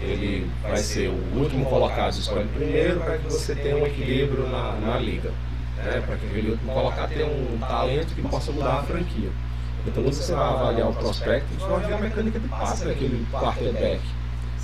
[0.00, 4.72] ele vai ser o último colocado escolhe primeiro para que você tenha um equilíbrio na,
[4.72, 5.30] na liga.
[5.76, 6.02] Né?
[6.04, 9.30] Para que último colocado tenha um talento que possa mudar a franquia.
[9.86, 13.24] Então quando você vai avaliar o prospecto, você vai ver a mecânica de passe daquele
[13.30, 14.00] quarterback.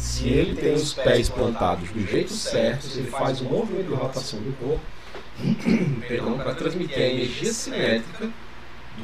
[0.02, 3.94] Se ele tem os pés plantados do jeito certo, se ele faz o movimento de
[3.94, 4.80] rotação do corpo,
[6.08, 8.28] perdão, para transmitir a energia simétrica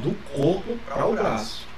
[0.03, 1.69] do corpo para o braço.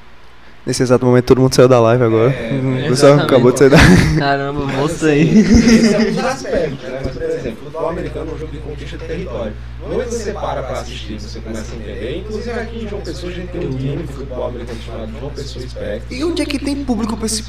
[0.65, 2.31] Nesse exato momento todo mundo saiu da live agora.
[2.31, 3.77] É, o pessoal acabou de sair da.
[4.17, 5.39] Caramba, você assim, aí.
[5.39, 7.01] Esse é um dos aspectos, né?
[7.03, 9.53] Mas, por exemplo, o futebol americano é um jogo de conquista de território.
[9.79, 12.17] Que você para para assistir, você começa a entender.
[12.17, 15.31] Inclusive aqui em João Pessoa a gente tem um time de futebol americano chamado João
[15.31, 16.17] Pessoa Spectre.
[16.17, 17.43] E onde é que tem público pra esse.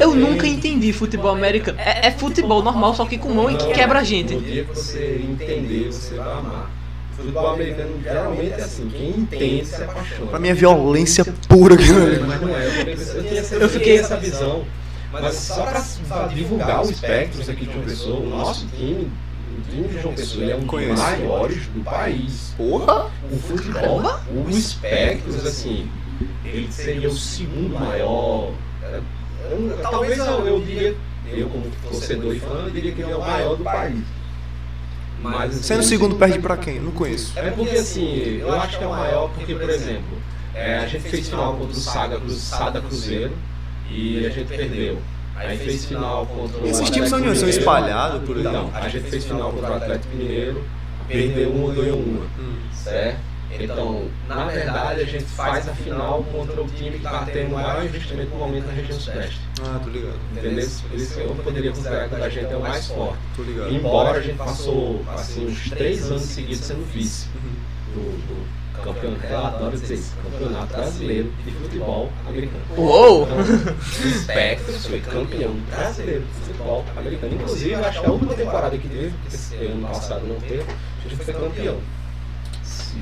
[0.00, 1.78] Eu, eu nunca entendi futebol americano.
[1.80, 4.36] É, é futebol normal, só que com mão e que quebra a No gente.
[4.36, 6.70] dia que você entender, você vai amar.
[7.16, 10.26] Futebol americano geralmente é assim, quem entende se apaixona.
[10.30, 11.74] Pra mim é violência pura.
[12.26, 14.64] Mas não é, eu, fiquei- essa visão.
[15.10, 19.10] Mas só para divulgar o Spectros aqui de João Pessoa, o nosso time,
[19.56, 21.02] o time de João Pessoa, ele é um dos Conheço.
[21.02, 22.52] maiores do país.
[22.56, 23.06] Porra!
[23.32, 24.02] O futebol,
[24.46, 25.88] o Spectros, assim,
[26.44, 28.50] ele seria o segundo maior.
[28.92, 29.00] É,
[29.50, 30.96] eu- talvez eu, eu diria,
[31.32, 34.02] eu como torcedor e fã, eu diria que ele é o maior do país.
[35.22, 36.78] Mas, assim, Sendo o segundo, perde pra quem?
[36.78, 37.32] Não conheço.
[37.38, 40.18] é porque assim, eu acho que é o maior porque, por exemplo,
[40.54, 43.32] é, a gente fez final contra o Saga, Sada Cruzeiro
[43.90, 44.98] e a gente perdeu.
[45.34, 47.36] Aí fez final contra o Esses times são onde?
[47.38, 48.42] São espalhados por aí?
[48.44, 48.68] Mineiro.
[48.68, 50.64] Então, a gente fez final contra o Atlético Mineiro,
[51.08, 52.26] perdeu uma, ganhou uma.
[52.74, 53.18] Certo?
[53.50, 57.54] Então, na verdade, a gente faz a final contra o time que está tendo o
[57.54, 59.40] maior investimento no momento na região sudeste.
[59.62, 60.18] Ah, tô ligado.
[60.32, 60.68] Entendeu?
[60.90, 63.18] Por isso que eu poderia considerar que da gente é o mais forte.
[63.36, 63.72] Tô ligado.
[63.72, 67.28] Embora a gente passou assim, uns três anos seguidos sendo vice
[67.94, 72.64] do, do campeonato, eu adoro dizer isso, campeonato brasileiro de futebol americano.
[72.76, 73.22] Uou!
[73.24, 77.34] O Spectros foi campeão brasileiro de futebol americano.
[77.34, 81.08] Inclusive, acho que a última temporada que teve, porque esse ano passado não teve, a
[81.08, 81.78] gente foi campeão.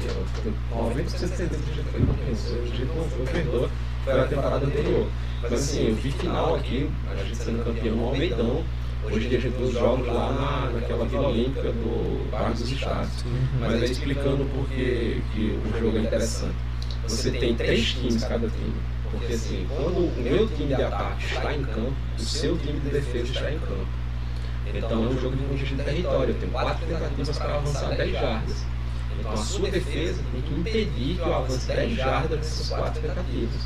[0.01, 3.71] Se eu- eu- 90% de certeza que a gente foi gente não foi, perdoa,
[4.05, 5.07] foi a temporada anterior.
[5.43, 8.65] Mas assim, eu vi final aqui, a gente sendo campeão no Almeidão.
[9.05, 12.71] Hoje dia a gente vê os jogos lá na, naquela Vila Olímpica do Bairro dos
[12.73, 13.25] Estados.
[13.61, 16.55] Mas aí explicando por que que o jogo é interessante.
[17.07, 18.75] Você tem três times cada time.
[19.11, 22.89] Porque assim, quando o meu time de ataque está em campo, o seu time de
[22.91, 23.87] defesa está em campo.
[24.75, 26.31] Então é um jogo de conquista de território.
[26.35, 28.65] Eu tenho quatro tentativas para avançar 10 jardas.
[29.19, 33.61] Então a sua defesa tem que impedir que eu avance 10 jardas nessas quatro tentativas.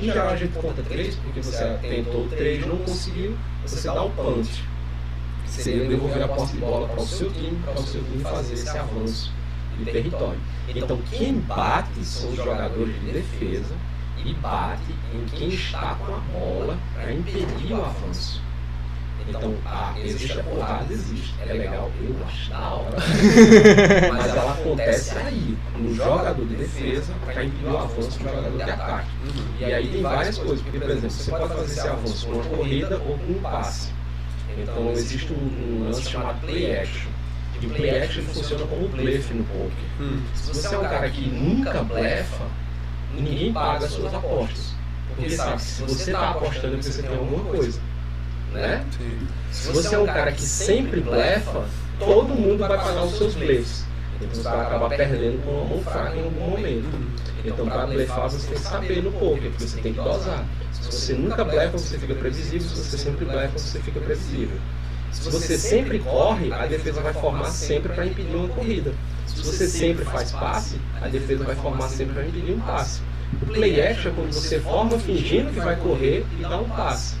[0.00, 4.10] Em geral a gente conta três, porque você tentou três, não conseguiu, você dá o
[4.10, 4.64] punch.
[5.44, 8.22] Que seria devolver a posse de bola para o seu time, para o seu time
[8.24, 9.32] fazer esse avanço
[9.78, 10.40] de território.
[10.68, 13.74] Então quem bate são os jogadores de defesa
[14.24, 18.42] e bate em quem está com a bola para impedir o avanço.
[19.26, 21.34] Então, a, existe a porrada, existe.
[21.40, 22.96] É legal, eu acho da hora.
[24.12, 28.70] Mas ela acontece aí, no jogador de defesa, para impedir o avanço do jogador de
[28.70, 29.08] ataque.
[29.60, 32.44] E aí tem várias coisas, porque, por exemplo, você pode fazer esse avanço com uma
[32.44, 33.92] corrida ou com um passe.
[34.58, 37.10] Então, existe um, um lance chamado play action.
[37.62, 40.20] E o play action funciona como blefe no poker.
[40.34, 42.44] Se você é um cara que nunca blefa,
[43.14, 44.74] ninguém paga as suas apostas.
[45.08, 47.80] Porque sabe, se você está apostando é você tem alguma coisa.
[48.54, 48.84] Né?
[49.50, 51.64] Se você é um cara que sempre blefa,
[51.98, 53.84] todo mundo vai pagar os seus blefs.
[54.16, 56.86] Então você vai acabar perdendo com uma mão fraca em algum momento.
[57.44, 60.44] Então para blefar você tem que saber no poker, porque você tem que dosar.
[60.72, 62.68] Se você nunca blefa, você fica previsível.
[62.68, 64.56] Se você sempre blefa, você fica previsível.
[65.12, 68.92] Se você sempre corre, a defesa vai formar sempre para impedir uma corrida.
[69.26, 73.02] Se você sempre faz passe, a defesa vai formar sempre para impedir um passe.
[73.42, 77.16] O play action é quando você forma fingindo que vai correr e dá um passe.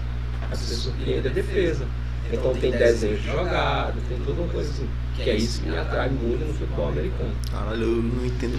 [0.60, 1.84] Aí você surpreende a defesa.
[2.32, 4.88] Então tem desenho de jogada, tem toda uma coisa assim.
[5.14, 7.30] Que é isso que me atrai muito no futebol americano.
[7.52, 8.58] Caralho, eu não entendo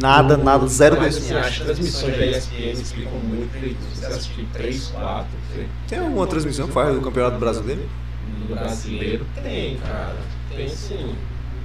[0.00, 1.34] nada, nada, zero Mas desse.
[1.34, 5.26] assim, as transmissões da ESPN explicam muito você assistir 3, 4,
[5.88, 7.82] Tem alguma transmissão que faz do Campeonato Brasileiro?
[8.48, 10.16] do brasileiro, tem, cara.
[10.56, 11.14] Tem sim.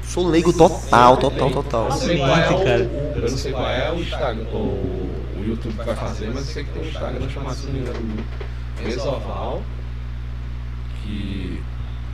[0.03, 1.83] Sou leigo total, total, total.
[1.85, 2.83] Eu não sei qual é o, cara.
[2.83, 4.57] o- eu não sei qual é o Instagram, o,
[5.39, 7.99] o YouTube que vai fazer, mas eu sei que tem um Instagram chamado, engano,
[8.85, 9.63] Mesoval,
[11.03, 11.61] que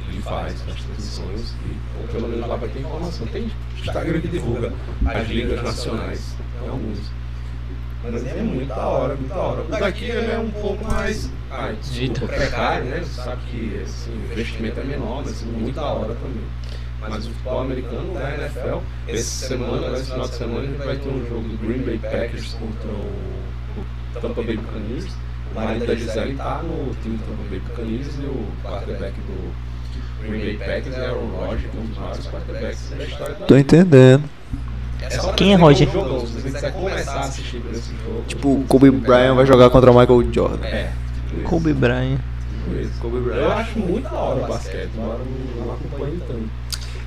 [0.09, 3.27] ele faz as transmissões e ou pelo menos lá vai ter informação.
[3.27, 4.73] Tem Instagram que divulga
[5.05, 6.99] as ligas nacionais, tem alguns.
[8.03, 9.61] Mas é muito da hora, muito da hora.
[9.61, 12.99] O daqui é um pouco mais ah, desculpa, precário, né?
[12.99, 16.43] Você sabe que assim, o investimento é menor, mas muito da hora também.
[16.99, 20.95] Mas o futebol americano da NFL, essa semana, esse final de semana, a gente vai
[20.97, 25.07] ter um jogo do Green Bay Packers contra o, o Tampa Bay Buccaneers.
[25.51, 29.51] O marido da Gisele tá no time do Tampa Bay Buccaneers e o quarterback do
[30.27, 33.45] Green Bay Packers é o Roger, que é um dos maiores quarterbacks da história da
[33.45, 34.23] Tô entendendo.
[35.35, 35.89] Quem é Roger?
[35.89, 38.23] que um jogão, Se você quiser começar a assistir por esse jogo.
[38.27, 40.65] Tipo, o Kobe Bryant vai jogar contra o Michael Jordan.
[40.65, 40.91] É.
[41.27, 41.41] tipo.
[41.49, 42.19] Kobe Bryant.
[42.79, 42.91] isso.
[43.01, 43.41] Kobe Bryant.
[43.41, 45.19] Eu acho muito da hora o basquete, mas
[45.57, 46.49] não acompanho tanto.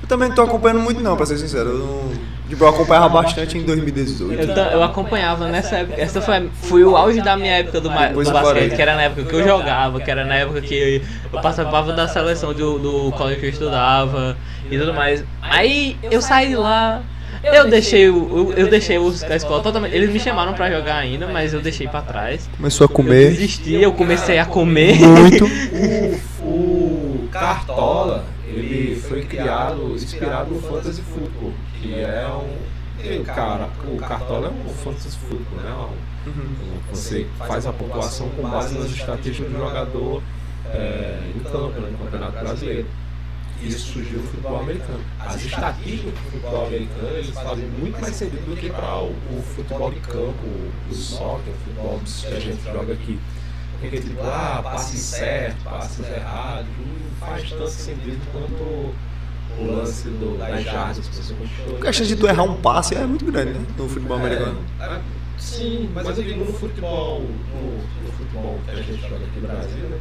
[0.01, 1.69] Eu também não tô acompanhando muito não, pra ser sincero.
[1.69, 2.11] Eu, não...
[2.47, 4.51] tipo, eu acompanhava bastante em 2018.
[4.51, 5.99] Eu, eu acompanhava nessa época.
[5.99, 9.01] Essa foi, foi o auge da minha época do, do eu basquete, que era na
[9.03, 11.01] época que eu jogava, que era na época que
[11.31, 14.37] eu participava da seleção do, do colégio que eu estudava
[14.69, 15.23] e tudo mais.
[15.41, 17.01] Aí eu saí de lá.
[17.43, 19.95] Eu deixei, o, eu, eu deixei os, a escola totalmente.
[19.95, 22.49] Eles me chamaram pra jogar ainda, mas eu deixei pra trás.
[22.57, 24.97] Começou a Eu comer desisti, eu comecei a comer.
[24.99, 25.45] muito.
[26.41, 26.45] O,
[27.25, 28.25] o Cartola,
[28.55, 33.23] ele foi criado, inspirado no Fantasy Football, que é um...
[33.23, 35.71] cara, o Cartola é um Fantasy Football, né?
[36.27, 40.23] Um- Você faz a pontuação com base nas estatísticas do jogador
[40.73, 42.87] é, em campo, né, no Campeonato Brasileiro.
[43.61, 44.99] Isso surgiu no futebol americano.
[45.19, 49.43] As estatísticas do futebol americano eles fazem muito mais sentido do que para o, o
[49.55, 50.43] futebol de campo,
[50.89, 53.19] o soccer, o futebol que a gente joga aqui.
[53.79, 58.93] Porque tipo, ah, passes certo, passes errados, não faz tanto sentido quanto
[59.57, 61.87] o lance do, das jardas que você conquistou.
[61.89, 63.65] A chance de tu errar um passe é muito grande, né?
[63.77, 64.59] No futebol americano.
[64.81, 64.99] É,
[65.37, 69.47] sim, mas eu digo no futebol, no, no futebol que a gente joga aqui no
[69.47, 69.99] Brasil, né?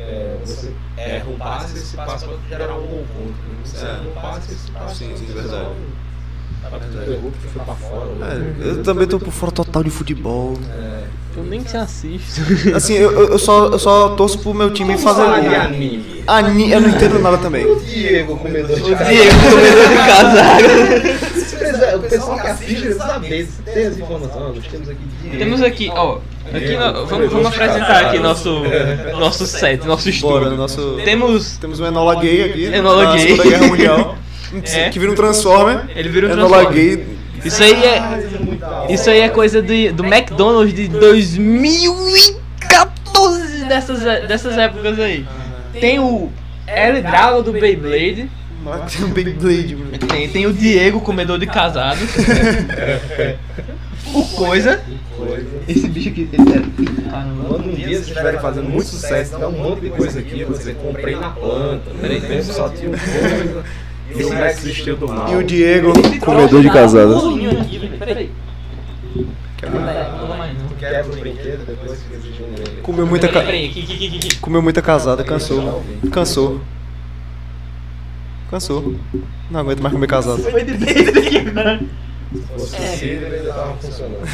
[0.00, 3.42] É, você erra um passe, esse passe pode gerar um gol contra.
[3.48, 3.58] né?
[3.64, 3.88] Você É.
[3.88, 5.70] erra um passe, esse passe Sim, sim, pode verdade.
[8.22, 10.58] É, eu também tô por fora total de futebol.
[10.70, 10.98] É.
[11.36, 12.40] Eu nem que assisto.
[12.74, 16.24] Assim, eu, eu, só, eu só torço pro meu time fazer anime.
[16.26, 17.64] Ani, eu não entendo nada também.
[17.84, 18.96] Diego, comedor de Diego,
[19.50, 21.96] comedor de casaco.
[21.96, 23.46] O pessoal que assiste precisa saber.
[23.46, 24.56] Você tem as informações?
[24.56, 25.38] Nós temos aqui Diego.
[25.38, 26.18] Temos aqui, ó.
[26.52, 28.62] Aqui nó- vamos, vamos apresentar aqui nosso,
[29.18, 30.56] nosso set, nosso Bora, estúdio.
[30.56, 30.98] nosso.
[31.04, 31.56] Temos.
[31.58, 32.64] Temos um Enola Gay aqui.
[32.64, 33.20] Enola Gay.
[33.20, 34.16] Segunda Guerra Mundial.
[34.74, 34.90] É.
[34.90, 35.84] Que vira um Transformer.
[35.94, 36.96] Ele vira um Enola Transformer.
[36.96, 37.18] Gay.
[37.44, 38.02] Isso aí é.
[38.92, 45.24] Isso aí é coisa de, do McDonald's de 2014 dessas, dessas épocas aí.
[45.72, 46.32] Tem o
[46.66, 48.28] L Drago do Beyblade.
[48.90, 49.96] Tem um Beyblade, mano.
[49.98, 52.02] Tem, tem o Diego, comedor de casados.
[54.12, 54.82] o Coisa.
[55.66, 56.28] Esse bicho aqui.
[56.32, 56.62] Ele é...
[57.10, 57.44] Caramba.
[57.48, 60.76] Quando um dia vocês estiverem fazendo muito sucesso, tiver um monte de coisa aqui, dizer,
[60.76, 61.90] comprei na planta.
[62.00, 63.64] Peraí, mesmo só tinha coisa.
[64.14, 65.32] E o Max do mal.
[65.32, 67.22] E o Diego, comedor de casadas.
[72.82, 73.42] Comeu muita, ca...
[74.40, 75.84] Comeu muita casada, cansou.
[76.10, 76.60] Cansou.
[78.50, 78.94] Cansou.
[79.50, 80.42] Não aguento mais comer casada.
[80.42, 80.58] Tava
[83.76, 84.26] funcionando.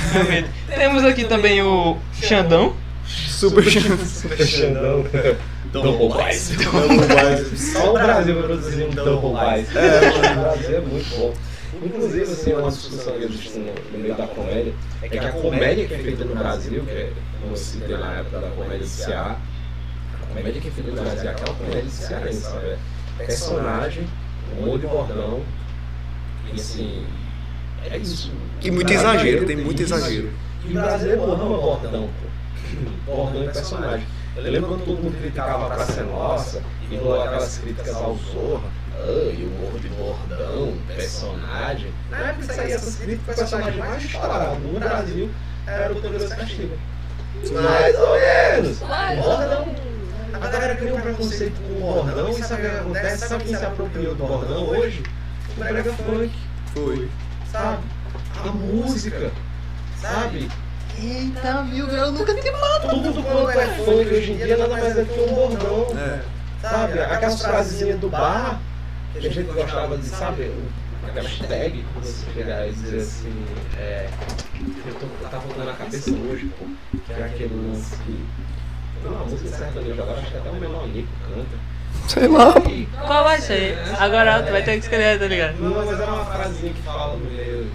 [0.69, 2.75] Temos aqui também o Xandão.
[3.07, 4.29] Super chance.
[4.29, 4.81] Fechando.
[4.81, 5.37] Double Wise.
[5.83, 6.57] Double Wise.
[7.57, 9.77] Só o Brasil produzindo um Double Wise.
[9.77, 11.35] É, o Brasil é muito bom.
[11.83, 14.73] Inclusive, assim, uma discussão que existe no, meio da comédia
[15.03, 18.13] é que a comédia que é feita no Brasil, que é, como eu citei na
[18.15, 19.37] época da comédia do Ceará,
[20.23, 22.67] a comédia que é feita no Brasil é aquela comédia cearense, sabe?
[23.19, 24.07] É Personagem,
[24.57, 25.43] humor de bordão,
[26.53, 27.05] e assim,
[27.91, 28.33] é isso.
[28.63, 30.31] E muito exagero, tem muito exagero.
[30.65, 32.35] E o brasileiro ama bordão, pô.
[33.13, 34.07] Bordão e personagem.
[34.37, 38.69] Eu lembro quando todo mundo criticava a Praça Nossa e rolou aquelas críticas ao Zorra.
[38.97, 41.93] Ah, e o humor de bordão, personagem.
[42.11, 45.31] Na época que saía essas críticas, o personagem mais estourado no Brasil
[45.67, 46.79] era o Poderoso Castigo.
[47.53, 48.83] Mais ou menos.
[48.83, 49.75] O bordão.
[50.35, 53.29] A galera criou um preconceito com o bordão e sabe o que acontece?
[53.29, 55.03] Sabe quem se apropriou do bordão hoje?
[55.57, 56.33] O brega funk
[56.75, 57.09] Foi.
[57.53, 57.85] sabe?
[58.45, 59.31] A música,
[60.01, 60.51] sabe?
[60.99, 62.89] Eita, meu, eu nunca tinha falado.
[62.91, 66.21] Tudo quanto é funk hoje em dia nada mais é que um bordão, É.
[66.61, 66.99] sabe?
[67.01, 68.61] Aquelas frasezinhas do bar
[69.13, 70.51] que a gente gostava de, sabe?
[71.07, 73.45] Aquela hashtag, você chegar e dizer assim,
[73.79, 74.09] é.
[74.87, 76.65] Eu tô, tá voltando na cabeça hoje, pô,
[77.07, 78.25] que é aquele lance que.
[79.03, 81.75] Tem uma música sertaneja agora, acho que até o menor Nico canta.
[82.09, 82.55] Sei lá.
[83.07, 83.79] Qual vai ser?
[83.99, 85.57] Agora tu vai ter que escolher, tá ligado?
[85.61, 87.71] não, mas é uma frasezinha que fala no meio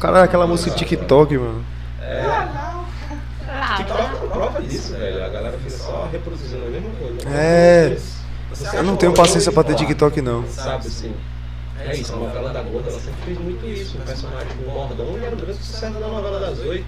[0.00, 0.06] que.
[0.06, 1.64] Ah, Cara, aquela música de TikTok, mano.
[2.00, 2.24] É.
[3.76, 5.24] TikTok é prova disso, velho.
[5.24, 7.28] A galera fica só reproduzindo a mesma coisa.
[7.28, 7.96] É.
[8.74, 10.46] Eu não tenho paciência pra ter TikTok, não.
[10.48, 11.14] Sabe assim?
[11.84, 13.96] É isso, a novela da Globo, ela sempre fez muito isso.
[13.98, 16.86] Um personagem com bordão e era o grande sucesso da novela das oito.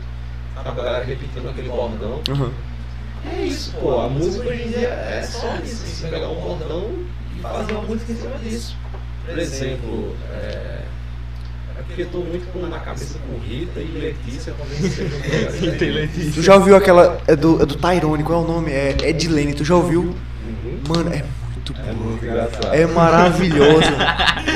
[0.57, 2.21] A galera repetindo aquele bordão.
[2.29, 2.51] Uhum.
[3.33, 4.01] É isso, pô.
[4.01, 5.87] A música hoje em dia é só isso.
[5.87, 6.91] Você pegar um bordão
[7.37, 8.77] e fazer uma música em cima disso.
[9.27, 10.80] Por exemplo, é.
[11.91, 16.33] Porque eu tô muito com, na cabeça com Rita e Letícia talvez Rita e Letícia.
[16.35, 17.21] Tu já ouviu aquela.
[17.27, 18.71] É do, é do Tyrone, qual é o nome?
[18.71, 20.03] É Edilene, tu já ouviu?
[20.03, 20.81] Uhum.
[20.89, 21.95] Mano, é muito É boa.
[21.95, 22.73] muito engraçado.
[22.73, 23.91] É maravilhoso.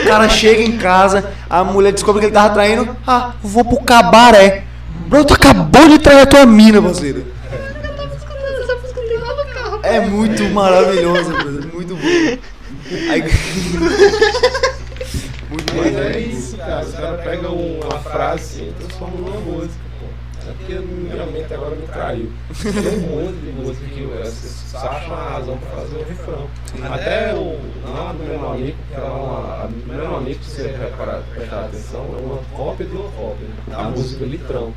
[0.00, 2.96] O cara chega em casa, a mulher descobre que ele tava traindo.
[3.04, 4.64] Ah, vou pro cabaré.
[5.08, 7.26] Bro, tu acabou de trair a tua mina, parceiro.
[9.82, 11.74] É muito maravilhoso, brother.
[11.74, 12.38] Muito bom.
[13.10, 13.24] Aí...
[15.54, 16.84] muito Mas é isso, cara.
[16.84, 20.06] Os caras pegam uma frase e transformam numa música, pô.
[20.46, 22.32] É porque minha mente agora me traiu.
[22.62, 26.48] Tem um monte de música que você acha uma razão pra fazer um refrão.
[26.92, 27.58] Até o.
[27.86, 29.62] A do Menonico, que ela é uma.
[29.62, 33.46] A do Menonico, se você reparar, prestar atenção, é uma cópia de uma cópia.
[33.68, 34.74] Da música Litrão.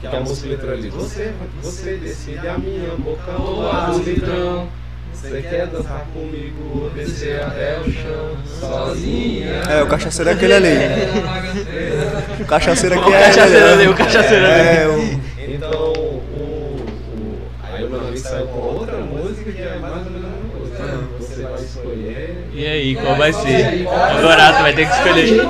[0.00, 0.90] Que é a música Litrão ali.
[0.90, 4.68] Você, você decide a minha boca ou a do Litrão.
[5.16, 9.62] Você quer dançar comigo ou descer até o chão sozinha?
[9.68, 10.68] É, o cachaceiro é aquele ali.
[12.38, 14.54] O cachaceiro aqui O é cachaceiro ele, ali, o cachaceiro ali.
[14.54, 15.20] É, o...
[15.50, 20.26] Então, o, o, aí o Manoel saiu com outra música que é mais ou menos
[20.26, 21.08] a mesma coisa.
[21.18, 22.48] Você vai escolher.
[22.52, 23.88] E aí, qual vai ser?
[23.88, 25.40] Agora tu vai ter que escolher.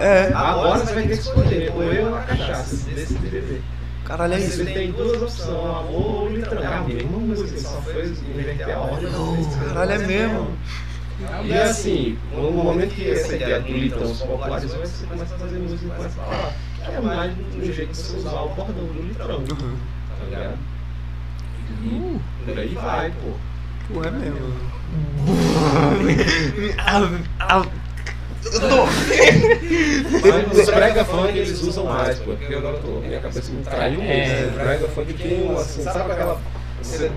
[0.00, 0.30] É.
[0.34, 3.55] Agora você vai ter que escolher, ou eu ou a cachaça, decide beber.
[4.06, 4.58] Caralho, é isso.
[4.58, 6.62] Você tem duas opções, amor ou litrão.
[6.62, 9.10] É a mesma música, só foi inverter a ordem.
[9.66, 10.56] Caralho, é mesmo.
[11.44, 15.58] E assim, no momento que essa ideia do litrão se popularizou, você começa a fazer
[15.58, 16.52] música com essa palavra.
[16.84, 19.42] Que é mais do jeito de você usar o bordão do litrão.
[19.44, 20.56] Tá ligado?
[21.82, 23.32] E por aí vai, pô.
[23.92, 24.54] Pô, é mesmo.
[30.22, 33.62] Mas os brega funk eles usam mais, pô, porque agora eu tô, minha cabeça me
[33.62, 34.04] traiu É.
[34.04, 34.48] mesmo.
[34.48, 36.40] O brega funk tem um, assim, sabe aquela.
[36.82, 37.10] Você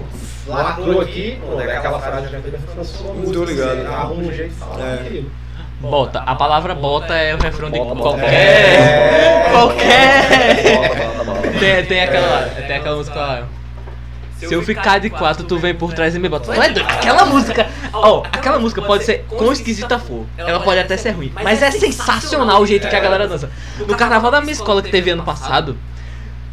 [0.48, 3.34] lacrou aqui, pronto, é aquela frase já feita transforma.
[3.34, 3.86] Tô ligado.
[3.88, 4.94] Arruma um jeito de falar É.
[4.96, 5.32] aquilo.
[5.82, 6.20] Bota.
[6.20, 8.34] A palavra bota é o refrão de qualquer.
[8.34, 9.50] É.
[9.52, 10.64] Qualquer.
[10.64, 11.60] Bota, bota, bota.
[11.60, 13.48] Tem, tem aquela, tem aquela música lá.
[14.38, 16.46] Se eu ficar de quatro, tu vem por trás e me bota.
[16.46, 16.82] Tu é doido?
[16.90, 17.68] Aquela música.
[17.94, 20.26] Ó, aquela música pode ser quão esquisita for.
[20.38, 21.32] Ela pode até ser ruim.
[21.44, 23.50] Mas é sensacional o jeito que a galera dança.
[23.80, 25.78] No carnaval da minha escola que teve ano passado,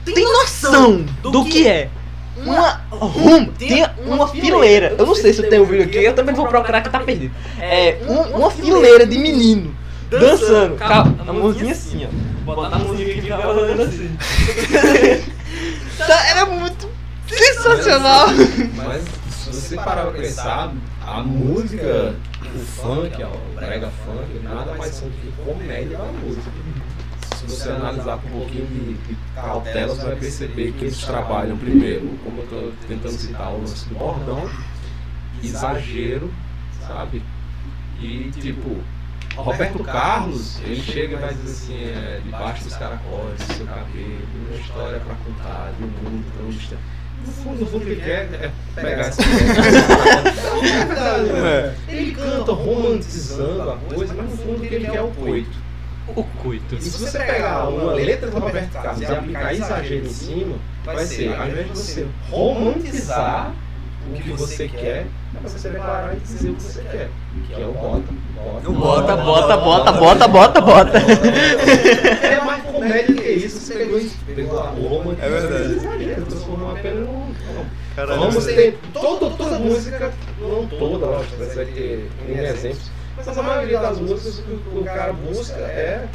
[0.05, 1.89] tem noção do que é
[2.39, 4.95] uma rum, tem uma fileira.
[4.99, 7.35] Eu não sei se eu tenho vídeo aqui, eu também vou procurar que tá perdido.
[7.61, 9.75] É um- uma fileira de menino
[10.11, 10.77] dançando.
[10.77, 12.27] Calma, a mãozinha assim, ó.
[12.55, 14.17] Botar a mãozinha aqui e ficar fazendo assim.
[15.99, 16.89] Tá, Era muito
[17.27, 18.27] sensacional.
[18.77, 20.73] Mas se você parar pra pensar,
[21.07, 26.51] a música, o funk, o brega funk, nada mais são do que comédia da música.
[27.37, 32.09] Se você analisar com um pouquinho de, cautela, você vai perceber que eles trabalham primeiro,
[32.25, 34.51] como eu estou tentando citar o lance do bordão,
[35.43, 36.33] exagero,
[36.89, 37.23] sabe?
[38.01, 38.77] E tipo,
[39.37, 44.19] Roberto Carlos, ele chega e vai dizer assim, é, debaixo dos caracóis, do seu cabelo,
[44.49, 46.83] uma história pra contar, de um mundo tão distante.
[47.27, 49.27] No fundo, no fundo, ele quer é pegar essa É
[51.33, 51.75] né?
[51.89, 55.67] Ele canta romantizando a coisa, mas no fundo o que ele quer é o coito.
[56.15, 56.77] O coito.
[56.77, 61.05] E se você pegar uma letra do Roberto Carlos e aplicar exagero em cima, vai
[61.05, 63.53] ser, ao invés de você romantizar
[64.09, 67.11] o que você quer, é você declarar e dizer o que você quer,
[67.49, 68.27] que é o bota.
[68.67, 70.99] O Bota, bota, bota, bota, bota, bota.
[70.99, 76.05] É mais comédia que isso, você pegou isso, pegou o romantismo É verdade.
[76.05, 77.35] e transformou apenas num...
[77.97, 83.81] Caralho, Vamos ter toda, toda música, não toda, lógico, vai ter exemplos, mas a maioria
[83.81, 86.07] das músicas que o cara busca é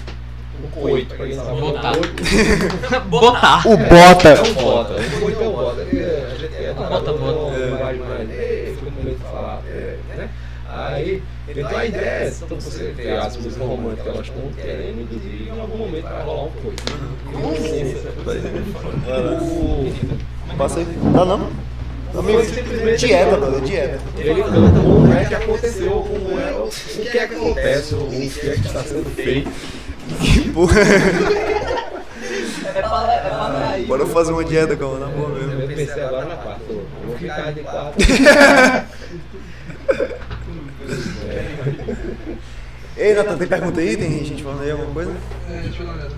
[0.64, 1.60] o coito, pra quem sabe.
[1.60, 1.94] Botar.
[3.08, 3.68] Botar.
[3.68, 4.30] O bota.
[4.30, 5.82] É o bota, o coito é o bota.
[5.82, 7.58] é, gente é Bota, bota.
[7.58, 10.30] não vai mais, é, fica com medo de falar, é, né?
[10.74, 15.02] Aí, então a ideia é essa, então você vê as músicas românticas, elas estão querendo
[15.02, 16.84] induzir, em algum momento vai rolar um coito.
[20.50, 20.88] Com Passa aí.
[21.14, 21.50] Não?
[22.18, 22.42] Amigo,
[22.98, 24.00] dieta, brother, dieta.
[24.18, 28.50] Ele canta como é que aconteceu, como é, o que é que acontece, o que
[28.50, 29.50] é que está sendo feito.
[30.54, 30.82] Porra.
[33.88, 35.76] Bora fazer uma dieta, calma, na boa Eu mesmo.
[35.76, 37.96] pensei agora na quarta, eu vou ficar de quatro.
[42.98, 43.98] Ei, Nathan, tem pergunta aí?
[43.98, 45.12] Tem gente falando aí alguma coisa?
[45.50, 46.12] É, deixa eu olhada.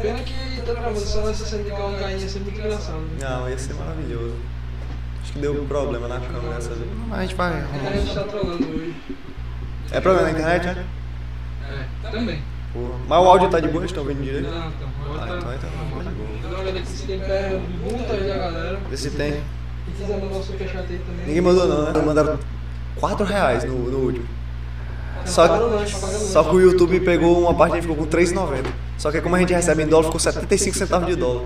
[0.00, 2.98] Pena que tá gravando só essa cena de caindo ia ser muito engraçado.
[3.00, 3.18] né?
[3.20, 4.36] Não, ia ser maravilhoso.
[5.22, 6.88] Acho que deu problema na câmera dessa vez.
[7.08, 7.52] Mas a gente vai.
[7.52, 8.94] A gente tá trolando hoje.
[9.90, 10.86] É problema na internet, né?
[11.68, 12.42] É, também.
[12.72, 12.94] Porra.
[13.06, 14.48] Mas o áudio tá de boa, eles estão vendo direito?
[14.48, 14.88] Não, então.
[15.10, 15.54] Ah, então, tá.
[15.54, 16.70] então, tá de boa.
[16.70, 18.80] Aqui se tem perguntas da galera.
[18.88, 19.42] Vê se tem.
[19.88, 21.26] E quiser mandar o superchat aí também.
[21.26, 22.02] Ninguém mandou não, né?
[22.02, 22.38] Mandaram
[22.96, 24.26] 4 reais no, no último.
[25.24, 25.90] Só que,
[26.32, 28.66] só que o YouTube pegou uma parte e ficou com 3,90.
[28.98, 31.44] Só que como a gente recebe em dólar, ficou 75 centavos de dólar.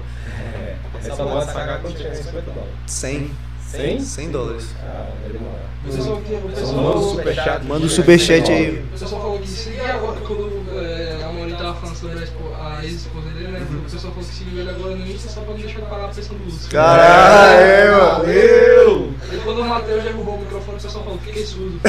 [0.99, 2.75] Essa moda sagar quanto tinha 50 dólares.
[2.87, 3.31] 100.
[3.67, 4.01] 100?
[4.01, 4.75] 100 dólares.
[4.83, 5.67] Ah, demora.
[5.87, 7.65] O Manda o superchat.
[7.65, 8.81] Manda o superchat aí.
[8.81, 12.55] o pessoal falou que se agora, quando é, a Maurício tava falando sobre a, espo-
[12.61, 13.61] a ex-esposa dele, né?
[13.71, 16.05] O pessoal falou que seguiu ele agora no Insta só pra não deixar de pagar
[16.07, 16.71] a pressão do Lúcio.
[16.71, 19.13] Caralho, Valeu!
[19.31, 21.81] Ele quando o Matheus derrubou o microfone, o pessoal falou, fiquei surdo.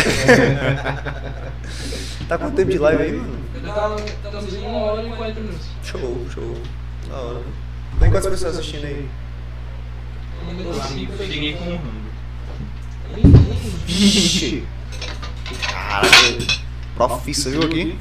[2.27, 3.37] Tá quanto tempo de live aí, mano?
[3.65, 3.95] Tá,
[4.25, 5.67] estamos em 1 hora e 40 minutos.
[5.83, 6.53] Show, show.
[7.09, 7.39] Da hora.
[7.99, 9.07] Tem quantas pessoas assistindo aí?
[11.17, 12.07] Cheguei com um rango.
[13.85, 14.63] Vixe.
[15.71, 16.47] Caralho.
[16.95, 17.97] Profissa, viu aqui?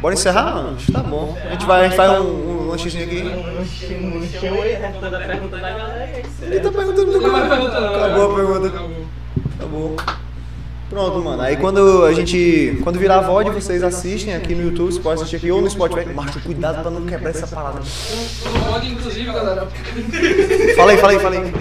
[0.00, 0.76] Bora encerrar, mano?
[0.92, 1.36] Tá bom.
[1.44, 3.22] A gente vai, a gente faz um, um lanchezinho aqui.
[4.38, 5.10] Pergunta
[5.58, 6.22] da galera.
[6.42, 7.26] Ele tá perguntando.
[7.26, 8.66] Acabou a pergunta.
[9.56, 9.96] Acabou.
[10.88, 11.42] Pronto, mano.
[11.42, 12.78] Aí quando a gente.
[12.82, 16.08] Quando virar VOD, vocês assistem aqui no YouTube, você pode assistir aqui ou no Spotify.
[16.14, 17.80] Macho, cuidado pra não quebrar essa parada.
[17.80, 19.68] No VOD, inclusive, galera.
[20.76, 21.52] Fala aí, fala aí, fala aí.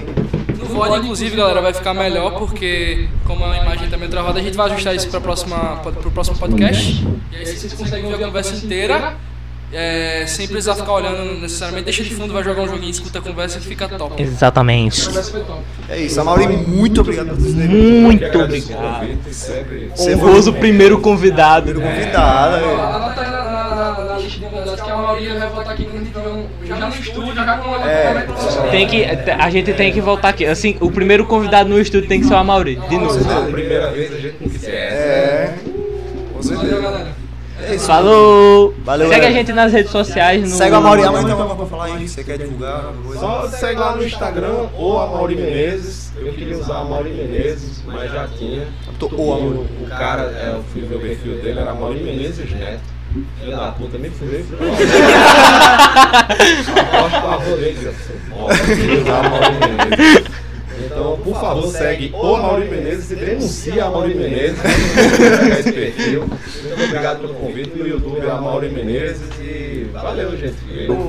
[0.57, 4.41] No VOD, inclusive, galera, vai ficar melhor porque, como a imagem tá meio travada, a
[4.41, 7.05] gente vai ajustar isso para próxima, pro próximo podcast.
[7.31, 9.17] E aí vocês conseguem ouvir a conversa inteira.
[9.71, 11.85] É, sem precisar ficar olhando necessariamente.
[11.85, 14.21] Deixa de fundo, vai jogar um joguinho, escuta a conversa e fica top.
[14.21, 15.05] Exatamente.
[15.05, 15.61] Conversa foi top.
[15.89, 19.07] É isso, a Mauri, muito obrigado por ter Muito o obrigado.
[19.29, 21.71] Você Honroso foi primeiro convidado.
[21.71, 22.55] primeiro convidado.
[22.55, 22.81] Ó, velho.
[22.81, 25.85] Anota aí na, na, na, na lista de convidados que a maioria vai voltar aqui
[25.85, 28.27] quando tiver um, já no estúdio, já com uma É.
[28.71, 30.45] Tem que, a gente tem que voltar aqui.
[30.45, 33.19] Assim, o primeiro convidado no estúdio tem que ser o Amaury, de novo.
[33.31, 34.69] A primeira vez a gente não essa.
[34.69, 35.53] É.
[36.33, 37.16] Com Valeu, certeza.
[37.67, 37.85] É isso.
[37.85, 38.73] Falou!
[38.83, 39.33] Valeu, Segue a galera.
[39.39, 40.41] gente nas redes sociais.
[40.49, 40.55] No...
[40.57, 41.03] Segue a Mauri.
[41.03, 42.07] A Mauri tem alguma coisa pra falar aí?
[42.07, 42.93] Você quer divulgar?
[43.19, 46.11] Só segue lá no Instagram ou a Mauri Menezes.
[46.17, 48.67] Eu queria usar a Mauri Menezes, mas já tinha.
[48.99, 52.49] Tô- E ô, o, cara, é, eu fui ver o perfil dele, era Mauri Menezes
[52.51, 52.97] Neto.
[53.39, 54.45] Filho da puta, nem fui ver.
[56.93, 57.77] Aposto com a avô dele.
[60.99, 64.57] Então, por favor, segue o Mauri Menezes e denuncia a Mauri Menezes.
[65.59, 66.21] Esse perfil.
[66.21, 69.21] Muito obrigado pelo convite no YouTube, a Mauri Menezes.
[69.39, 70.55] E valeu, gente.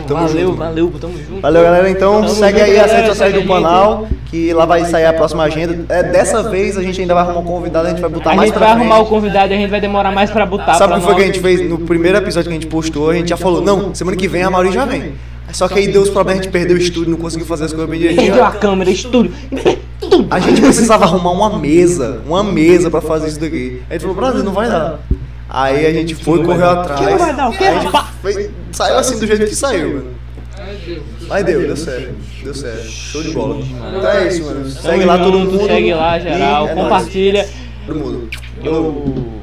[0.06, 0.58] Tamo valeu, junto.
[0.58, 1.40] valeu, tamo junto.
[1.40, 1.90] Valeu, galera.
[1.90, 3.52] Então Tamo segue junto, aí as redes sociais do a gente.
[3.52, 5.86] canal, que lá vai sair a próxima agenda.
[5.88, 8.34] É, dessa vez a gente ainda vai arrumar um convidado, a gente vai botar A
[8.34, 10.74] mais gente pra vai arrumar o convidado e a gente vai demorar mais pra botar.
[10.74, 13.10] Sabe o que foi que a gente fez no primeiro episódio que a gente postou?
[13.10, 15.14] A gente já falou, não, semana que vem a Mauri já vem.
[15.52, 17.88] Só que aí deu os problemas, gente perdeu o estúdio, não conseguiu fazer as coisas
[17.88, 18.44] bem Perdeu direitinho.
[18.44, 19.32] a câmera, estúdio.
[20.00, 20.26] Tudo.
[20.30, 23.82] A gente precisava arrumar uma mesa, uma mesa pra fazer isso daqui.
[23.88, 25.00] A gente falou, Brasil, não vai dar.
[25.48, 27.00] Aí a gente foi, correu atrás.
[27.00, 27.64] Que não vai dar, o quê?
[27.64, 30.18] Aí saiu assim do jeito que saiu, mano.
[31.28, 32.14] Mas deu, deu certo.
[32.42, 32.88] Deu certo.
[32.88, 33.58] Show de bola.
[33.64, 34.68] Então é isso, mano.
[34.68, 35.66] Segue lá todo mundo.
[35.66, 36.68] Segue lá, geral.
[36.68, 37.48] É compartilha.
[37.86, 38.28] Todo mundo.
[38.62, 39.38] Eu...